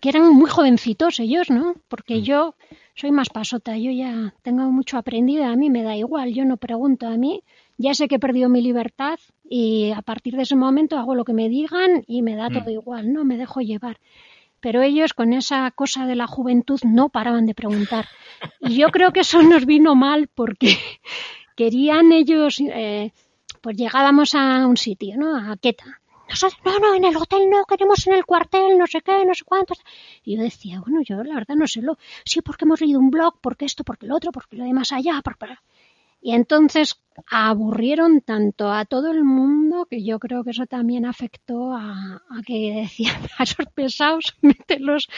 Que 0.00 0.10
eran 0.10 0.32
muy 0.32 0.48
jovencitos 0.48 1.18
ellos, 1.20 1.50
¿no? 1.50 1.74
Porque 1.88 2.16
mm. 2.16 2.22
yo 2.22 2.54
soy 2.94 3.10
más 3.10 3.28
pasota, 3.30 3.76
yo 3.76 3.90
ya 3.90 4.34
tengo 4.42 4.70
mucho 4.70 4.98
aprendido, 4.98 5.44
a 5.44 5.56
mí 5.56 5.70
me 5.70 5.82
da 5.82 5.96
igual, 5.96 6.32
yo 6.34 6.44
no 6.44 6.56
pregunto, 6.56 7.06
a 7.06 7.16
mí 7.16 7.42
ya 7.76 7.94
sé 7.94 8.08
que 8.08 8.16
he 8.16 8.20
perdido 8.20 8.48
mi 8.48 8.60
libertad 8.60 9.18
y 9.48 9.92
a 9.92 10.02
partir 10.02 10.36
de 10.36 10.42
ese 10.42 10.56
momento 10.56 10.98
hago 10.98 11.14
lo 11.14 11.24
que 11.24 11.32
me 11.32 11.48
digan 11.48 12.04
y 12.06 12.22
me 12.22 12.36
da 12.36 12.50
mm. 12.50 12.52
todo 12.52 12.70
igual, 12.70 13.12
¿no? 13.12 13.24
Me 13.24 13.36
dejo 13.36 13.60
llevar. 13.60 13.98
Pero 14.60 14.82
ellos 14.82 15.14
con 15.14 15.32
esa 15.32 15.70
cosa 15.70 16.06
de 16.06 16.16
la 16.16 16.26
juventud 16.26 16.80
no 16.84 17.08
paraban 17.08 17.46
de 17.46 17.54
preguntar. 17.54 18.08
Y 18.60 18.76
yo 18.76 18.88
creo 18.88 19.12
que 19.12 19.20
eso 19.20 19.42
nos 19.42 19.66
vino 19.66 19.94
mal 19.94 20.28
porque 20.34 20.76
querían 21.56 22.12
ellos, 22.12 22.60
eh, 22.60 23.12
pues 23.60 23.76
llegábamos 23.76 24.34
a 24.34 24.66
un 24.66 24.76
sitio, 24.76 25.16
¿no? 25.16 25.36
A 25.36 25.56
Queta. 25.56 26.00
Nosotros, 26.28 26.60
no, 26.64 26.78
no, 26.78 26.94
en 26.94 27.04
el 27.04 27.16
hotel 27.16 27.48
no, 27.48 27.64
queremos 27.64 28.06
en 28.06 28.14
el 28.14 28.26
cuartel, 28.26 28.76
no 28.76 28.86
sé 28.86 29.00
qué, 29.00 29.24
no 29.24 29.34
sé 29.34 29.44
cuántos. 29.44 29.78
Y 30.24 30.36
yo 30.36 30.42
decía, 30.42 30.80
bueno, 30.80 31.00
yo 31.02 31.22
la 31.24 31.36
verdad 31.36 31.54
no 31.54 31.66
sé 31.66 31.80
lo. 31.80 31.96
Sí, 32.24 32.42
porque 32.42 32.66
hemos 32.66 32.80
leído 32.80 33.00
un 33.00 33.10
blog, 33.10 33.36
porque 33.40 33.64
esto, 33.64 33.82
porque 33.82 34.06
lo 34.06 34.16
otro, 34.16 34.30
porque 34.30 34.56
lo 34.56 34.64
de 34.64 34.72
más 34.74 34.92
allá, 34.92 35.20
porque... 35.24 35.46
Y 36.20 36.32
entonces 36.32 37.00
aburrieron 37.30 38.20
tanto 38.20 38.72
a 38.72 38.84
todo 38.84 39.10
el 39.12 39.24
mundo 39.24 39.86
que 39.88 40.02
yo 40.02 40.18
creo 40.18 40.42
que 40.42 40.50
eso 40.50 40.66
también 40.66 41.06
afectó 41.06 41.72
a, 41.72 42.22
que 42.44 42.82
decían 42.82 43.22
a 43.38 43.44
esos 43.44 43.66
pesados, 43.74 44.36
mételos 44.42 45.08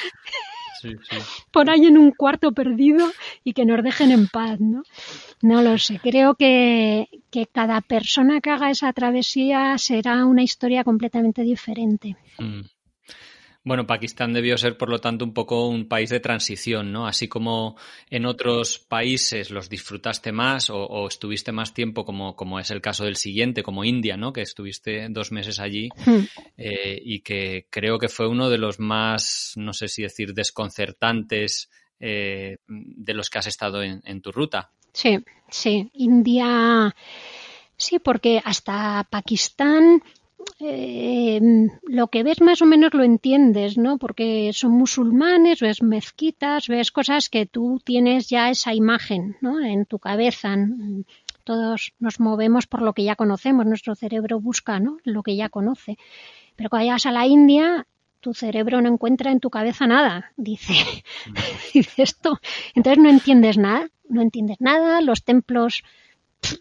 por 1.50 1.70
ahí 1.70 1.86
en 1.86 1.98
un 1.98 2.12
cuarto 2.12 2.52
perdido 2.52 3.10
y 3.44 3.52
que 3.52 3.64
nos 3.64 3.82
dejen 3.82 4.10
en 4.10 4.28
paz, 4.28 4.60
¿no? 4.60 4.82
No 5.42 5.62
lo 5.62 5.78
sé. 5.78 6.00
Creo 6.02 6.34
que, 6.34 7.08
que 7.30 7.46
cada 7.46 7.80
persona 7.80 8.40
que 8.40 8.50
haga 8.50 8.70
esa 8.70 8.92
travesía 8.92 9.76
será 9.78 10.24
una 10.24 10.42
historia 10.42 10.84
completamente 10.84 11.42
diferente. 11.42 12.16
Mm. 12.38 12.60
Bueno, 13.62 13.86
Pakistán 13.86 14.32
debió 14.32 14.56
ser, 14.56 14.78
por 14.78 14.88
lo 14.88 15.00
tanto, 15.00 15.24
un 15.24 15.34
poco 15.34 15.68
un 15.68 15.86
país 15.86 16.08
de 16.08 16.20
transición, 16.20 16.92
¿no? 16.92 17.06
Así 17.06 17.28
como 17.28 17.76
en 18.08 18.24
otros 18.24 18.78
países 18.78 19.50
los 19.50 19.68
disfrutaste 19.68 20.32
más 20.32 20.70
o, 20.70 21.06
estuviste 21.06 21.52
más 21.52 21.74
tiempo, 21.74 22.06
como, 22.06 22.34
como, 22.36 22.58
es 22.58 22.70
el 22.70 22.80
caso 22.80 23.04
del 23.04 23.16
siguiente, 23.16 23.62
como 23.62 23.84
India, 23.84 24.16
¿no? 24.16 24.32
Que 24.32 24.40
estuviste 24.40 25.06
dos 25.11 25.30
meses 25.30 25.61
allí 25.61 25.90
hmm. 26.06 26.20
eh, 26.56 27.02
y 27.04 27.20
que 27.20 27.66
creo 27.68 27.98
que 27.98 28.08
fue 28.08 28.28
uno 28.28 28.48
de 28.48 28.58
los 28.58 28.80
más, 28.80 29.52
no 29.56 29.74
sé 29.74 29.88
si 29.88 30.02
decir, 30.02 30.32
desconcertantes 30.32 31.68
eh, 31.98 32.56
de 32.66 33.14
los 33.14 33.28
que 33.28 33.38
has 33.40 33.46
estado 33.46 33.82
en, 33.82 34.00
en 34.06 34.22
tu 34.22 34.32
ruta. 34.32 34.72
Sí, 34.94 35.18
sí. 35.50 35.90
India. 35.92 36.94
Sí, 37.76 37.98
porque 37.98 38.42
hasta 38.44 39.06
Pakistán 39.11 40.02
eh, 40.61 41.40
lo 41.86 42.08
que 42.08 42.22
ves 42.22 42.40
más 42.40 42.62
o 42.62 42.66
menos 42.66 42.94
lo 42.94 43.02
entiendes, 43.02 43.78
¿no? 43.78 43.98
Porque 43.98 44.50
son 44.52 44.72
musulmanes, 44.72 45.61
ves 45.61 45.82
mezquitas, 45.82 46.68
ves 46.68 46.90
cosas 46.90 47.28
que 47.28 47.46
tú 47.46 47.80
tienes 47.84 48.28
ya 48.28 48.50
esa 48.50 48.74
imagen, 48.74 49.36
¿no? 49.40 49.61
En 49.61 49.86
tu 49.86 49.98
cabeza. 49.98 50.56
Todos 51.44 51.92
nos 51.98 52.20
movemos 52.20 52.66
por 52.66 52.82
lo 52.82 52.92
que 52.92 53.04
ya 53.04 53.16
conocemos, 53.16 53.66
nuestro 53.66 53.94
cerebro 53.94 54.40
busca, 54.40 54.80
¿no? 54.80 54.98
Lo 55.04 55.22
que 55.22 55.36
ya 55.36 55.48
conoce. 55.48 55.98
Pero 56.56 56.70
cuando 56.70 56.84
llegas 56.84 57.06
a 57.06 57.12
la 57.12 57.26
India, 57.26 57.86
tu 58.20 58.34
cerebro 58.34 58.80
no 58.82 58.88
encuentra 58.88 59.32
en 59.32 59.40
tu 59.40 59.50
cabeza 59.50 59.86
nada, 59.86 60.32
dice, 60.36 60.74
dice 61.74 62.02
esto. 62.02 62.38
Entonces 62.74 63.02
no 63.02 63.08
entiendes 63.08 63.56
nada, 63.56 63.88
no 64.08 64.22
entiendes 64.22 64.58
nada, 64.61 65.00
los 65.00 65.24
templos 65.24 65.82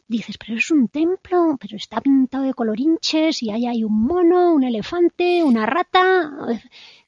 dices, 0.08 0.38
pero 0.38 0.58
es 0.58 0.72
un 0.72 0.88
templo, 0.88 1.58
pero 1.60 1.78
está 1.78 2.02
pintado 2.02 2.44
de 2.44 2.54
colorinches 2.54 3.44
y 3.44 3.52
ahí 3.52 3.66
hay 3.66 3.84
un 3.84 4.04
mono, 4.04 4.54
un 4.54 4.64
elefante, 4.64 5.44
una 5.44 5.66
rata. 5.66 6.32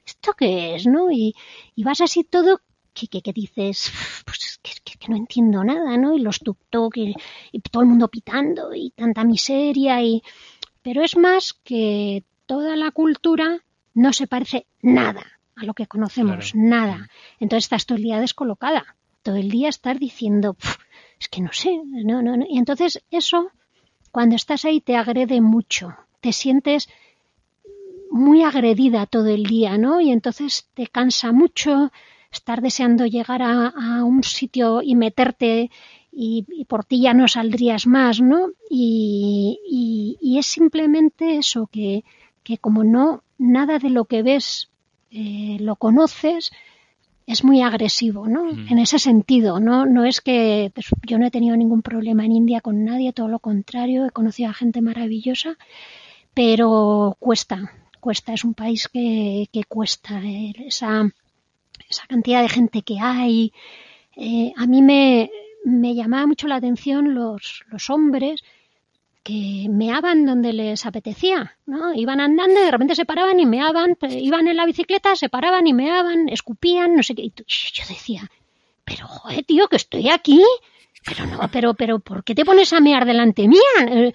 ¿Esto 0.04 0.32
qué 0.34 0.74
es, 0.74 0.86
no? 0.86 1.10
Y, 1.10 1.34
vas 1.76 2.00
así 2.00 2.24
todo 2.24 2.60
que, 2.94 3.08
que, 3.08 3.32
dices, 3.32 3.92
pues 4.24 4.60
que, 4.62 4.98
que, 4.98 5.08
no 5.08 5.16
entiendo 5.16 5.64
nada, 5.64 5.96
¿no? 5.96 6.14
Y 6.14 6.20
los 6.20 6.40
tuk-tuk 6.42 6.92
y, 7.52 7.60
todo 7.60 7.82
el 7.82 7.88
mundo 7.88 8.08
pitando 8.08 8.74
y 8.74 8.90
tanta 8.90 9.24
miseria 9.24 10.02
y... 10.02 10.22
Pero 10.82 11.04
es 11.04 11.16
más 11.16 11.52
que 11.52 12.24
toda 12.46 12.74
la 12.74 12.90
cultura 12.90 13.60
no 13.94 14.12
se 14.12 14.26
parece 14.26 14.66
nada 14.80 15.24
a 15.54 15.64
lo 15.64 15.74
que 15.74 15.86
conocemos, 15.86 16.56
nada. 16.56 17.08
Entonces 17.38 17.66
estás 17.66 17.86
todo 17.86 17.96
el 17.96 18.02
día 18.04 18.18
descolocada. 18.18 18.96
Todo 19.22 19.36
el 19.36 19.48
día 19.48 19.68
estar 19.68 20.00
diciendo, 20.00 20.56
es 21.22 21.28
que 21.28 21.40
no 21.40 21.52
sé, 21.52 21.80
no, 21.84 22.20
no. 22.20 22.44
Y 22.48 22.58
entonces 22.58 23.00
eso, 23.12 23.52
cuando 24.10 24.34
estás 24.34 24.64
ahí, 24.64 24.80
te 24.80 24.96
agrede 24.96 25.40
mucho, 25.40 25.94
te 26.20 26.32
sientes 26.32 26.88
muy 28.10 28.42
agredida 28.42 29.06
todo 29.06 29.28
el 29.28 29.44
día, 29.44 29.78
¿no? 29.78 30.00
Y 30.00 30.10
entonces 30.10 30.68
te 30.74 30.88
cansa 30.88 31.30
mucho 31.30 31.92
estar 32.32 32.60
deseando 32.60 33.06
llegar 33.06 33.40
a, 33.40 34.02
un 34.04 34.24
sitio 34.24 34.82
y 34.82 34.96
meterte 34.96 35.70
y, 36.10 36.64
por 36.66 36.84
ti 36.84 37.02
ya 37.02 37.14
no 37.14 37.28
saldrías 37.28 37.86
más, 37.86 38.20
¿no? 38.20 38.50
Y, 38.68 40.18
es 40.38 40.46
simplemente 40.46 41.36
eso, 41.36 41.68
que, 41.70 42.04
que, 42.42 42.58
como 42.58 42.82
no, 42.82 43.22
nada 43.38 43.78
de 43.78 43.90
lo 43.90 44.06
que 44.06 44.24
ves 44.24 44.70
eh, 45.12 45.58
lo 45.60 45.76
conoces, 45.76 46.50
es 47.26 47.44
muy 47.44 47.62
agresivo, 47.62 48.28
¿no? 48.28 48.44
Mm. 48.44 48.66
En 48.70 48.78
ese 48.78 48.98
sentido, 48.98 49.60
¿no? 49.60 49.86
No 49.86 50.04
es 50.04 50.20
que 50.20 50.70
pues, 50.74 50.86
yo 51.06 51.18
no 51.18 51.26
he 51.26 51.30
tenido 51.30 51.56
ningún 51.56 51.82
problema 51.82 52.24
en 52.24 52.32
India 52.32 52.60
con 52.60 52.84
nadie, 52.84 53.12
todo 53.12 53.28
lo 53.28 53.38
contrario, 53.38 54.06
he 54.06 54.10
conocido 54.10 54.50
a 54.50 54.54
gente 54.54 54.80
maravillosa, 54.80 55.56
pero 56.34 57.16
cuesta, 57.18 57.72
cuesta, 58.00 58.32
es 58.32 58.44
un 58.44 58.54
país 58.54 58.88
que, 58.88 59.48
que 59.52 59.64
cuesta, 59.64 60.20
eh, 60.20 60.52
esa, 60.66 61.10
esa 61.88 62.06
cantidad 62.06 62.42
de 62.42 62.48
gente 62.48 62.82
que 62.82 62.98
hay. 63.00 63.52
Eh, 64.16 64.52
a 64.56 64.66
mí 64.66 64.82
me, 64.82 65.30
me 65.64 65.94
llamaba 65.94 66.26
mucho 66.26 66.48
la 66.48 66.56
atención 66.56 67.14
los, 67.14 67.64
los 67.68 67.90
hombres 67.90 68.42
que 69.22 69.68
meaban 69.70 70.26
donde 70.26 70.52
les 70.52 70.84
apetecía, 70.84 71.56
¿no? 71.66 71.94
Iban 71.94 72.20
andando 72.20 72.60
y 72.60 72.64
de 72.64 72.70
repente 72.70 72.94
se 72.94 73.04
paraban 73.04 73.38
y 73.38 73.46
meaban, 73.46 73.96
iban 74.10 74.48
en 74.48 74.56
la 74.56 74.66
bicicleta, 74.66 75.14
se 75.14 75.28
paraban 75.28 75.66
y 75.66 75.72
meaban, 75.72 76.28
escupían, 76.28 76.96
no 76.96 77.02
sé 77.02 77.14
qué. 77.14 77.22
Y 77.22 77.32
yo 77.36 77.84
decía, 77.88 78.30
pero 78.84 79.06
joder, 79.06 79.44
tío, 79.44 79.68
que 79.68 79.76
estoy 79.76 80.08
aquí. 80.08 80.42
Pero 81.04 81.26
no, 81.26 81.48
pero, 81.52 81.74
pero, 81.74 81.98
¿por 81.98 82.22
qué 82.22 82.34
te 82.34 82.44
pones 82.44 82.72
a 82.72 82.80
mear 82.80 83.04
delante 83.04 83.48
mía? 83.48 83.60
Eh, 83.88 84.12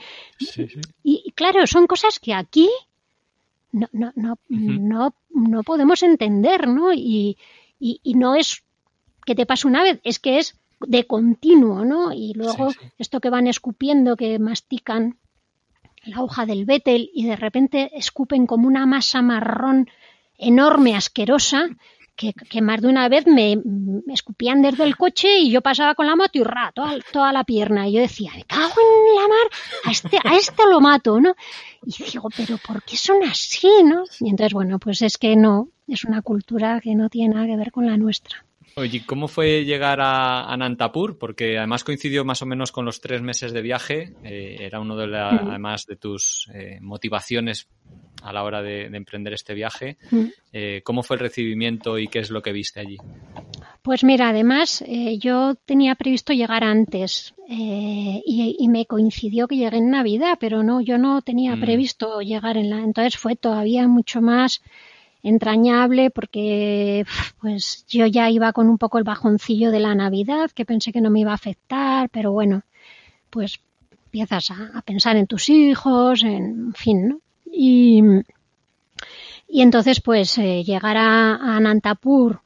y, 1.04 1.32
claro, 1.36 1.68
son 1.68 1.86
cosas 1.86 2.20
que 2.20 2.34
aquí 2.34 2.70
no, 3.72 3.88
no, 3.92 4.14
no, 4.16 4.40
no, 4.48 5.16
no 5.30 5.64
podemos 5.64 6.02
entender, 6.04 6.68
¿no? 6.68 6.94
Y, 6.94 7.38
y, 7.80 8.00
y 8.04 8.14
no 8.14 8.36
es 8.36 8.64
que 9.26 9.36
te 9.36 9.46
pase 9.46 9.68
una 9.68 9.84
vez, 9.84 10.00
es 10.04 10.20
que 10.20 10.38
es 10.38 10.58
de 10.80 11.06
continuo, 11.06 11.86
¿no? 11.86 12.14
Y 12.14 12.34
luego 12.34 12.70
esto 12.98 13.20
que 13.20 13.30
van 13.30 13.48
escupiendo, 13.48 14.16
que 14.16 14.40
mastican 14.40 15.18
la 16.04 16.22
hoja 16.22 16.46
del 16.46 16.66
betel 16.66 17.10
y 17.14 17.26
de 17.26 17.36
repente 17.36 17.92
escupen 17.94 18.48
como 18.48 18.68
una 18.68 18.86
masa 18.86 19.22
marrón 19.22 19.90
enorme, 20.38 20.96
asquerosa, 20.96 21.70
que, 22.18 22.62
más 22.62 22.82
de 22.82 22.88
una 22.88 23.08
vez 23.10 23.28
me, 23.28 23.62
escupían 24.08 24.64
desde 24.64 24.84
el 24.86 24.98
coche 24.98 25.38
y 25.38 25.52
yo 25.52 25.62
pasaba 25.62 25.94
con 25.94 26.08
la 26.08 26.16
moto 26.16 26.40
y 26.40 26.44
ra, 26.44 26.74
toda, 26.74 27.32
la 27.32 27.44
pierna. 27.44 27.88
Y 27.88 27.94
yo 27.94 28.02
decía, 28.02 28.32
me 28.36 28.44
cago 28.44 28.74
en 28.74 29.16
la 29.16 29.28
mar, 29.28 29.48
a 29.86 29.92
este, 29.92 30.18
a 30.24 30.36
este 30.36 30.64
lo 30.68 30.82
mato, 30.82 31.22
¿no? 31.22 31.36
Y 31.86 32.04
digo, 32.04 32.30
pero 32.36 32.58
¿por 32.58 32.82
qué 32.84 32.98
son 32.98 33.24
así, 33.24 33.70
no? 33.84 34.04
Y 34.20 34.30
entonces, 34.30 34.54
bueno, 34.54 34.80
pues 34.80 35.04
es 35.04 35.20
que 35.20 35.36
no, 35.36 35.70
es 35.88 36.06
una 36.06 36.24
cultura 36.24 36.82
que 36.82 36.96
no 36.96 37.10
tiene 37.10 37.36
nada 37.36 37.46
que 37.46 37.56
ver 37.56 37.72
con 37.72 37.86
la 37.86 37.98
nuestra. 37.98 38.44
Oye, 38.78 39.02
¿cómo 39.08 39.28
fue 39.28 39.66
llegar 39.66 39.98
a, 40.00 40.56
Nantapur? 40.56 41.18
Porque 41.18 41.58
además 41.58 41.84
coincidió 41.84 42.24
más 42.24 42.44
o 42.44 42.46
menos 42.46 42.72
con 42.72 42.86
los 42.86 43.02
tres 43.02 43.24
meses 43.24 43.52
de 43.52 43.64
viaje. 43.64 44.14
Eh, 44.24 44.58
era 44.60 44.80
uno 44.80 44.96
de 44.96 45.08
la, 45.08 45.30
además 45.30 45.88
de 45.88 45.96
tus 45.96 46.48
eh, 46.54 46.78
motivaciones 46.80 47.68
a 48.22 48.32
la 48.32 48.44
hora 48.44 48.62
de, 48.62 48.84
emprender 48.84 49.34
este 49.34 49.56
viaje. 49.56 49.98
Eh, 50.54 50.82
¿Cómo 50.84 51.02
fue 51.02 51.16
el 51.16 51.22
recibimiento 51.22 51.98
y 51.98 52.08
qué 52.08 52.20
es 52.20 52.30
lo 52.30 52.44
que 52.44 52.52
viste 52.52 52.80
allí? 52.80 52.98
Pues 53.82 54.04
mira, 54.04 54.30
además 54.30 54.84
yo 55.18 55.56
tenía 55.66 55.96
previsto 55.96 56.34
llegar 56.34 56.64
antes 56.64 57.34
y, 57.50 58.58
y, 58.60 58.68
me 58.68 58.86
coincidió 58.86 59.48
que 59.48 59.58
llegué 59.58 59.78
en 59.78 59.90
Navidad, 59.90 60.38
pero 60.40 60.62
no, 60.62 60.82
yo 60.82 61.00
no 61.00 61.24
tenía 61.24 61.56
mm. 61.56 61.62
previsto 61.62 62.22
llegar 62.22 62.58
en 62.58 62.70
la. 62.70 62.84
Entonces 62.84 63.18
fue 63.18 63.36
todavía 63.36 63.88
mucho 63.88 64.22
más 64.22 64.62
entrañable 65.24 66.10
porque 66.10 67.06
pues 67.42 67.86
yo 67.88 68.06
ya 68.06 68.30
iba 68.30 68.54
con 68.54 68.70
un 68.70 68.78
poco 68.78 68.98
el 68.98 69.04
bajoncillo 69.04 69.72
de 69.72 69.80
la 69.80 69.96
Navidad, 69.96 70.52
que 70.52 70.66
pensé 70.66 70.92
que 70.92 71.02
no 71.02 71.10
me 71.10 71.22
iba 71.22 71.32
a 71.32 71.36
afectar, 71.36 72.10
pero 72.10 72.32
bueno, 72.32 72.64
pues 73.30 73.60
empiezas 74.06 74.52
a, 74.52 74.82
pensar 74.84 75.18
en 75.18 75.28
tus 75.28 75.50
hijos, 75.50 76.24
en, 76.24 76.74
fin, 76.74 77.10
¿no? 77.10 77.20
Y, 77.52 78.02
y 79.50 79.62
entonces 79.62 80.02
pues 80.02 80.38
eh, 80.38 80.64
llegar 80.64 80.98
a, 80.98 81.36
a, 81.36 81.60
Nantapur, 81.60 82.42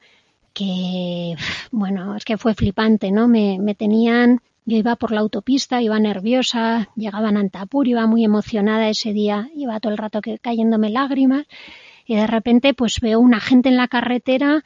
que 0.53 1.35
bueno, 1.71 2.15
es 2.15 2.25
que 2.25 2.37
fue 2.37 2.55
flipante, 2.55 3.11
¿no? 3.11 3.27
Me, 3.27 3.57
me 3.59 3.75
tenían 3.75 4.41
Yo 4.65 4.77
iba 4.77 4.95
por 4.95 5.11
la 5.11 5.21
autopista, 5.21 5.81
iba 5.81 5.99
nerviosa, 5.99 6.89
llegaba 6.95 7.29
a 7.29 7.39
Antapur, 7.39 7.87
iba 7.87 8.05
muy 8.07 8.23
emocionada 8.23 8.89
ese 8.89 9.13
día, 9.13 9.49
iba 9.55 9.79
todo 9.79 9.91
el 9.91 9.97
rato 9.97 10.21
que, 10.21 10.39
cayéndome 10.39 10.89
lágrimas 10.89 11.45
y 12.11 12.15
de 12.15 12.27
repente 12.27 12.73
pues 12.73 12.99
veo 12.99 13.21
una 13.21 13.39
gente 13.39 13.69
en 13.69 13.77
la 13.77 13.87
carretera 13.87 14.65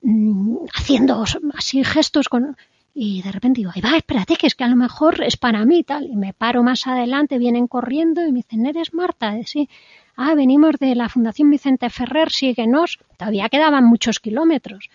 mmm, 0.00 0.56
haciendo 0.74 1.22
así 1.54 1.84
gestos 1.84 2.30
con 2.30 2.56
y 2.94 3.20
de 3.20 3.30
repente 3.30 3.60
digo, 3.60 3.70
ay 3.74 3.82
va, 3.82 3.98
espérate, 3.98 4.36
que 4.36 4.46
es 4.46 4.54
que 4.54 4.64
a 4.64 4.68
lo 4.68 4.76
mejor 4.76 5.22
es 5.22 5.36
para 5.36 5.66
mí 5.66 5.82
tal. 5.84 6.06
Y 6.06 6.16
me 6.16 6.32
paro 6.32 6.62
más 6.62 6.86
adelante, 6.86 7.36
vienen 7.36 7.66
corriendo 7.66 8.26
y 8.26 8.32
me 8.32 8.38
dicen, 8.38 8.64
¿eres 8.64 8.94
Marta? 8.94 9.34
Sí. 9.44 9.68
Ah, 10.16 10.34
venimos 10.34 10.76
de 10.78 10.94
la 10.94 11.10
Fundación 11.10 11.50
Vicente 11.50 11.90
Ferrer, 11.90 12.30
síguenos. 12.30 12.98
Todavía 13.18 13.50
quedaban 13.50 13.84
muchos 13.84 14.18
kilómetros. 14.18 14.88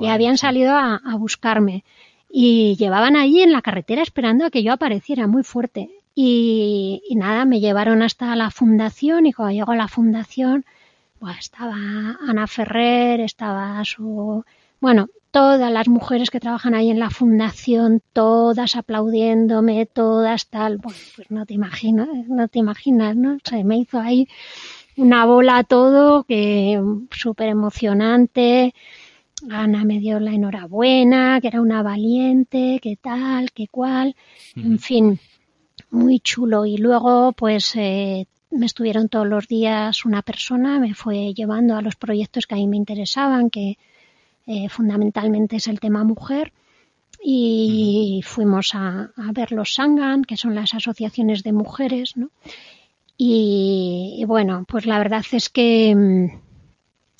y 0.00 0.06
habían 0.06 0.38
salido 0.38 0.70
a, 0.72 1.00
a, 1.04 1.16
buscarme. 1.16 1.82
Y 2.30 2.76
llevaban 2.76 3.16
allí 3.16 3.42
en 3.42 3.50
la 3.50 3.62
carretera 3.62 4.02
esperando 4.02 4.44
a 4.44 4.50
que 4.50 4.62
yo 4.62 4.72
apareciera 4.72 5.26
muy 5.26 5.42
fuerte. 5.42 5.90
Y, 6.14 7.02
y 7.08 7.16
nada, 7.16 7.44
me 7.44 7.58
llevaron 7.58 8.02
hasta 8.02 8.36
la 8.36 8.52
fundación 8.52 9.26
y 9.26 9.32
cuando 9.32 9.54
llego 9.54 9.72
a 9.72 9.76
la 9.76 9.88
fundación, 9.88 10.64
estaba 11.38 11.74
Ana 11.74 12.46
Ferrer, 12.46 13.20
estaba 13.20 13.84
su... 13.84 14.44
Bueno, 14.80 15.08
todas 15.30 15.72
las 15.72 15.88
mujeres 15.88 16.30
que 16.30 16.40
trabajan 16.40 16.74
ahí 16.74 16.90
en 16.90 16.98
la 16.98 17.10
fundación, 17.10 18.00
todas 18.12 18.76
aplaudiéndome, 18.76 19.86
todas 19.86 20.48
tal, 20.48 20.78
pues, 20.78 21.12
pues 21.16 21.30
no 21.30 21.46
te 21.46 21.54
imaginas, 21.54 22.08
no 22.28 22.48
te 22.48 22.58
imaginas, 22.58 23.16
¿no? 23.16 23.38
Se 23.44 23.64
me 23.64 23.78
hizo 23.78 23.98
ahí 23.98 24.28
una 24.96 25.26
bola 25.26 25.64
todo 25.64 26.24
que 26.24 26.80
súper 27.10 27.48
emocionante. 27.48 28.74
Ana 29.50 29.84
me 29.84 30.00
dio 30.00 30.18
la 30.18 30.32
enhorabuena, 30.32 31.40
que 31.40 31.48
era 31.48 31.60
una 31.60 31.82
valiente, 31.82 32.80
que 32.82 32.96
tal, 32.96 33.52
que 33.52 33.68
cual, 33.68 34.16
en 34.56 34.78
fin, 34.80 35.20
muy 35.90 36.18
chulo. 36.18 36.66
Y 36.66 36.76
luego, 36.76 37.32
pues, 37.32 37.76
eh, 37.76 38.26
me 38.50 38.66
estuvieron 38.66 39.08
todos 39.08 39.26
los 39.26 39.48
días 39.48 40.04
una 40.04 40.22
persona, 40.22 40.78
me 40.78 40.94
fue 40.94 41.34
llevando 41.34 41.76
a 41.76 41.82
los 41.82 41.96
proyectos 41.96 42.46
que 42.46 42.54
a 42.54 42.58
mí 42.58 42.66
me 42.66 42.76
interesaban, 42.76 43.50
que 43.50 43.78
eh, 44.46 44.68
fundamentalmente 44.68 45.56
es 45.56 45.68
el 45.68 45.80
tema 45.80 46.04
mujer. 46.04 46.52
Y 47.22 48.22
fuimos 48.24 48.74
a, 48.74 49.10
a, 49.16 49.32
ver 49.32 49.50
los 49.50 49.74
Sangan, 49.74 50.24
que 50.24 50.36
son 50.36 50.54
las 50.54 50.72
asociaciones 50.74 51.42
de 51.42 51.52
mujeres, 51.52 52.16
¿no? 52.16 52.30
Y, 53.16 54.14
y 54.18 54.24
bueno, 54.24 54.64
pues 54.68 54.86
la 54.86 54.98
verdad 54.98 55.24
es 55.32 55.48
que 55.48 55.94
mm, 55.96 56.26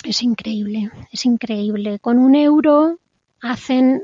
es 0.05 0.23
increíble, 0.23 0.91
es 1.11 1.27
increíble. 1.27 1.99
Con 1.99 2.19
un 2.19 2.37
euro 2.37 2.99
hacen 3.43 4.01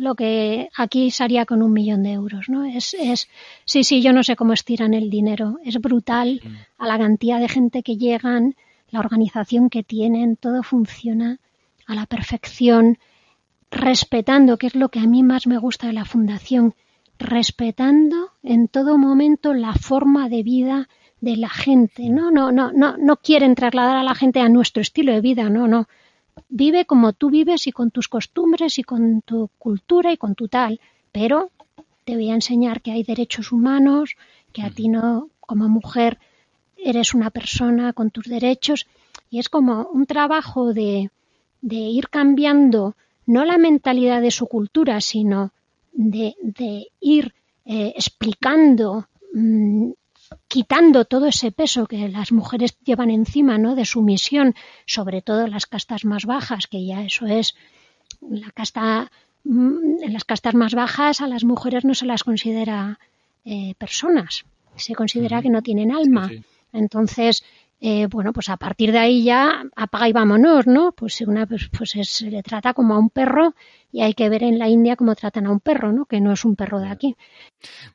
lo 0.00 0.14
que 0.14 0.70
aquí 0.76 1.10
se 1.10 1.22
haría 1.22 1.44
con 1.44 1.62
un 1.62 1.72
millón 1.72 2.02
de 2.02 2.12
euros, 2.12 2.48
¿no? 2.48 2.64
Es, 2.64 2.94
es, 2.94 3.28
sí, 3.64 3.84
sí, 3.84 4.00
yo 4.00 4.12
no 4.12 4.22
sé 4.22 4.34
cómo 4.34 4.54
estiran 4.54 4.94
el 4.94 5.10
dinero. 5.10 5.58
Es 5.62 5.78
brutal 5.78 6.40
a 6.78 6.86
la 6.86 6.98
cantidad 6.98 7.38
de 7.38 7.48
gente 7.48 7.82
que 7.82 7.96
llegan, 7.96 8.56
la 8.90 9.00
organización 9.00 9.68
que 9.68 9.82
tienen, 9.82 10.36
todo 10.36 10.62
funciona 10.62 11.38
a 11.86 11.94
la 11.94 12.06
perfección, 12.06 12.98
respetando, 13.70 14.56
que 14.56 14.68
es 14.68 14.74
lo 14.74 14.88
que 14.88 15.00
a 15.00 15.06
mí 15.06 15.22
más 15.22 15.46
me 15.46 15.58
gusta 15.58 15.86
de 15.88 15.92
la 15.92 16.06
fundación, 16.06 16.74
respetando 17.18 18.32
en 18.42 18.68
todo 18.68 18.96
momento 18.96 19.52
la 19.52 19.74
forma 19.74 20.28
de 20.28 20.42
vida 20.42 20.88
de 21.20 21.36
la 21.36 21.50
gente, 21.50 22.08
¿no? 22.08 22.30
No, 22.30 22.50
no, 22.50 22.72
no, 22.72 22.96
no 22.96 23.16
quieren 23.18 23.54
trasladar 23.54 23.96
a 23.96 24.02
la 24.02 24.14
gente 24.14 24.40
a 24.40 24.48
nuestro 24.48 24.80
estilo 24.80 25.12
de 25.12 25.20
vida, 25.20 25.50
no, 25.50 25.68
no. 25.68 25.86
Vive 26.48 26.84
como 26.84 27.12
tú 27.12 27.30
vives 27.30 27.66
y 27.66 27.72
con 27.72 27.90
tus 27.90 28.08
costumbres 28.08 28.78
y 28.78 28.82
con 28.82 29.22
tu 29.22 29.50
cultura 29.58 30.12
y 30.12 30.16
con 30.16 30.34
tu 30.34 30.48
tal, 30.48 30.80
pero 31.12 31.50
te 32.04 32.14
voy 32.14 32.30
a 32.30 32.34
enseñar 32.34 32.82
que 32.82 32.92
hay 32.92 33.02
derechos 33.02 33.52
humanos, 33.52 34.16
que 34.52 34.62
a 34.62 34.70
ti 34.70 34.88
no, 34.88 35.28
como 35.40 35.68
mujer, 35.68 36.18
eres 36.76 37.14
una 37.14 37.30
persona 37.30 37.92
con 37.92 38.10
tus 38.10 38.24
derechos. 38.24 38.86
Y 39.30 39.38
es 39.38 39.48
como 39.48 39.88
un 39.92 40.06
trabajo 40.06 40.72
de, 40.72 41.10
de 41.60 41.76
ir 41.76 42.08
cambiando 42.08 42.96
no 43.26 43.44
la 43.44 43.58
mentalidad 43.58 44.20
de 44.20 44.32
su 44.32 44.46
cultura, 44.46 45.00
sino 45.00 45.52
de, 45.92 46.34
de 46.42 46.88
ir 47.00 47.34
eh, 47.64 47.92
explicando, 47.94 49.06
mmm, 49.32 49.90
quitando 50.48 51.04
todo 51.04 51.26
ese 51.26 51.52
peso 51.52 51.86
que 51.86 52.08
las 52.08 52.32
mujeres 52.32 52.76
llevan 52.84 53.10
encima, 53.10 53.58
¿no? 53.58 53.74
De 53.74 53.84
su 53.84 54.02
misión, 54.02 54.54
sobre 54.86 55.22
todo 55.22 55.46
las 55.46 55.66
castas 55.66 56.04
más 56.04 56.26
bajas, 56.26 56.66
que 56.66 56.84
ya 56.84 57.02
eso 57.04 57.26
es 57.26 57.54
la 58.20 58.50
casta, 58.50 59.10
en 59.44 60.12
las 60.12 60.24
castas 60.24 60.54
más 60.54 60.74
bajas 60.74 61.20
a 61.20 61.28
las 61.28 61.44
mujeres 61.44 61.84
no 61.84 61.94
se 61.94 62.06
las 62.06 62.24
considera 62.24 62.98
eh, 63.44 63.74
personas, 63.78 64.44
se 64.76 64.94
considera 64.94 65.42
que 65.42 65.50
no 65.50 65.62
tienen 65.62 65.92
alma. 65.92 66.30
Entonces, 66.72 67.42
eh, 67.82 68.08
bueno, 68.08 68.34
pues 68.34 68.50
a 68.50 68.58
partir 68.58 68.92
de 68.92 68.98
ahí 68.98 69.24
ya 69.24 69.64
apaga 69.74 70.06
y 70.06 70.12
vámonos, 70.12 70.66
¿no? 70.66 70.92
Pues 70.92 71.20
una 71.22 71.46
pues, 71.46 71.70
pues 71.76 71.96
es, 71.96 72.10
se 72.10 72.30
le 72.30 72.42
trata 72.42 72.74
como 72.74 72.94
a 72.94 72.98
un 72.98 73.08
perro 73.08 73.54
y 73.90 74.02
hay 74.02 74.12
que 74.12 74.28
ver 74.28 74.42
en 74.42 74.58
la 74.58 74.68
India 74.68 74.96
cómo 74.96 75.14
tratan 75.14 75.46
a 75.46 75.50
un 75.50 75.60
perro, 75.60 75.90
¿no? 75.90 76.04
Que 76.04 76.20
no 76.20 76.30
es 76.32 76.44
un 76.44 76.56
perro 76.56 76.78
de 76.78 76.88
aquí. 76.88 77.16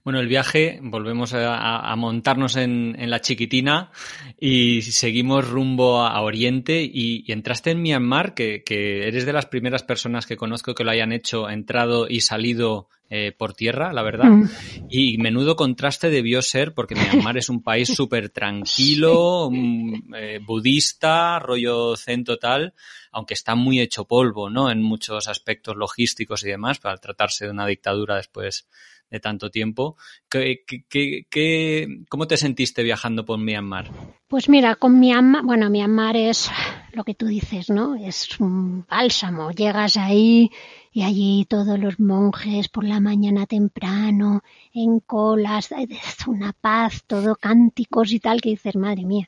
Bueno, 0.04 0.20
el 0.20 0.28
viaje, 0.28 0.80
volvemos 0.82 1.36
a, 1.36 1.92
a 1.92 1.96
montarnos 1.96 2.56
en, 2.56 2.96
en, 2.98 3.12
la 3.12 3.22
chiquitina 3.22 3.92
y 4.40 4.82
seguimos 4.82 5.48
rumbo 5.48 6.02
a, 6.02 6.10
a 6.10 6.22
Oriente 6.22 6.82
y, 6.82 7.24
y, 7.28 7.32
entraste 7.32 7.72
en 7.72 7.82
Myanmar, 7.84 8.34
que, 8.34 8.64
que, 8.64 9.08
eres 9.08 9.26
de 9.26 9.34
las 9.34 9.46
primeras 9.46 9.84
personas 9.84 10.26
que 10.26 10.36
conozco 10.36 10.74
que 10.74 10.84
lo 10.84 10.92
hayan 10.92 11.12
hecho, 11.12 11.48
entrado 11.48 12.08
y 12.10 12.22
salido 12.22 12.90
eh, 13.10 13.32
por 13.38 13.54
tierra, 13.54 13.94
la 13.94 14.02
verdad. 14.02 14.30
Mm. 14.30 14.50
Y 14.90 15.18
menudo 15.20 15.56
contraste 15.56 16.10
debió 16.10 16.42
ser, 16.42 16.74
porque 16.74 16.96
Myanmar 16.96 17.38
es 17.38 17.50
un 17.50 17.62
país 17.62 17.90
súper 17.96 18.30
tranquilo, 18.30 19.50
mm, 19.52 20.14
eh, 20.16 20.40
budista, 20.44 21.38
rollo 21.38 21.96
zen 21.98 22.24
total, 22.24 22.74
aunque 23.12 23.36
está 23.36 23.54
muy 23.54 23.80
hecho 23.80 24.06
polvo, 24.06 24.50
¿no? 24.50 24.72
En 24.72 24.82
muchos 24.82 25.28
aspectos 25.28 25.76
logísticos 25.76 26.44
y 26.44 26.50
demás, 26.50 26.80
para 26.80 26.98
tratarse 26.98 27.46
de 27.46 27.52
una 27.52 27.68
dictadura 27.68 28.16
después 28.16 28.68
de 29.12 29.20
tanto 29.20 29.52
tiempo. 29.52 29.98
¿Qué, 30.28 30.64
qué, 30.66 31.28
qué, 31.30 31.88
¿Cómo 32.10 32.28
te 32.28 32.38
sentiste 32.38 32.82
viajando 32.82 33.24
por 33.24 33.38
Myanmar? 33.38 33.92
Pues 34.28 34.50
mira, 34.50 34.76
con 34.76 35.00
Myanmar, 35.00 35.44
bueno, 35.44 35.70
Myanmar 35.70 36.18
es 36.18 36.50
lo 36.94 37.04
que 37.04 37.14
tú 37.14 37.28
dices, 37.28 37.70
¿no? 37.70 37.96
Es 37.96 38.40
un 38.40 38.86
bálsamo. 38.88 39.52
Llegas 39.52 39.98
ahí 39.98 40.50
y 40.96 41.04
allí 41.04 41.46
todos 41.50 41.78
los 41.78 42.00
monjes 42.00 42.70
por 42.70 42.86
la 42.86 43.02
mañana 43.02 43.46
temprano, 43.46 44.44
en 44.74 45.02
colas, 45.02 45.74
es 45.74 46.26
una 46.26 46.54
paz, 46.54 47.04
todo 47.06 47.36
cánticos 47.36 48.14
y 48.14 48.22
tal, 48.22 48.40
que 48.40 48.52
dices, 48.52 48.78
madre 48.78 49.04
mía. 49.04 49.28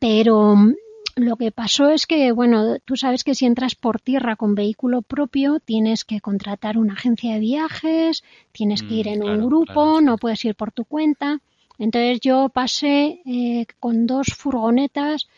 Pero 0.00 0.56
lo 1.14 1.36
que 1.36 1.52
pasó 1.52 1.88
es 1.90 2.08
que, 2.08 2.32
bueno, 2.32 2.78
tú 2.84 2.96
sabes 2.96 3.22
que 3.22 3.36
si 3.36 3.46
entras 3.46 3.76
por 3.76 4.00
tierra 4.00 4.34
con 4.34 4.56
vehículo 4.56 5.02
propio, 5.02 5.60
tienes 5.60 6.04
que 6.04 6.20
contratar 6.20 6.76
una 6.76 6.94
agencia 6.94 7.34
de 7.34 7.38
viajes, 7.38 8.24
tienes 8.50 8.82
que 8.82 8.94
ir 8.94 9.06
en 9.06 9.20
mm, 9.20 9.22
claro, 9.22 9.38
un 9.38 9.46
grupo, 9.46 9.72
claro, 9.72 9.98
sí. 9.98 10.04
no 10.04 10.18
puedes 10.18 10.44
ir 10.44 10.56
por 10.56 10.72
tu 10.72 10.84
cuenta. 10.84 11.38
Entonces 11.78 12.18
yo 12.18 12.48
pasé 12.48 13.20
eh, 13.24 13.66
con 13.78 14.08
dos 14.08 14.34
furgonetas 14.36 15.28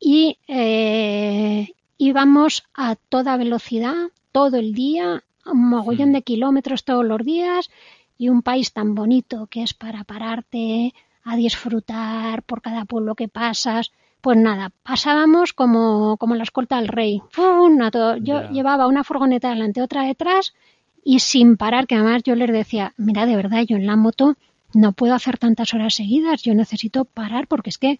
y 0.00 0.36
eh, 0.48 1.74
íbamos 1.96 2.64
a 2.74 2.96
toda 2.96 3.36
velocidad, 3.36 4.10
todo 4.32 4.56
el 4.56 4.74
día, 4.74 5.22
un 5.46 5.68
mogollón 5.68 6.10
mm. 6.10 6.12
de 6.12 6.22
kilómetros 6.22 6.84
todos 6.84 7.04
los 7.04 7.24
días 7.24 7.70
y 8.18 8.28
un 8.28 8.42
país 8.42 8.72
tan 8.72 8.94
bonito 8.94 9.46
que 9.46 9.62
es 9.62 9.74
para 9.74 10.04
pararte 10.04 10.94
a 11.24 11.36
disfrutar 11.36 12.42
por 12.42 12.62
cada 12.62 12.84
pueblo 12.84 13.14
que 13.14 13.28
pasas 13.28 13.92
pues 14.20 14.36
nada, 14.36 14.70
pasábamos 14.82 15.52
como, 15.52 16.16
como 16.18 16.34
la 16.34 16.42
escolta 16.42 16.76
del 16.76 16.88
rey. 16.88 17.22
Una, 17.38 17.90
todo. 17.90 18.16
Yo 18.16 18.40
yeah. 18.40 18.50
llevaba 18.50 18.86
una 18.86 19.04
furgoneta 19.04 19.50
delante, 19.50 19.82
otra 19.82 20.02
detrás 20.02 20.54
y 21.04 21.20
sin 21.20 21.56
parar, 21.56 21.86
que 21.86 21.94
además 21.94 22.22
yo 22.24 22.34
les 22.34 22.52
decía, 22.52 22.92
mira, 22.96 23.26
de 23.26 23.36
verdad, 23.36 23.62
yo 23.66 23.76
en 23.76 23.86
la 23.86 23.96
moto 23.96 24.36
no 24.74 24.92
puedo 24.92 25.14
hacer 25.14 25.38
tantas 25.38 25.72
horas 25.74 25.94
seguidas, 25.94 26.42
yo 26.42 26.54
necesito 26.54 27.04
parar 27.04 27.46
porque 27.48 27.70
es 27.70 27.78
que 27.78 27.98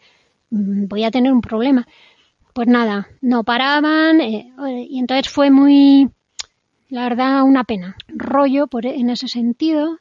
mmm, 0.50 0.86
voy 0.86 1.04
a 1.04 1.10
tener 1.10 1.32
un 1.32 1.40
problema. 1.40 1.86
Pues 2.52 2.68
nada, 2.68 3.08
no 3.20 3.44
paraban 3.44 4.20
eh, 4.20 4.52
y 4.88 4.98
entonces 4.98 5.28
fue 5.28 5.50
muy, 5.50 6.10
la 6.90 7.04
verdad, 7.04 7.42
una 7.44 7.64
pena, 7.64 7.96
rollo 8.08 8.66
por, 8.66 8.84
en 8.86 9.10
ese 9.10 9.28
sentido. 9.28 9.98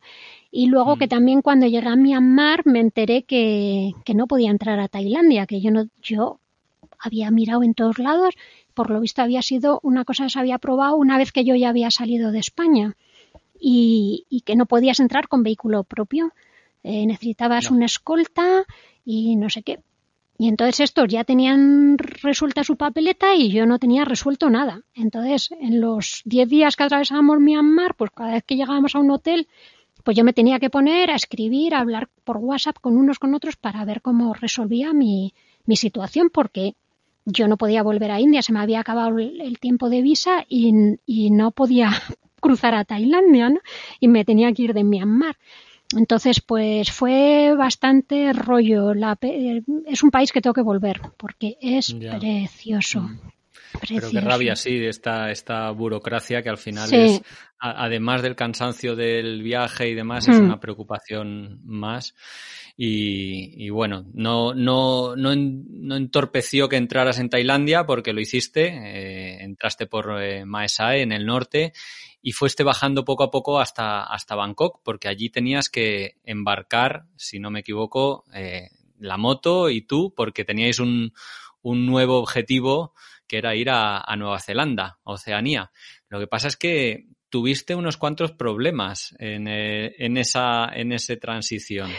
Y 0.51 0.67
luego 0.67 0.97
que 0.97 1.07
también 1.07 1.43
cuando 1.43 1.67
llegué 1.67 1.87
a 1.87 1.95
Myanmar 1.95 2.65
me 2.65 2.79
enteré 2.79 3.23
que, 3.23 3.91
que 4.03 4.15
no 4.15 4.25
podía 4.25 4.49
entrar 4.49 4.79
a 4.79 4.87
Tailandia, 4.87 5.45
que 5.45 5.61
yo 5.61 5.69
no, 5.69 5.85
yo 6.01 6.39
había 6.97 7.29
mirado 7.29 7.61
en 7.63 7.75
todos 7.75 7.99
lados, 7.99 8.33
por 8.73 8.89
lo 8.89 8.99
visto 8.99 9.21
había 9.21 9.43
sido 9.43 9.79
una 9.83 10.05
cosa 10.05 10.23
que 10.23 10.31
se 10.31 10.39
había 10.39 10.57
probado 10.57 10.95
una 10.95 11.17
vez 11.17 11.31
que 11.31 11.45
yo 11.45 11.55
ya 11.55 11.69
había 11.69 11.91
salido 11.91 12.31
de 12.31 12.39
España 12.39 12.95
y, 13.59 14.25
y 14.29 14.41
que 14.41 14.55
no 14.55 14.65
podías 14.65 14.99
entrar 14.99 15.27
con 15.27 15.43
vehículo 15.43 15.83
propio. 15.83 16.33
Eh, 16.83 17.05
necesitabas 17.05 17.69
no. 17.69 17.77
una 17.77 17.85
escolta 17.85 18.63
y 19.05 19.35
no 19.35 19.49
sé 19.49 19.61
qué. 19.63 19.79
Y 20.41 20.47
entonces 20.47 20.79
estos 20.79 21.09
ya 21.09 21.25
tenían 21.25 21.97
resuelta 21.97 22.63
su 22.63 22.77
papeleta 22.77 23.35
y 23.35 23.51
yo 23.51 23.65
no 23.65 23.77
tenía 23.77 24.05
resuelto 24.05 24.49
nada. 24.49 24.83
Entonces, 24.95 25.49
en 25.59 25.81
los 25.81 26.21
10 26.23 26.47
días 26.47 26.77
que 26.77 26.83
atravesábamos 26.83 27.41
Myanmar, 27.41 27.93
pues 27.95 28.09
cada 28.11 28.31
vez 28.31 28.45
que 28.45 28.55
llegábamos 28.55 28.95
a 28.95 28.99
un 28.99 29.11
hotel, 29.11 29.49
pues 30.05 30.15
yo 30.15 30.23
me 30.23 30.31
tenía 30.31 30.57
que 30.57 30.69
poner 30.69 31.11
a 31.11 31.15
escribir, 31.15 31.75
a 31.75 31.81
hablar 31.81 32.07
por 32.23 32.37
WhatsApp 32.37 32.77
con 32.79 32.95
unos 32.95 33.19
con 33.19 33.35
otros 33.35 33.57
para 33.57 33.83
ver 33.83 34.01
cómo 34.01 34.33
resolvía 34.33 34.93
mi, 34.93 35.33
mi 35.65 35.75
situación, 35.75 36.29
porque 36.29 36.75
yo 37.25 37.49
no 37.49 37.57
podía 37.57 37.83
volver 37.83 38.11
a 38.11 38.21
India, 38.21 38.41
se 38.41 38.53
me 38.53 38.61
había 38.61 38.79
acabado 38.79 39.19
el 39.19 39.59
tiempo 39.59 39.89
de 39.89 40.01
visa 40.01 40.45
y, 40.47 40.73
y 41.05 41.31
no 41.31 41.51
podía 41.51 41.91
cruzar 42.39 42.75
a 42.75 42.85
Tailandia, 42.85 43.49
¿no? 43.49 43.59
Y 43.99 44.07
me 44.07 44.23
tenía 44.23 44.53
que 44.53 44.61
ir 44.61 44.73
de 44.73 44.85
Myanmar. 44.85 45.35
Entonces, 45.95 46.41
pues 46.41 46.91
fue 46.91 47.55
bastante 47.57 48.31
rollo. 48.33 48.93
La, 48.93 49.17
es 49.21 50.03
un 50.03 50.11
país 50.11 50.31
que 50.31 50.41
tengo 50.41 50.53
que 50.53 50.61
volver 50.61 51.01
porque 51.17 51.57
es 51.61 51.93
precioso. 51.93 53.01
Mm. 53.01 53.19
Pero 53.87 54.09
qué 54.09 54.19
rabia, 54.21 54.55
sí, 54.55 54.83
esta, 54.83 55.29
esta 55.29 55.69
burocracia 55.71 56.41
que 56.41 56.49
al 56.49 56.57
final 56.57 56.91
es, 56.91 57.21
además 57.59 58.21
del 58.23 58.35
cansancio 58.35 58.95
del 58.95 59.43
viaje 59.43 59.89
y 59.89 59.93
demás, 59.93 60.27
es 60.27 60.39
mm. 60.39 60.43
una 60.43 60.59
preocupación 60.59 61.59
más. 61.63 62.15
Y, 62.81 63.69
bueno, 63.71 64.05
no, 64.13 64.53
no, 64.53 65.13
no, 65.15 65.35
no, 65.35 65.95
entorpeció 65.97 66.69
que 66.69 66.77
entraras 66.77 67.19
en 67.19 67.29
Tailandia 67.29 67.85
porque 67.85 68.13
lo 68.13 68.21
hiciste, 68.21 68.67
eh, 68.67 69.43
entraste 69.43 69.85
por 69.85 70.23
eh, 70.23 70.45
Mae 70.45 70.69
Sae 70.69 71.01
en 71.01 71.11
el 71.11 71.25
norte 71.25 71.73
y 72.21 72.33
fuiste 72.33 72.63
bajando 72.63 73.05
poco 73.05 73.23
a 73.23 73.31
poco 73.31 73.59
hasta, 73.59 74.03
hasta 74.03 74.35
Bangkok 74.35 74.81
porque 74.83 75.07
allí 75.07 75.29
tenías 75.29 75.69
que 75.69 76.17
embarcar, 76.23 77.05
si 77.15 77.39
no 77.39 77.49
me 77.49 77.61
equivoco, 77.61 78.25
eh, 78.33 78.69
la 78.97 79.17
moto 79.17 79.69
y 79.69 79.81
tú 79.81 80.13
porque 80.15 80.43
teníais 80.43 80.79
un, 80.79 81.13
un 81.61 81.85
nuevo 81.85 82.19
objetivo 82.19 82.93
que 83.27 83.37
era 83.37 83.55
ir 83.55 83.69
a, 83.69 83.99
a 83.99 84.15
Nueva 84.15 84.39
Zelanda, 84.39 84.99
Oceanía. 85.03 85.71
Lo 86.09 86.19
que 86.19 86.27
pasa 86.27 86.47
es 86.47 86.57
que 86.57 87.05
tuviste 87.29 87.75
unos 87.75 87.97
cuantos 87.97 88.31
problemas 88.31 89.15
en, 89.19 89.47
en, 89.47 90.17
esa, 90.17 90.69
en 90.73 90.91
esa 90.91 91.15
transición. 91.17 91.91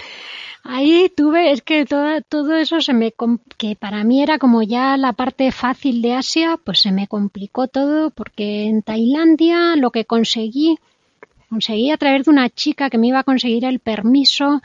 Ahí 0.62 1.10
tuve, 1.16 1.52
es 1.52 1.62
que 1.62 1.86
todo, 1.86 2.20
todo 2.28 2.56
eso 2.56 2.80
se 2.80 2.92
me, 2.92 3.14
que 3.56 3.76
para 3.76 4.04
mí 4.04 4.22
era 4.22 4.38
como 4.38 4.62
ya 4.62 4.96
la 4.96 5.12
parte 5.14 5.52
fácil 5.52 6.02
de 6.02 6.14
Asia, 6.14 6.58
pues 6.62 6.80
se 6.80 6.92
me 6.92 7.08
complicó 7.08 7.66
todo 7.66 8.10
porque 8.10 8.66
en 8.66 8.82
Tailandia 8.82 9.74
lo 9.76 9.90
que 9.90 10.04
conseguí, 10.04 10.78
conseguí 11.48 11.90
a 11.90 11.96
través 11.96 12.24
de 12.24 12.30
una 12.30 12.50
chica 12.50 12.90
que 12.90 12.98
me 12.98 13.08
iba 13.08 13.20
a 13.20 13.24
conseguir 13.24 13.64
el 13.64 13.78
permiso 13.78 14.60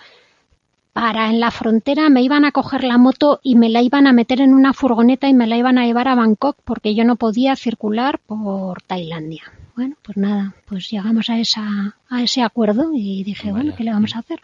para 0.95 1.29
en 1.29 1.41
la 1.41 1.51
frontera 1.51 2.09
me 2.09 2.21
iban 2.21 2.45
a 2.45 2.53
coger 2.53 2.85
la 2.85 2.97
moto 2.97 3.41
y 3.43 3.55
me 3.55 3.67
la 3.67 3.81
iban 3.81 4.07
a 4.07 4.13
meter 4.13 4.39
en 4.39 4.53
una 4.53 4.71
furgoneta 4.71 5.27
y 5.27 5.33
me 5.33 5.45
la 5.45 5.57
iban 5.57 5.77
a 5.77 5.85
llevar 5.85 6.07
a 6.07 6.15
Bangkok 6.15 6.55
porque 6.63 6.95
yo 6.95 7.03
no 7.03 7.17
podía 7.17 7.57
circular 7.57 8.17
por 8.19 8.81
Tailandia. 8.81 9.43
Bueno, 9.75 9.97
pues 10.01 10.15
nada, 10.15 10.55
pues 10.65 10.89
llegamos 10.89 11.29
a 11.29 11.37
esa 11.37 11.97
a 12.09 12.23
ese 12.23 12.43
acuerdo 12.43 12.91
y 12.93 13.25
dije, 13.25 13.51
bueno, 13.51 13.73
¿qué 13.75 13.83
le 13.83 13.91
vamos 13.91 14.15
a 14.15 14.19
hacer? 14.19 14.39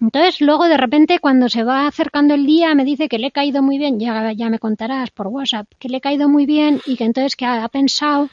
Entonces, 0.00 0.40
luego 0.40 0.68
de 0.68 0.76
repente, 0.76 1.18
cuando 1.18 1.48
se 1.48 1.64
va 1.64 1.86
acercando 1.86 2.34
el 2.34 2.46
día, 2.46 2.74
me 2.74 2.84
dice 2.84 3.08
que 3.08 3.18
le 3.18 3.28
he 3.28 3.32
caído 3.32 3.62
muy 3.62 3.78
bien, 3.78 3.98
ya, 3.98 4.32
ya 4.32 4.48
me 4.48 4.60
contarás 4.60 5.10
por 5.10 5.26
WhatsApp, 5.26 5.66
que 5.78 5.88
le 5.88 5.96
he 5.96 6.00
caído 6.00 6.28
muy 6.28 6.46
bien 6.46 6.80
y 6.86 6.96
que 6.96 7.04
entonces 7.04 7.34
que 7.34 7.46
ha, 7.46 7.68
pensado 7.68 8.28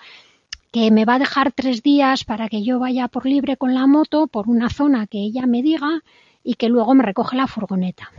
que 0.72 0.92
me 0.92 1.06
va 1.06 1.16
a 1.16 1.20
dejar 1.20 1.52
tres 1.52 1.82
días 1.82 2.24
para 2.24 2.50
que 2.50 2.64
yo 2.64 2.80
vaya 2.80 3.08
por 3.08 3.26
libre 3.26 3.58
con 3.58 3.74
la 3.74 3.88
moto 3.88 4.28
por 4.28 4.48
una 4.48 4.70
zona 4.70 5.08
que 5.08 5.18
ella 5.18 5.48
me 5.48 5.64
diga 5.64 6.02
y 6.44 6.56
que 6.56 6.70
luego 6.70 6.94
me 6.94 7.04
recoge 7.04 7.36
la 7.36 7.48
furgoneta. 7.48 8.12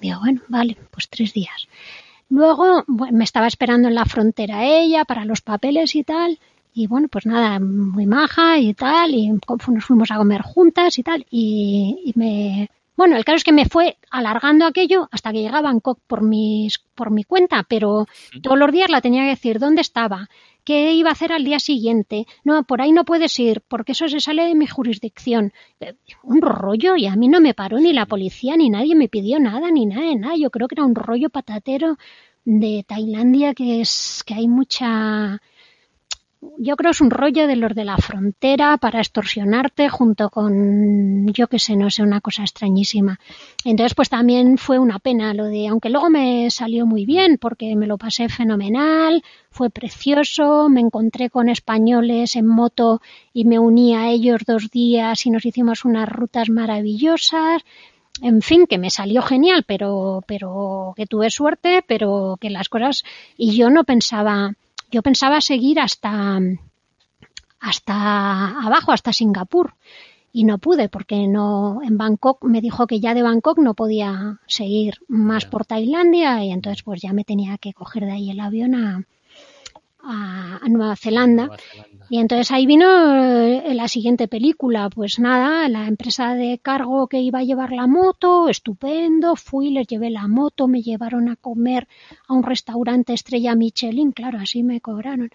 Digo, 0.00 0.18
bueno, 0.20 0.40
vale, 0.48 0.76
pues 0.90 1.08
tres 1.08 1.32
días. 1.32 1.68
Luego 2.30 2.84
me 2.86 3.24
estaba 3.24 3.46
esperando 3.46 3.88
en 3.88 3.94
la 3.94 4.04
frontera 4.06 4.64
ella 4.64 5.04
para 5.04 5.24
los 5.24 5.40
papeles 5.40 5.94
y 5.94 6.02
tal. 6.02 6.38
Y 6.72 6.86
bueno, 6.86 7.08
pues 7.08 7.26
nada, 7.26 7.58
muy 7.58 8.06
maja 8.06 8.58
y 8.58 8.74
tal, 8.74 9.14
y 9.14 9.28
nos 9.28 9.84
fuimos 9.84 10.10
a 10.10 10.16
comer 10.16 10.42
juntas 10.42 10.98
y 10.98 11.02
tal, 11.02 11.26
y, 11.30 12.12
me... 12.14 12.70
Bueno, 12.96 13.16
el 13.16 13.24
caso 13.24 13.36
es 13.36 13.44
que 13.44 13.52
me 13.52 13.64
fue 13.64 13.96
alargando 14.10 14.66
aquello 14.66 15.08
hasta 15.10 15.32
que 15.32 15.40
llegaba 15.40 15.60
a 15.60 15.72
Bangkok 15.72 16.00
por, 16.06 16.22
mis, 16.22 16.78
por 16.94 17.10
mi 17.10 17.24
cuenta, 17.24 17.64
pero 17.66 18.06
todos 18.42 18.58
los 18.58 18.70
días 18.70 18.90
la 18.90 19.00
tenía 19.00 19.22
que 19.22 19.30
decir 19.30 19.58
dónde 19.58 19.80
estaba, 19.80 20.28
qué 20.64 20.92
iba 20.92 21.08
a 21.08 21.12
hacer 21.12 21.32
al 21.32 21.44
día 21.44 21.58
siguiente. 21.58 22.26
No, 22.44 22.62
por 22.64 22.82
ahí 22.82 22.92
no 22.92 23.06
puedes 23.06 23.38
ir, 23.40 23.62
porque 23.66 23.92
eso 23.92 24.06
se 24.08 24.20
sale 24.20 24.44
de 24.44 24.54
mi 24.54 24.66
jurisdicción. 24.66 25.54
Un 26.22 26.42
rollo, 26.42 26.94
y 26.96 27.06
a 27.06 27.16
mí 27.16 27.28
no 27.28 27.40
me 27.40 27.54
paró 27.54 27.80
ni 27.80 27.94
la 27.94 28.04
policía, 28.04 28.56
ni 28.58 28.68
nadie 28.68 28.94
me 28.94 29.08
pidió 29.08 29.40
nada, 29.40 29.70
ni 29.70 29.86
nada 29.86 30.14
nada. 30.14 30.36
Yo 30.36 30.50
creo 30.50 30.68
que 30.68 30.74
era 30.74 30.84
un 30.84 30.94
rollo 30.94 31.30
patatero 31.30 31.96
de 32.44 32.84
Tailandia 32.86 33.54
que 33.54 33.80
es 33.80 34.22
que 34.26 34.34
hay 34.34 34.48
mucha 34.48 35.40
yo 36.58 36.76
creo 36.76 36.90
es 36.90 37.00
un 37.00 37.10
rollo 37.10 37.46
de 37.46 37.56
los 37.56 37.74
de 37.74 37.84
la 37.84 37.98
frontera 37.98 38.78
para 38.78 39.00
extorsionarte 39.00 39.88
junto 39.90 40.30
con, 40.30 41.26
yo 41.32 41.48
qué 41.48 41.58
sé, 41.58 41.76
no 41.76 41.90
sé, 41.90 42.02
una 42.02 42.20
cosa 42.20 42.42
extrañísima. 42.42 43.20
Entonces, 43.64 43.94
pues 43.94 44.08
también 44.08 44.56
fue 44.56 44.78
una 44.78 44.98
pena 44.98 45.34
lo 45.34 45.46
de, 45.46 45.68
aunque 45.68 45.90
luego 45.90 46.08
me 46.08 46.50
salió 46.50 46.86
muy 46.86 47.04
bien 47.04 47.36
porque 47.38 47.76
me 47.76 47.86
lo 47.86 47.98
pasé 47.98 48.28
fenomenal, 48.28 49.22
fue 49.50 49.68
precioso, 49.68 50.68
me 50.70 50.80
encontré 50.80 51.28
con 51.28 51.48
españoles 51.50 52.36
en 52.36 52.46
moto 52.46 53.02
y 53.34 53.44
me 53.44 53.58
uní 53.58 53.94
a 53.94 54.08
ellos 54.08 54.42
dos 54.46 54.70
días 54.70 55.26
y 55.26 55.30
nos 55.30 55.44
hicimos 55.44 55.84
unas 55.84 56.08
rutas 56.08 56.48
maravillosas. 56.48 57.62
En 58.22 58.42
fin, 58.42 58.66
que 58.66 58.78
me 58.78 58.90
salió 58.90 59.22
genial, 59.22 59.64
pero, 59.66 60.22
pero 60.26 60.92
que 60.96 61.06
tuve 61.06 61.30
suerte, 61.30 61.82
pero 61.86 62.36
que 62.40 62.50
las 62.50 62.68
cosas, 62.68 63.02
y 63.36 63.56
yo 63.56 63.70
no 63.70 63.84
pensaba, 63.84 64.54
yo 64.90 65.02
pensaba 65.02 65.40
seguir 65.40 65.80
hasta, 65.80 66.38
hasta 67.60 68.60
abajo, 68.60 68.92
hasta 68.92 69.12
Singapur. 69.12 69.74
Y 70.32 70.44
no 70.44 70.58
pude 70.58 70.88
porque 70.88 71.26
no 71.26 71.80
en 71.82 71.98
Bangkok 71.98 72.44
me 72.44 72.60
dijo 72.60 72.86
que 72.86 73.00
ya 73.00 73.14
de 73.14 73.22
Bangkok 73.22 73.58
no 73.58 73.74
podía 73.74 74.38
seguir 74.46 74.98
más 75.08 75.44
por 75.44 75.66
Tailandia 75.66 76.44
y 76.44 76.52
entonces 76.52 76.84
pues 76.84 77.02
ya 77.02 77.12
me 77.12 77.24
tenía 77.24 77.58
que 77.58 77.72
coger 77.72 78.04
de 78.04 78.12
ahí 78.12 78.30
el 78.30 78.38
avión 78.38 78.76
a, 78.76 79.04
a, 80.02 80.60
Nueva, 80.68 80.96
Zelanda. 80.96 81.50
Y 82.08 82.18
entonces 82.18 82.50
ahí 82.50 82.66
vino 82.66 82.86
eh, 83.14 83.74
la 83.74 83.88
siguiente 83.88 84.28
película. 84.28 84.90
Pues 84.90 85.18
nada, 85.18 85.68
la 85.68 85.86
empresa 85.86 86.34
de 86.34 86.58
cargo 86.58 87.06
que 87.06 87.20
iba 87.20 87.40
a 87.40 87.44
llevar 87.44 87.72
la 87.72 87.86
moto, 87.86 88.48
estupendo. 88.48 89.36
Fui, 89.36 89.70
les 89.70 89.86
llevé 89.86 90.10
la 90.10 90.28
moto, 90.28 90.68
me 90.68 90.82
llevaron 90.82 91.28
a 91.28 91.36
comer 91.36 91.88
a 92.28 92.34
un 92.34 92.42
restaurante 92.42 93.12
estrella 93.12 93.54
Michelin, 93.54 94.12
claro, 94.12 94.38
así 94.38 94.62
me 94.62 94.80
cobraron. 94.80 95.30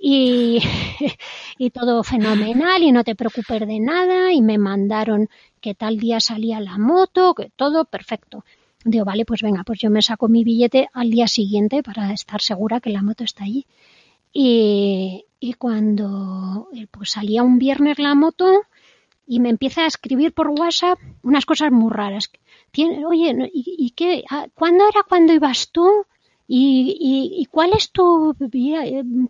Y, 0.00 0.58
y 1.58 1.70
todo 1.70 2.02
fenomenal 2.02 2.82
y 2.82 2.90
no 2.90 3.04
te 3.04 3.14
preocupes 3.14 3.66
de 3.66 3.78
nada 3.78 4.32
y 4.32 4.42
me 4.42 4.58
mandaron 4.58 5.28
que 5.60 5.74
tal 5.74 5.98
día 5.98 6.18
salía 6.18 6.60
la 6.60 6.76
moto, 6.76 7.34
que 7.34 7.50
todo 7.54 7.84
perfecto. 7.84 8.44
Digo, 8.84 9.04
vale, 9.04 9.24
pues 9.24 9.42
venga, 9.42 9.62
pues 9.62 9.78
yo 9.78 9.90
me 9.90 10.02
saco 10.02 10.28
mi 10.28 10.42
billete 10.42 10.88
al 10.92 11.10
día 11.10 11.28
siguiente 11.28 11.82
para 11.82 12.12
estar 12.12 12.40
segura 12.40 12.80
que 12.80 12.90
la 12.90 13.02
moto 13.02 13.22
está 13.22 13.44
allí. 13.44 13.64
Y, 14.32 15.26
y 15.40 15.54
cuando 15.54 16.68
eh, 16.72 16.86
pues 16.90 17.10
salía 17.10 17.42
un 17.42 17.58
viernes 17.58 17.98
la 17.98 18.14
moto 18.14 18.62
y 19.26 19.40
me 19.40 19.50
empieza 19.50 19.82
a 19.82 19.86
escribir 19.86 20.32
por 20.32 20.48
WhatsApp 20.48 20.98
unas 21.22 21.46
cosas 21.46 21.70
muy 21.72 21.90
raras. 21.90 22.30
Oye, 23.06 23.50
¿y, 23.52 23.90
qué? 23.90 24.24
Ah, 24.30 24.46
¿Cuándo 24.54 24.88
era 24.88 25.02
cuando 25.08 25.32
ibas 25.32 25.70
tú? 25.70 25.86
¿Y, 26.48 26.96
y, 27.38 27.46
cuál 27.46 27.70
es 27.74 27.92
tu, 27.92 28.36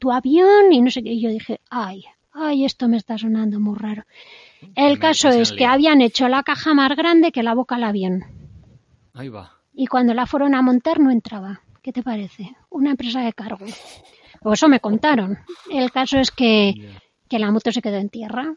tu 0.01 0.13
avión? 0.13 0.73
Y 0.73 0.81
no 0.81 0.91
sé 0.91 1.03
qué. 1.03 1.13
Y 1.13 1.21
yo 1.21 1.31
dije, 1.31 1.61
ay, 1.71 2.05
ay, 2.33 2.65
esto 2.65 2.89
me 2.89 2.97
está 2.97 3.19
sonando 3.19 3.61
muy 3.61 3.79
raro. 3.79 4.05
El 4.75 4.99
caso 4.99 5.29
es 5.29 5.53
que 5.53 5.67
habían 5.67 6.01
hecho 6.01 6.29
la 6.29 6.43
caja 6.43 6.75
más 6.75 6.97
grande 6.97 7.33
que 7.33 7.43
la 7.43 7.55
boca 7.55 7.77
al 7.77 7.85
avión. 7.85 8.25
Ahí 9.15 9.29
va. 9.29 9.59
Y 9.75 9.87
cuando 9.87 10.15
la 10.15 10.27
fueron 10.27 10.55
a 10.55 10.63
montar 10.63 11.01
no 11.01 11.11
entraba. 11.11 11.63
¿Qué 11.83 11.93
te 11.93 12.03
parece? 12.03 12.55
Una 12.71 12.91
empresa 12.91 13.21
de 13.21 13.33
cargo. 13.33 13.67
O 14.45 14.53
eso 14.53 14.69
me 14.69 14.81
contaron. 14.81 15.39
El 15.71 15.91
caso 15.91 16.19
es 16.19 16.31
que, 16.31 16.75
que 17.29 17.39
la 17.39 17.51
moto 17.51 17.73
se 17.73 17.83
quedó 17.83 17.97
en 17.97 18.09
tierra. 18.09 18.55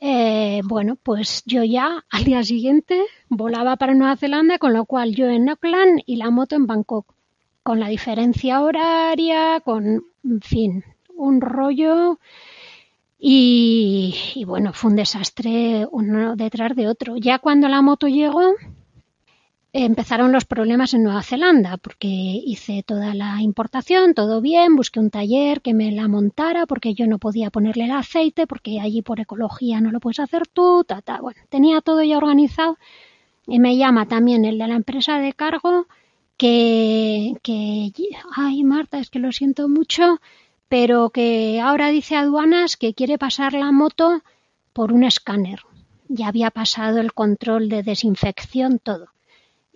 Eh, 0.00 0.60
bueno, 0.64 0.96
pues 0.96 1.42
yo 1.44 1.64
ya 1.64 2.04
al 2.10 2.24
día 2.24 2.42
siguiente 2.44 3.02
volaba 3.28 3.76
para 3.76 3.94
Nueva 3.94 4.16
Zelanda, 4.16 4.58
con 4.58 4.72
lo 4.72 4.84
cual 4.84 5.14
yo 5.14 5.26
en 5.26 5.48
Auckland 5.48 6.02
y 6.06 6.16
la 6.16 6.30
moto 6.30 6.54
en 6.54 6.66
Bangkok, 6.66 7.14
con 7.64 7.80
la 7.80 7.88
diferencia 7.88 8.62
horaria, 8.62 9.60
con, 9.60 10.04
en 10.24 10.40
fin, 10.40 10.84
un 11.14 11.40
rollo. 11.40 12.20
Y, 13.18 14.14
y 14.36 14.44
bueno, 14.44 14.72
fue 14.72 14.90
un 14.90 14.96
desastre 14.96 15.86
uno 15.90 16.36
detrás 16.36 16.76
de 16.76 16.86
otro. 16.86 17.16
Ya 17.16 17.40
cuando 17.40 17.68
la 17.68 17.82
moto 17.82 18.06
llegó, 18.06 18.52
empezaron 19.72 20.32
los 20.32 20.44
problemas 20.44 20.94
en 20.94 21.02
Nueva 21.02 21.22
Zelanda, 21.22 21.76
porque 21.76 22.08
hice 22.08 22.82
toda 22.82 23.14
la 23.14 23.42
importación, 23.42 24.14
todo 24.14 24.40
bien, 24.40 24.76
busqué 24.76 24.98
un 24.98 25.10
taller 25.10 25.60
que 25.60 25.74
me 25.74 25.92
la 25.92 26.08
montara, 26.08 26.66
porque 26.66 26.94
yo 26.94 27.06
no 27.06 27.18
podía 27.18 27.50
ponerle 27.50 27.84
el 27.84 27.90
aceite, 27.90 28.46
porque 28.46 28.80
allí 28.80 29.02
por 29.02 29.20
ecología 29.20 29.80
no 29.80 29.90
lo 29.90 30.00
puedes 30.00 30.20
hacer 30.20 30.46
tú, 30.46 30.84
ta, 30.84 31.02
ta. 31.02 31.20
Bueno, 31.20 31.40
tenía 31.48 31.80
todo 31.80 32.02
ya 32.02 32.16
organizado 32.16 32.78
y 33.46 33.60
me 33.60 33.76
llama 33.76 34.06
también 34.06 34.44
el 34.44 34.58
de 34.58 34.68
la 34.68 34.76
empresa 34.76 35.18
de 35.18 35.32
cargo 35.32 35.86
que, 36.38 37.34
que, 37.42 37.92
ay 38.36 38.64
Marta, 38.64 38.98
es 38.98 39.10
que 39.10 39.18
lo 39.18 39.32
siento 39.32 39.68
mucho, 39.68 40.20
pero 40.68 41.10
que 41.10 41.60
ahora 41.60 41.88
dice 41.88 42.16
aduanas 42.16 42.76
que 42.76 42.94
quiere 42.94 43.18
pasar 43.18 43.52
la 43.52 43.72
moto 43.72 44.22
por 44.72 44.92
un 44.92 45.04
escáner. 45.04 45.60
Ya 46.08 46.28
había 46.28 46.50
pasado 46.50 47.00
el 47.00 47.12
control 47.12 47.68
de 47.68 47.82
desinfección, 47.82 48.78
todo. 48.78 49.08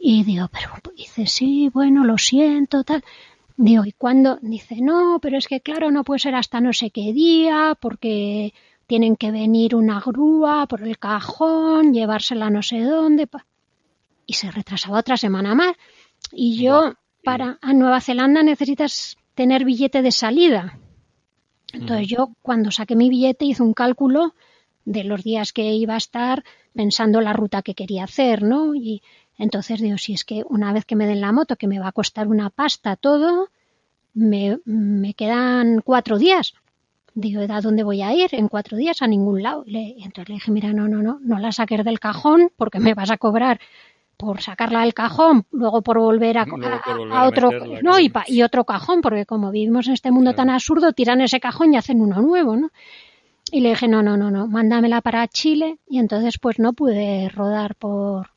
Y 0.04 0.24
digo, 0.24 0.48
pero 0.50 0.72
dice, 0.96 1.26
sí, 1.28 1.70
bueno, 1.72 2.04
lo 2.04 2.18
siento, 2.18 2.82
tal. 2.82 3.04
Digo, 3.56 3.84
¿y 3.84 3.92
cuándo? 3.92 4.36
Dice, 4.42 4.78
no, 4.80 5.20
pero 5.22 5.38
es 5.38 5.46
que 5.46 5.60
claro, 5.60 5.92
no 5.92 6.02
puede 6.02 6.18
ser 6.18 6.34
hasta 6.34 6.60
no 6.60 6.72
sé 6.72 6.90
qué 6.90 7.12
día, 7.12 7.78
porque 7.80 8.52
tienen 8.88 9.14
que 9.14 9.30
venir 9.30 9.76
una 9.76 10.00
grúa 10.00 10.66
por 10.66 10.82
el 10.82 10.98
cajón, 10.98 11.94
llevársela 11.94 12.50
no 12.50 12.62
sé 12.64 12.80
dónde. 12.80 13.28
Y 14.26 14.32
se 14.32 14.50
retrasaba 14.50 14.98
otra 14.98 15.16
semana 15.16 15.54
más. 15.54 15.76
Y 16.32 16.56
yo, 16.56 16.94
para 17.22 17.60
a 17.62 17.72
Nueva 17.72 18.00
Zelanda 18.00 18.42
necesitas 18.42 19.16
tener 19.36 19.64
billete 19.64 20.02
de 20.02 20.10
salida. 20.10 20.80
Entonces 21.72 22.08
yo, 22.08 22.32
cuando 22.42 22.72
saqué 22.72 22.96
mi 22.96 23.08
billete, 23.08 23.44
hice 23.44 23.62
un 23.62 23.72
cálculo 23.72 24.34
de 24.84 25.04
los 25.04 25.22
días 25.22 25.52
que 25.52 25.72
iba 25.74 25.94
a 25.94 25.98
estar 25.98 26.42
pensando 26.74 27.20
la 27.20 27.32
ruta 27.32 27.62
que 27.62 27.76
quería 27.76 28.02
hacer, 28.02 28.42
¿no? 28.42 28.74
Y 28.74 29.00
entonces 29.42 29.80
digo, 29.80 29.98
si 29.98 30.12
es 30.12 30.24
que 30.24 30.44
una 30.48 30.72
vez 30.72 30.84
que 30.84 30.94
me 30.94 31.04
den 31.04 31.20
la 31.20 31.32
moto, 31.32 31.56
que 31.56 31.66
me 31.66 31.80
va 31.80 31.88
a 31.88 31.92
costar 31.92 32.28
una 32.28 32.48
pasta 32.48 32.94
todo, 32.94 33.48
me, 34.14 34.60
me 34.64 35.14
quedan 35.14 35.80
cuatro 35.84 36.16
días. 36.16 36.54
Digo, 37.14 37.42
¿a 37.48 37.60
dónde 37.60 37.82
voy 37.82 38.02
a 38.02 38.14
ir? 38.14 38.28
En 38.30 38.46
cuatro 38.46 38.76
días 38.76 39.02
a 39.02 39.08
ningún 39.08 39.42
lado. 39.42 39.64
Y, 39.66 39.72
le, 39.72 39.80
entonces 39.98 40.28
le 40.28 40.34
dije, 40.36 40.52
mira, 40.52 40.72
no, 40.72 40.86
no, 40.86 41.02
no, 41.02 41.18
no 41.20 41.40
la 41.40 41.50
saques 41.50 41.84
del 41.84 41.98
cajón 41.98 42.52
porque 42.56 42.78
me 42.78 42.94
vas 42.94 43.10
a 43.10 43.16
cobrar 43.16 43.58
por 44.16 44.40
sacarla 44.40 44.82
del 44.82 44.94
cajón, 44.94 45.44
luego 45.50 45.82
por 45.82 45.98
volver 45.98 46.38
a, 46.38 46.46
otro, 47.26 47.50
no, 47.82 47.98
y, 47.98 48.12
y, 48.28 48.42
otro 48.44 48.62
cajón, 48.62 49.00
porque 49.00 49.26
como 49.26 49.50
vivimos 49.50 49.88
en 49.88 49.94
este 49.94 50.12
mundo 50.12 50.34
tan 50.36 50.50
absurdo, 50.50 50.92
tiran 50.92 51.20
ese 51.20 51.40
cajón 51.40 51.74
y 51.74 51.78
hacen 51.78 52.00
uno 52.00 52.22
nuevo, 52.22 52.54
¿no? 52.54 52.70
Y 53.50 53.60
le 53.60 53.70
dije, 53.70 53.88
no, 53.88 54.04
no, 54.04 54.16
no, 54.16 54.30
no, 54.30 54.46
mándamela 54.46 55.00
para 55.00 55.26
Chile, 55.26 55.78
y 55.88 55.98
entonces 55.98 56.38
pues 56.38 56.60
no 56.60 56.74
pude 56.74 57.28
rodar 57.30 57.74
por, 57.74 58.28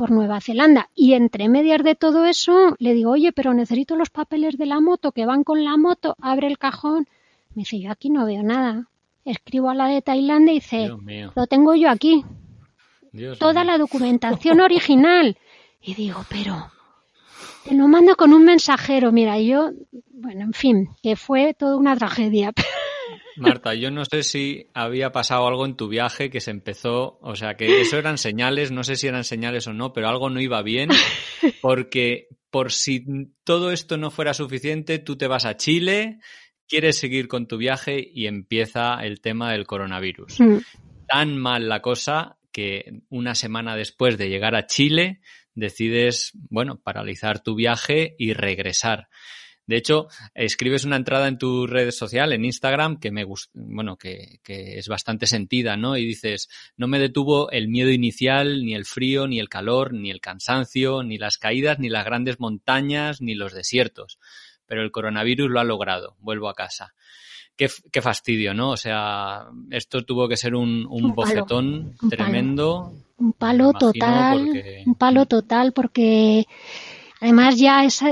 por 0.00 0.10
Nueva 0.12 0.40
Zelanda. 0.40 0.88
Y 0.94 1.12
entre 1.12 1.50
medias 1.50 1.82
de 1.82 1.94
todo 1.94 2.24
eso, 2.24 2.74
le 2.78 2.94
digo, 2.94 3.10
oye, 3.10 3.32
pero 3.32 3.52
necesito 3.52 3.96
los 3.96 4.08
papeles 4.08 4.56
de 4.56 4.64
la 4.64 4.80
moto, 4.80 5.12
que 5.12 5.26
van 5.26 5.44
con 5.44 5.62
la 5.62 5.76
moto, 5.76 6.16
abre 6.22 6.46
el 6.46 6.56
cajón. 6.56 7.06
Me 7.50 7.64
dice, 7.64 7.78
yo 7.78 7.90
aquí 7.90 8.08
no 8.08 8.24
veo 8.24 8.42
nada. 8.42 8.88
Escribo 9.26 9.68
a 9.68 9.74
la 9.74 9.88
de 9.88 10.00
Tailandia 10.00 10.52
y 10.52 10.60
dice, 10.60 10.90
lo 11.36 11.46
tengo 11.46 11.74
yo 11.74 11.90
aquí 11.90 12.24
toda 13.38 13.62
la 13.62 13.76
documentación 13.76 14.60
original. 14.60 15.36
Y 15.82 15.94
digo, 15.94 16.22
pero 16.28 16.70
te 17.64 17.74
lo 17.74 17.88
mando 17.88 18.16
con 18.16 18.32
un 18.32 18.44
mensajero. 18.44 19.12
Mira, 19.12 19.38
yo, 19.38 19.70
bueno, 20.12 20.42
en 20.42 20.52
fin, 20.52 20.88
que 21.02 21.16
fue 21.16 21.54
toda 21.54 21.76
una 21.76 21.96
tragedia. 21.96 22.52
Marta, 23.36 23.74
yo 23.74 23.90
no 23.90 24.04
sé 24.04 24.22
si 24.22 24.66
había 24.74 25.12
pasado 25.12 25.46
algo 25.46 25.64
en 25.64 25.76
tu 25.76 25.88
viaje 25.88 26.30
que 26.30 26.40
se 26.40 26.50
empezó, 26.50 27.18
o 27.22 27.36
sea, 27.36 27.56
que 27.56 27.80
eso 27.80 27.96
eran 27.96 28.18
señales, 28.18 28.70
no 28.70 28.84
sé 28.84 28.96
si 28.96 29.06
eran 29.06 29.24
señales 29.24 29.66
o 29.66 29.72
no, 29.72 29.92
pero 29.92 30.08
algo 30.08 30.28
no 30.28 30.40
iba 30.40 30.62
bien, 30.62 30.90
porque 31.62 32.28
por 32.50 32.72
si 32.72 33.04
todo 33.44 33.70
esto 33.70 33.96
no 33.96 34.10
fuera 34.10 34.34
suficiente, 34.34 34.98
tú 34.98 35.16
te 35.16 35.26
vas 35.26 35.46
a 35.46 35.56
Chile, 35.56 36.18
quieres 36.68 36.98
seguir 36.98 37.28
con 37.28 37.46
tu 37.46 37.56
viaje 37.56 38.06
y 38.12 38.26
empieza 38.26 38.94
el 39.02 39.20
tema 39.20 39.52
del 39.52 39.66
coronavirus. 39.66 40.40
Mm. 40.40 40.58
Tan 41.06 41.36
mal 41.38 41.68
la 41.68 41.80
cosa 41.80 42.36
que 42.52 43.02
una 43.08 43.34
semana 43.34 43.76
después 43.76 44.18
de 44.18 44.28
llegar 44.28 44.54
a 44.54 44.66
Chile 44.66 45.20
decides, 45.54 46.32
bueno, 46.34 46.80
paralizar 46.80 47.42
tu 47.42 47.54
viaje 47.54 48.14
y 48.18 48.32
regresar. 48.32 49.08
De 49.66 49.76
hecho, 49.76 50.08
escribes 50.34 50.84
una 50.84 50.96
entrada 50.96 51.28
en 51.28 51.38
tu 51.38 51.66
red 51.66 51.92
social, 51.92 52.32
en 52.32 52.44
Instagram, 52.44 52.98
que 52.98 53.12
me 53.12 53.24
bueno, 53.54 53.96
que, 53.96 54.40
que, 54.42 54.78
es 54.78 54.88
bastante 54.88 55.26
sentida, 55.26 55.76
¿no? 55.76 55.96
Y 55.96 56.06
dices, 56.06 56.48
no 56.76 56.88
me 56.88 56.98
detuvo 56.98 57.50
el 57.52 57.68
miedo 57.68 57.90
inicial, 57.90 58.64
ni 58.64 58.74
el 58.74 58.84
frío, 58.84 59.28
ni 59.28 59.38
el 59.38 59.48
calor, 59.48 59.92
ni 59.92 60.10
el 60.10 60.20
cansancio, 60.20 61.04
ni 61.04 61.18
las 61.18 61.38
caídas, 61.38 61.78
ni 61.78 61.88
las 61.88 62.04
grandes 62.04 62.40
montañas, 62.40 63.20
ni 63.20 63.36
los 63.36 63.54
desiertos. 63.54 64.18
Pero 64.66 64.82
el 64.82 64.90
coronavirus 64.90 65.48
lo 65.48 65.60
ha 65.60 65.64
logrado. 65.64 66.16
Vuelvo 66.18 66.48
a 66.48 66.54
casa 66.54 66.94
qué, 67.90 68.00
fastidio, 68.00 68.54
¿no? 68.54 68.70
O 68.70 68.76
sea, 68.76 69.46
esto 69.70 70.04
tuvo 70.04 70.28
que 70.28 70.36
ser 70.36 70.54
un, 70.54 70.86
un, 70.88 71.14
bofetón 71.14 71.94
tremendo. 72.08 72.92
Un 73.20 73.32
palo 73.32 73.72
total, 73.74 74.62
un 74.86 74.94
palo 74.94 75.26
total 75.26 75.72
porque 75.72 76.46
además 77.20 77.58
ya, 77.58 77.84
es, 77.84 78.02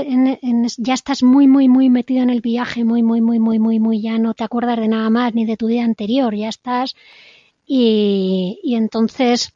ya 0.77 0.93
estás 0.93 1.23
muy, 1.23 1.47
muy, 1.47 1.67
muy 1.67 1.89
metido 1.89 2.21
en 2.21 2.29
el 2.29 2.41
viaje, 2.41 2.85
muy, 2.85 3.01
muy, 3.01 3.19
muy, 3.19 3.39
muy, 3.39 3.57
muy, 3.59 3.79
muy, 3.79 4.01
ya 4.01 4.19
no 4.19 4.35
te 4.35 4.43
acuerdas 4.43 4.77
de 4.77 4.87
nada 4.87 5.09
más 5.09 5.33
ni 5.33 5.45
de 5.45 5.57
tu 5.57 5.65
día 5.67 5.83
anterior, 5.83 6.35
ya 6.35 6.49
estás. 6.49 6.95
Y, 7.65 8.59
y 8.63 8.75
entonces 8.75 9.53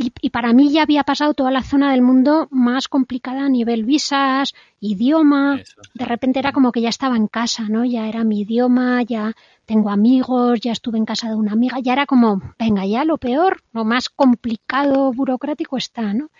y, 0.00 0.30
para 0.30 0.52
mí 0.52 0.70
ya 0.70 0.82
había 0.82 1.02
pasado 1.02 1.34
toda 1.34 1.50
la 1.50 1.64
zona 1.64 1.90
del 1.90 2.02
mundo 2.02 2.46
más 2.52 2.86
complicada 2.86 3.44
a 3.44 3.48
nivel 3.48 3.84
visas, 3.84 4.54
idioma. 4.80 5.60
De 5.92 6.04
repente 6.04 6.38
era 6.38 6.52
como 6.52 6.70
que 6.70 6.80
ya 6.80 6.88
estaba 6.88 7.16
en 7.16 7.26
casa, 7.26 7.64
¿no? 7.68 7.84
Ya 7.84 8.08
era 8.08 8.22
mi 8.22 8.42
idioma, 8.42 9.02
ya 9.02 9.34
tengo 9.66 9.90
amigos, 9.90 10.60
ya 10.60 10.70
estuve 10.70 10.98
en 10.98 11.04
casa 11.04 11.28
de 11.28 11.34
una 11.34 11.52
amiga, 11.52 11.80
ya 11.80 11.94
era 11.94 12.06
como, 12.06 12.40
venga, 12.60 12.86
ya 12.86 13.04
lo 13.04 13.18
peor, 13.18 13.60
lo 13.72 13.84
más 13.84 14.08
complicado, 14.08 15.12
burocrático 15.12 15.76
está, 15.76 16.14
¿no? 16.14 16.30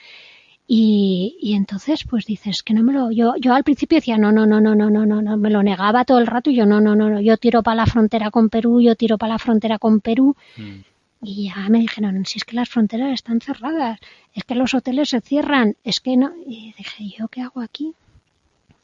Y, 0.68 1.36
y, 1.40 1.54
entonces, 1.54 2.04
pues 2.04 2.26
dices 2.26 2.62
que 2.62 2.74
no 2.74 2.84
me 2.84 2.92
lo. 2.92 3.10
Yo, 3.10 3.34
yo 3.40 3.54
al 3.54 3.64
principio 3.64 3.96
decía, 3.96 4.18
no, 4.18 4.30
no, 4.30 4.46
no, 4.46 4.60
no, 4.60 4.76
no, 4.76 4.88
no, 4.88 5.04
no, 5.04 5.20
no, 5.20 5.36
me 5.36 5.50
lo 5.50 5.64
negaba 5.64 6.04
todo 6.04 6.18
el 6.18 6.28
rato 6.28 6.50
y 6.50 6.54
yo, 6.54 6.64
no, 6.64 6.80
no, 6.80 6.94
no, 6.94 7.10
no, 7.10 7.20
yo 7.20 7.38
tiro 7.38 7.64
para 7.64 7.74
la 7.74 7.86
frontera 7.86 8.30
con 8.30 8.50
Perú, 8.50 8.80
yo 8.80 8.94
tiro 8.94 9.18
para 9.18 9.32
la 9.32 9.38
frontera 9.38 9.78
con 9.80 10.00
Perú. 10.00 10.36
Mm. 10.56 10.80
Y 11.20 11.48
ya 11.48 11.68
me 11.68 11.80
dijeron, 11.80 12.24
si 12.26 12.38
es 12.38 12.44
que 12.44 12.54
las 12.54 12.68
fronteras 12.68 13.12
están 13.12 13.40
cerradas, 13.40 13.98
es 14.34 14.44
que 14.44 14.54
los 14.54 14.74
hoteles 14.74 15.08
se 15.10 15.20
cierran, 15.20 15.76
es 15.82 16.00
que 16.00 16.16
no. 16.16 16.32
Y 16.46 16.74
dije, 16.78 17.14
¿yo 17.18 17.28
qué 17.28 17.42
hago 17.42 17.60
aquí? 17.60 17.94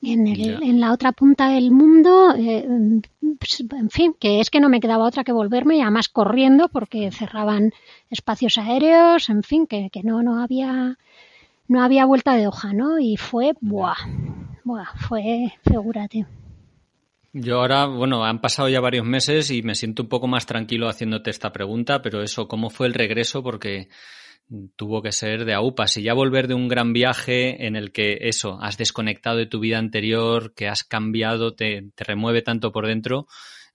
En, 0.03 0.27
el, 0.27 0.63
en 0.63 0.81
la 0.81 0.93
otra 0.93 1.13
punta 1.13 1.49
del 1.49 1.71
mundo, 1.71 2.35
eh, 2.37 2.67
en 2.67 3.91
fin, 3.91 4.15
que 4.21 4.41
es 4.41 4.51
que 4.51 4.61
no 4.61 4.69
me 4.69 4.81
quedaba 4.81 5.07
otra 5.07 5.25
que 5.25 5.33
volverme, 5.33 5.79
y 5.79 5.81
además 5.81 6.11
corriendo 6.11 6.69
porque 6.69 7.11
cerraban 7.11 7.73
espacios 8.11 8.59
aéreos, 8.59 9.31
en 9.31 9.43
fin, 9.43 9.67
que, 9.67 9.89
que 9.91 10.03
no, 10.03 10.23
no 10.23 10.43
había 10.43 10.99
no 11.69 11.83
había 11.83 12.05
vuelta 12.05 12.35
de 12.35 12.47
hoja, 12.47 12.75
¿no? 12.75 12.99
Y 12.99 13.17
fue, 13.17 13.55
buah, 13.61 13.97
buah, 14.65 14.87
fue, 15.09 15.55
figúrate. 15.67 16.27
Yo 17.37 17.59
ahora, 17.59 17.87
bueno, 17.87 18.25
han 18.25 18.41
pasado 18.41 18.69
ya 18.69 18.81
varios 18.81 19.05
meses 19.05 19.51
y 19.51 19.63
me 19.63 19.75
siento 19.75 20.05
un 20.05 20.09
poco 20.09 20.29
más 20.29 20.47
tranquilo 20.47 20.89
haciéndote 20.89 21.31
esta 21.31 21.51
pregunta, 21.51 22.01
pero 22.01 22.23
eso, 22.23 22.47
¿cómo 22.47 22.71
fue 22.71 22.87
el 22.87 22.95
regreso? 22.95 23.43
Porque 23.43 23.89
tuvo 24.77 25.03
que 25.03 25.11
ser 25.11 25.45
de 25.45 25.53
AUPAS. 25.53 25.97
Y 25.97 26.05
ya 26.05 26.15
volver 26.15 26.47
de 26.47 26.55
un 26.55 26.69
gran 26.69 26.93
viaje 26.93 27.67
en 27.67 27.75
el 27.75 27.91
que 27.91 28.19
eso, 28.21 28.61
has 28.63 28.79
desconectado 28.79 29.39
de 29.39 29.47
tu 29.47 29.59
vida 29.59 29.79
anterior, 29.79 30.55
que 30.55 30.69
has 30.69 30.85
cambiado, 30.85 31.57
te, 31.57 31.91
te 31.97 32.05
remueve 32.05 32.41
tanto 32.41 32.71
por 32.71 32.87
dentro, 32.87 33.27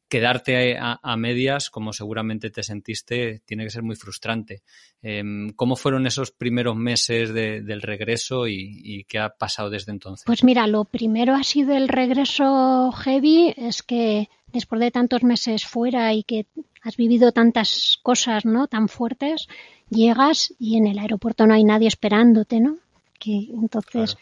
quedarte 0.09 0.77
a, 0.79 1.15
medias, 1.15 1.69
como 1.69 1.93
seguramente 1.93 2.49
te 2.49 2.63
sentiste, 2.63 3.41
tiene 3.45 3.63
que 3.63 3.69
ser 3.69 3.83
muy 3.83 3.95
frustrante. 3.95 4.63
Em, 5.01 5.51
¿Cómo 5.51 5.75
fueron 5.75 6.07
esos 6.07 6.31
primeros 6.31 6.75
meses 6.75 7.31
del 7.33 7.81
regreso 7.81 8.47
y, 8.47 9.05
qué 9.07 9.19
ha 9.19 9.29
pasado 9.29 9.69
desde 9.69 9.91
entonces? 9.91 10.25
Pues 10.25 10.43
mira, 10.43 10.65
lo 10.67 10.83
primero 10.83 11.35
ha 11.35 11.43
sido 11.43 11.77
el 11.77 11.87
regreso 11.87 12.91
heavy, 12.91 13.53
es 13.55 13.83
que 13.83 14.29
después 14.51 14.81
de 14.81 14.91
tantos 14.91 15.23
meses 15.23 15.65
fuera 15.65 16.11
y 16.13 16.23
que 16.23 16.47
has 16.81 16.97
vivido 16.97 17.31
tantas 17.31 17.99
cosas, 18.01 18.45
¿no? 18.45 18.67
Tan 18.67 18.89
fuertes, 18.89 19.47
llegas 19.89 20.53
y 20.57 20.77
en 20.77 20.87
el 20.87 20.97
aeropuerto 20.97 21.45
no 21.45 21.53
hay 21.53 21.63
nadie 21.63 21.87
esperándote, 21.87 22.59
¿no? 22.59 22.77
Que 23.19 23.49
entonces 23.53 24.17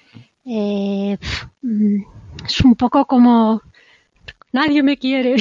eh, 0.46 1.18
mm, 1.62 2.02
es 2.46 2.62
un 2.62 2.76
poco 2.76 3.06
como 3.06 3.62
nadie 4.52 4.84
me 4.84 4.98
quiere. 4.98 5.36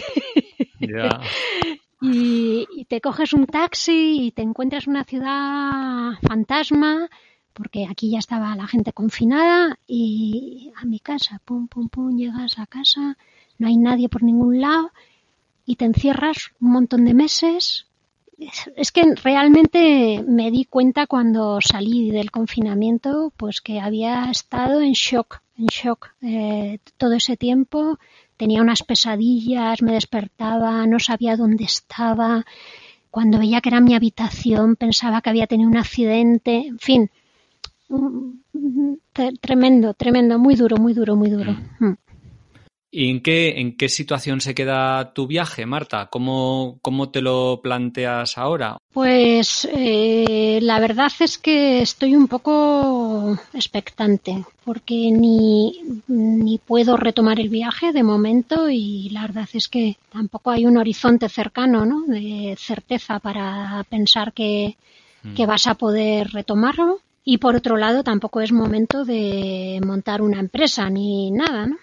y, 2.01 2.85
te 2.89 3.01
coges 3.01 3.33
un 3.33 3.47
taxi 3.47 4.27
y 4.27 4.31
te 4.31 4.43
encuentras 4.43 4.87
una 4.87 5.05
ciudad 5.05 6.13
fantasma, 6.23 7.09
porque 7.53 7.87
aquí 7.91 8.11
ya 8.11 8.19
estaba 8.19 8.55
la 8.57 8.67
gente 8.67 8.93
confinada, 8.93 9.79
y 9.87 10.73
a 10.77 10.85
mi 10.85 11.01
casa, 11.01 11.41
pum, 11.45 11.69
pum, 11.69 11.89
pum, 11.89 12.17
llegas 12.17 12.59
a 12.59 12.67
casa, 12.67 13.17
no 13.59 13.67
hay 13.67 13.77
nadie 13.77 14.09
por 14.09 14.23
ningún 14.23 14.61
lado, 14.61 14.93
y 15.65 15.77
te 15.77 15.85
encierras 15.85 16.53
un 16.61 16.71
montón 16.71 17.05
de 17.05 17.15
meses. 17.15 17.87
Es 18.77 18.93
que 18.93 19.03
realmente 19.25 20.23
me 20.29 20.51
di 20.51 20.67
cuenta 20.67 21.07
cuando 21.07 21.59
salí 21.63 22.11
del 22.11 22.31
confinamiento, 22.31 23.33
pues 23.35 23.63
que 23.63 23.81
había 23.81 24.31
estado 24.31 24.83
en 24.83 24.93
shock, 24.93 25.41
en 25.57 25.67
shock 25.67 26.11
eh, 26.21 26.79
todo 26.99 27.15
ese 27.15 27.39
tiempo 27.39 27.99
tenía 28.37 28.63
unas 28.63 28.83
pesadillas, 28.83 29.83
me 29.83 29.93
despertaba, 29.93 30.87
no 30.87 30.99
sabía 30.99 31.37
dónde 31.37 31.65
estaba. 31.65 32.45
Cuando 33.11 33.39
veía 33.39 33.61
que 33.61 33.71
era 33.71 33.81
mi 33.81 33.95
habitación 33.95 34.77
pensaba 34.77 35.21
que 35.21 35.31
había 35.31 35.47
tenido 35.47 35.71
un 35.71 35.77
accidente, 35.77 36.67
en 36.67 36.79
fin, 36.79 37.11
tremendo, 39.41 39.95
tremendo, 39.95 40.39
muy 40.39 40.55
duro, 40.55 40.77
muy 40.77 40.93
duro, 40.93 41.17
muy 41.17 41.31
duro. 41.31 41.57
Mm. 41.81 41.93
¿Y 42.99 43.11
en 43.11 43.21
qué, 43.21 43.61
en 43.61 43.77
qué 43.77 43.91
situación 43.91 44.41
se 44.41 44.55
queda 44.55 45.13
tu 45.13 45.27
viaje, 45.27 45.67
Marta? 45.67 46.07
¿Cómo, 46.07 46.79
cómo 46.81 47.11
te 47.11 47.21
lo 47.21 47.61
planteas 47.63 48.39
ahora? 48.39 48.79
Pues 48.91 49.69
eh, 49.71 50.61
la 50.63 50.81
verdad 50.81 51.13
es 51.21 51.37
que 51.37 51.83
estoy 51.83 52.17
un 52.17 52.27
poco 52.27 53.39
expectante 53.53 54.47
porque 54.65 55.11
ni, 55.13 55.79
ni 56.07 56.57
puedo 56.57 56.97
retomar 56.97 57.39
el 57.39 57.51
viaje 57.51 57.93
de 57.93 58.03
momento 58.03 58.71
y 58.71 59.11
la 59.11 59.27
verdad 59.27 59.49
es 59.53 59.69
que 59.69 59.99
tampoco 60.11 60.51
hay 60.51 60.65
un 60.65 60.79
horizonte 60.79 61.29
cercano 61.29 61.85
¿no? 61.85 62.07
de 62.07 62.57
certeza 62.59 63.19
para 63.19 63.85
pensar 63.91 64.33
que, 64.33 64.75
que 65.37 65.45
mm. 65.45 65.49
vas 65.49 65.67
a 65.67 65.75
poder 65.75 66.29
retomarlo. 66.29 67.01
Y 67.29 67.39
por 67.39 67.57
otro 67.57 67.77
lado, 67.77 68.05
tampoco 68.05 68.41
es 68.41 68.53
momento 68.53 69.05
de 69.05 69.81
montar 69.85 70.23
una 70.23 70.39
empresa 70.39 70.89
ni 70.89 71.33
nada, 71.33 71.67
¿no? 71.67 71.77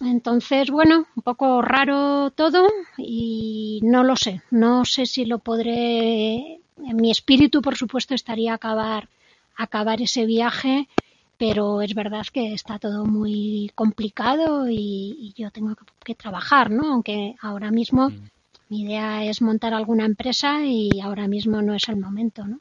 Entonces, 0.00 0.70
bueno, 0.70 1.06
un 1.14 1.22
poco 1.22 1.60
raro 1.60 2.30
todo 2.30 2.66
y 2.96 3.80
no 3.82 4.02
lo 4.02 4.16
sé. 4.16 4.42
No 4.50 4.84
sé 4.84 5.06
si 5.06 5.26
lo 5.26 5.38
podré. 5.38 6.60
En 6.78 6.96
mi 6.96 7.10
espíritu, 7.10 7.60
por 7.60 7.76
supuesto, 7.76 8.14
estaría 8.14 8.54
acabar, 8.54 9.10
acabar 9.56 10.00
ese 10.00 10.24
viaje, 10.24 10.88
pero 11.36 11.82
es 11.82 11.94
verdad 11.94 12.24
que 12.32 12.54
está 12.54 12.78
todo 12.78 13.04
muy 13.04 13.70
complicado 13.74 14.70
y, 14.70 15.34
yo 15.36 15.50
tengo 15.50 15.76
que, 16.02 16.14
trabajar, 16.14 16.70
¿no? 16.70 16.94
Aunque 16.94 17.36
ahora 17.42 17.70
mismo 17.70 18.08
mm. 18.08 18.30
mi 18.70 18.82
idea 18.82 19.24
es 19.24 19.42
montar 19.42 19.74
alguna 19.74 20.06
empresa 20.06 20.64
y 20.64 21.00
ahora 21.00 21.28
mismo 21.28 21.60
no 21.60 21.74
es 21.74 21.86
el 21.90 21.96
momento, 21.96 22.46
¿no? 22.46 22.60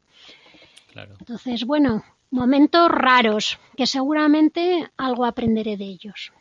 Claro. 0.91 1.15
Entonces, 1.19 1.63
bueno, 1.63 2.03
momentos 2.31 2.89
raros 2.89 3.57
que 3.77 3.87
seguramente 3.87 4.89
algo 4.97 5.23
aprenderé 5.23 5.77
de 5.77 5.85
ellos. 5.85 6.33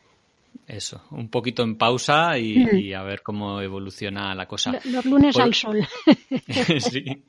Eso, 0.68 1.02
un 1.12 1.30
poquito 1.30 1.62
en 1.62 1.78
pausa 1.78 2.38
y, 2.38 2.92
a 2.92 3.02
ver 3.02 3.22
cómo 3.22 3.62
evoluciona 3.62 4.34
la 4.34 4.46
cosa. 4.46 4.78
Los 4.84 5.06
lunes 5.06 5.34
al 5.38 5.54
sol. 5.54 5.88
sí. 6.78 7.24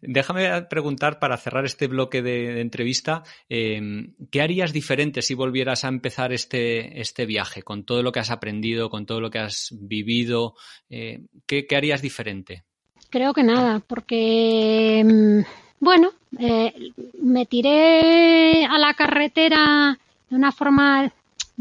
Déjame 0.00 0.62
preguntar 0.62 1.18
para 1.18 1.36
cerrar 1.36 1.64
este 1.64 1.88
bloque 1.88 2.22
de, 2.22 2.60
entrevista, 2.60 3.24
em, 3.48 4.14
¿qué 4.30 4.42
harías 4.42 4.72
diferente 4.72 5.22
si 5.22 5.34
volvieras 5.34 5.84
a 5.84 5.88
empezar 5.88 6.32
este, 6.32 7.00
este 7.00 7.26
viaje 7.26 7.64
con 7.64 7.82
todo 7.82 8.00
lo 8.04 8.12
que 8.12 8.20
has 8.20 8.30
aprendido, 8.30 8.90
con 8.90 9.06
todo 9.06 9.20
lo 9.20 9.28
que 9.28 9.40
has 9.40 9.74
vivido? 9.80 10.54
Eh, 10.88 11.24
¿qué, 11.46 11.66
harías 11.76 12.00
diferente? 12.00 12.62
Creo 13.10 13.34
que 13.34 13.42
nada, 13.42 13.80
porque, 13.80 15.00
em, 15.00 15.44
bueno, 15.80 16.12
eh, 16.38 16.72
me 17.20 17.44
tiré 17.44 18.66
a 18.66 18.78
la 18.78 18.94
carretera 18.94 19.98
de 20.30 20.36
una 20.36 20.52
forma 20.52 21.12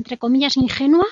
entre 0.01 0.17
comillas, 0.17 0.57
ingenua 0.57 1.05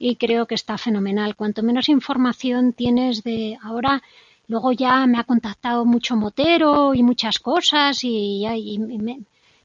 y 0.00 0.16
creo 0.16 0.46
que 0.46 0.56
está 0.56 0.76
fenomenal. 0.78 1.36
Cuanto 1.36 1.62
menos 1.62 1.88
información 1.88 2.72
tienes 2.72 3.22
de 3.22 3.56
ahora, 3.62 4.02
luego 4.48 4.72
ya 4.72 5.06
me 5.06 5.18
ha 5.18 5.24
contactado 5.24 5.84
mucho 5.84 6.16
motero 6.16 6.92
y 6.92 7.04
muchas 7.04 7.38
cosas 7.38 8.02
y, 8.02 8.44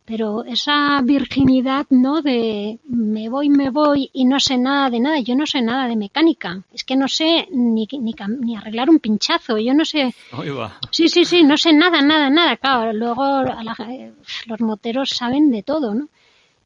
pero 0.06 0.44
esa 0.44 1.02
virginidad, 1.02 1.88
¿no? 1.90 2.22
De 2.22 2.78
me 2.88 3.30
voy, 3.30 3.50
me 3.50 3.72
voy 3.72 4.12
y 4.14 4.26
no 4.26 4.40
sé 4.40 4.60
nada 4.60 4.92
de 4.92 5.00
nada. 5.00 5.20
Yo 5.20 5.36
no 5.36 5.48
sé 5.48 5.62
nada 5.64 5.88
de 5.88 5.96
mecánica. 5.96 6.64
Es 6.72 6.84
que 6.84 6.96
no 6.96 7.08
sé 7.08 7.48
ni, 7.52 7.88
ni, 8.00 8.14
ni 8.42 8.56
arreglar 8.56 8.92
un 8.92 9.00
pinchazo. 9.00 9.58
Yo 9.58 9.74
no 9.74 9.86
sé. 9.86 10.14
Sí, 10.92 11.10
sí, 11.10 11.26
sí, 11.26 11.44
no 11.44 11.58
sé 11.58 11.74
nada, 11.74 12.02
nada, 12.02 12.30
nada. 12.30 12.58
Claro, 12.58 12.94
luego 12.94 13.24
los 14.46 14.62
moteros 14.62 15.10
saben 15.10 15.50
de 15.50 15.64
todo, 15.64 15.96
¿no? 15.96 16.10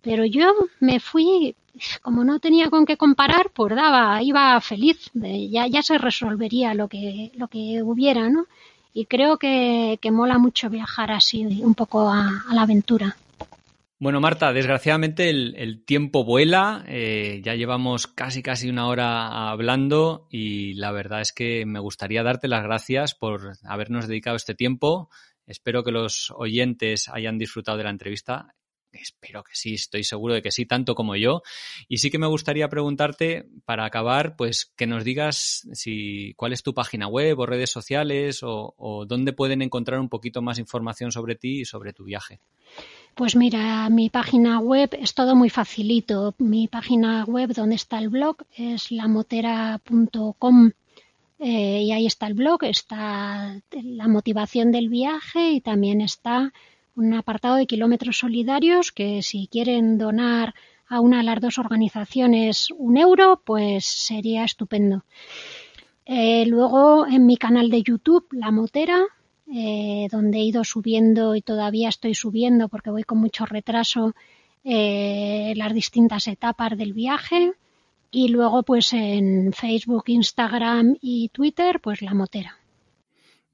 Pero 0.06 0.24
yo 0.24 0.54
me 0.80 1.00
fui 1.00 1.56
como 2.02 2.24
no 2.24 2.40
tenía 2.40 2.70
con 2.70 2.86
qué 2.86 2.96
comparar, 2.96 3.52
pues 3.54 3.76
daba, 3.76 4.22
iba 4.22 4.62
feliz, 4.62 5.12
ya, 5.14 5.68
ya 5.68 5.82
se 5.82 5.98
resolvería 5.98 6.74
lo 6.74 6.88
que, 6.88 7.32
lo 7.36 7.48
que 7.48 7.82
hubiera, 7.84 8.30
¿no? 8.30 8.46
Y 8.94 9.08
creo 9.08 9.38
que, 9.38 10.00
mola 10.12 10.38
mucho 10.38 10.70
viajar 10.70 11.12
así, 11.12 11.44
un 11.44 11.76
poco 11.76 12.10
a, 12.10 12.44
la 12.54 12.62
aventura. 12.62 13.18
Bueno, 14.00 14.22
Marta, 14.22 14.54
desgraciadamente 14.54 15.30
el, 15.30 15.84
tiempo 15.86 16.24
vuela, 16.24 16.86
eh, 16.88 17.42
ya 17.44 17.56
llevamos 17.56 18.08
casi 18.08 18.42
casi 18.42 18.70
una 18.70 18.88
hora 18.88 19.50
hablando 19.50 20.28
y 20.30 20.76
la 20.76 20.92
verdad 20.92 21.22
es 21.22 21.34
que 21.34 21.66
me 21.66 21.80
gustaría 21.80 22.24
darte 22.24 22.48
las 22.48 22.64
gracias 22.64 23.16
por 23.16 23.54
habernos 23.66 24.08
dedicado 24.08 24.36
este 24.36 24.54
tiempo. 24.56 25.10
Espero 25.46 25.84
que 25.84 25.92
los 25.92 26.32
oyentes 26.36 27.10
hayan 27.10 27.38
disfrutado 27.38 27.78
de 27.78 27.84
la 27.84 27.90
entrevista 27.90 28.54
Espero 29.02 29.44
que 29.44 29.52
sí, 29.54 29.74
estoy 29.74 30.04
seguro 30.04 30.34
de 30.34 30.42
que 30.42 30.52
sí, 30.52 30.66
tanto 30.66 30.96
como 30.96 31.16
yo. 31.16 31.42
Y 31.88 31.98
sí 31.98 32.10
que 32.10 32.18
me 32.18 32.28
gustaría 32.28 32.70
preguntarte, 32.70 33.48
para 33.66 33.86
acabar, 33.86 34.36
pues 34.36 34.72
que 34.76 34.88
nos 34.88 35.04
digas 35.04 35.68
si 35.74 36.34
cuál 36.36 36.54
es 36.54 36.64
tu 36.64 36.74
página 36.74 37.08
web 37.08 37.40
o 37.40 37.46
redes 37.46 37.72
sociales 37.72 38.42
o, 38.44 39.06
dónde 39.08 39.34
pueden 39.34 39.62
encontrar 39.62 40.00
un 40.00 40.10
poquito 40.10 40.42
más 40.42 40.60
información 40.60 41.12
sobre 41.12 41.36
ti 41.36 41.62
y 41.62 41.66
sobre 41.66 41.94
tu 41.94 42.04
viaje. 42.04 42.40
Pues 43.16 43.36
mira, 43.36 43.90
mi 43.90 44.10
página 44.10 44.60
web 44.60 44.90
es 45.00 45.14
todo 45.14 45.36
muy 45.36 45.50
facilito. 45.50 46.36
Mi 46.38 46.68
página 46.68 47.24
web 47.26 47.54
donde 47.54 47.76
está 47.76 48.00
el 48.00 48.10
blog 48.10 48.38
es 48.56 48.92
lamotera.com 48.92 50.72
eh, 51.40 51.82
y 51.84 51.92
ahí 51.92 52.06
está 52.06 52.28
el 52.28 52.34
blog, 52.34 52.64
está 52.64 53.62
la 53.72 54.08
motivación 54.08 54.72
del 54.72 54.90
viaje 54.90 55.52
y 55.52 55.62
también 55.62 56.02
está 56.02 56.54
un 56.96 57.14
apartado 57.14 57.56
de 57.56 57.68
kilómetros 57.68 58.18
solidarios 58.20 58.92
que 58.92 59.22
si 59.22 59.48
quieren 59.48 59.98
donar 59.98 60.54
a 60.88 61.00
una 61.00 61.18
de 61.18 61.24
las 61.24 61.42
dos 61.42 61.58
organizaciones 61.58 62.70
un 62.78 62.98
euro, 62.98 63.42
pues 63.44 63.86
sería 63.86 64.44
estupendo. 64.44 65.04
Eh, 66.06 66.46
luego 66.46 67.08
en 67.08 67.26
mi 67.26 67.38
canal 67.38 67.70
de 67.70 67.82
YouTube, 67.82 68.28
La 68.32 68.52
Motera, 68.52 69.04
eh, 69.52 70.08
donde 70.12 70.38
he 70.40 70.44
ido 70.44 70.64
subiendo 70.64 71.36
y 71.36 71.42
todavía 71.42 71.90
estoy 71.90 72.14
subiendo 72.14 72.68
porque 72.70 72.92
voy 72.92 73.04
con 73.04 73.20
mucho 73.20 73.46
retraso 73.46 74.14
eh, 74.64 75.54
las 75.56 75.74
distintas 75.74 76.28
etapas 76.28 76.78
del 76.78 76.94
viaje. 76.94 77.54
Y 78.12 78.30
luego 78.30 78.64
pues 78.64 78.94
en 78.94 79.52
Facebook, 79.52 80.04
Instagram 80.08 80.96
y 81.02 81.30
Twitter, 81.30 81.82
pues 81.82 82.02
La 82.02 82.14
Motera. 82.14 82.58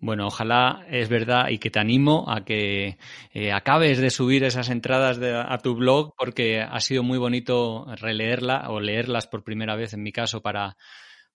Bueno, 0.02 0.26
ojalá 0.26 0.84
es 0.90 1.10
verdad 1.10 1.50
y 1.50 1.60
que 1.60 1.70
te 1.70 1.80
animo 1.80 2.26
a 2.28 2.44
que 2.44 2.98
eh, 3.34 3.52
acabes 3.52 4.00
de 4.00 4.10
subir 4.10 4.44
esas 4.44 4.70
entradas 4.70 5.20
a 5.22 5.58
tu 5.60 5.76
blog 5.76 6.16
porque 6.18 6.60
ha 6.60 6.80
sido 6.80 7.04
muy 7.04 7.20
bonito 7.20 7.86
releerla 7.98 8.66
o 8.70 8.80
leerlas 8.80 9.28
por 9.28 9.44
primera 9.44 9.76
vez 9.76 9.94
en 9.94 10.02
mi 10.02 10.12
caso 10.12 10.42
para, 10.42 10.76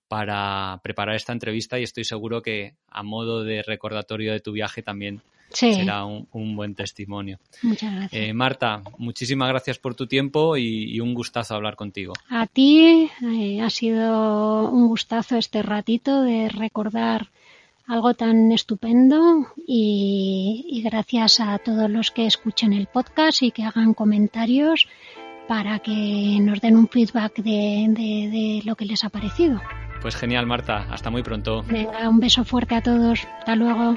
para 0.09 0.81
preparar 0.83 1.15
esta 1.15 1.33
entrevista 1.33 1.79
y 1.79 1.85
estoy 1.85 2.03
seguro 2.03 2.43
que 2.43 2.75
a 2.89 3.05
modo 3.05 3.45
de 3.45 3.63
recordatorio 3.63 4.33
de 4.33 4.41
tu 4.41 4.51
viaje 4.51 4.83
también 4.83 5.23
será 5.51 6.05
un, 6.05 6.57
buen 6.57 6.75
testimonio. 6.75 7.39
Muchas 7.63 7.95
gracias. 7.95 8.21
Eh, 8.21 8.33
Marta, 8.33 8.83
muchísimas 8.99 9.49
gracias 9.49 9.79
por 9.79 9.95
tu 9.95 10.09
tiempo 10.09 10.57
y, 10.57 10.99
un 10.99 11.15
gustazo 11.15 11.55
hablar 11.55 11.77
contigo. 11.77 12.15
A 12.29 12.47
ti 12.47 13.09
eh, 13.23 13.61
ha 13.63 13.71
sido 13.71 14.69
un 14.71 14.89
gustazo 14.89 15.37
este 15.37 15.63
ratito 15.63 16.23
de 16.23 16.49
recordar 16.49 17.29
algo 17.87 18.15
tan 18.15 18.53
estupendo 18.53 19.47
y, 19.67 20.83
gracias 20.85 21.41
a 21.41 21.59
todos 21.59 21.91
los 21.91 22.11
que 22.11 22.27
escuchen 22.27 22.73
el 22.73 22.87
podcast 22.87 23.43
y 23.43 23.51
que 23.51 23.65
hagan 23.65 23.95
comentarios 23.95 24.89
para 25.49 25.79
que 25.79 26.39
nos 26.41 26.61
den 26.61 26.77
un 26.77 26.89
feedback 26.89 27.37
de, 27.37 27.87
de 27.89 28.63
lo 28.65 28.75
que 28.75 28.85
les 28.85 29.05
ha 29.05 29.09
parecido. 29.09 29.61
Pues 30.03 30.17
genial, 30.17 30.47
Marta. 30.47 30.87
Hasta 30.91 31.11
muy 31.11 31.23
pronto. 31.23 31.63
Venga, 31.69 32.09
un 32.09 32.21
beso 32.21 32.45
fuerte 32.45 32.75
a 32.75 32.83
todos. 32.83 33.27
Hasta 33.39 33.57
luego. 33.57 33.97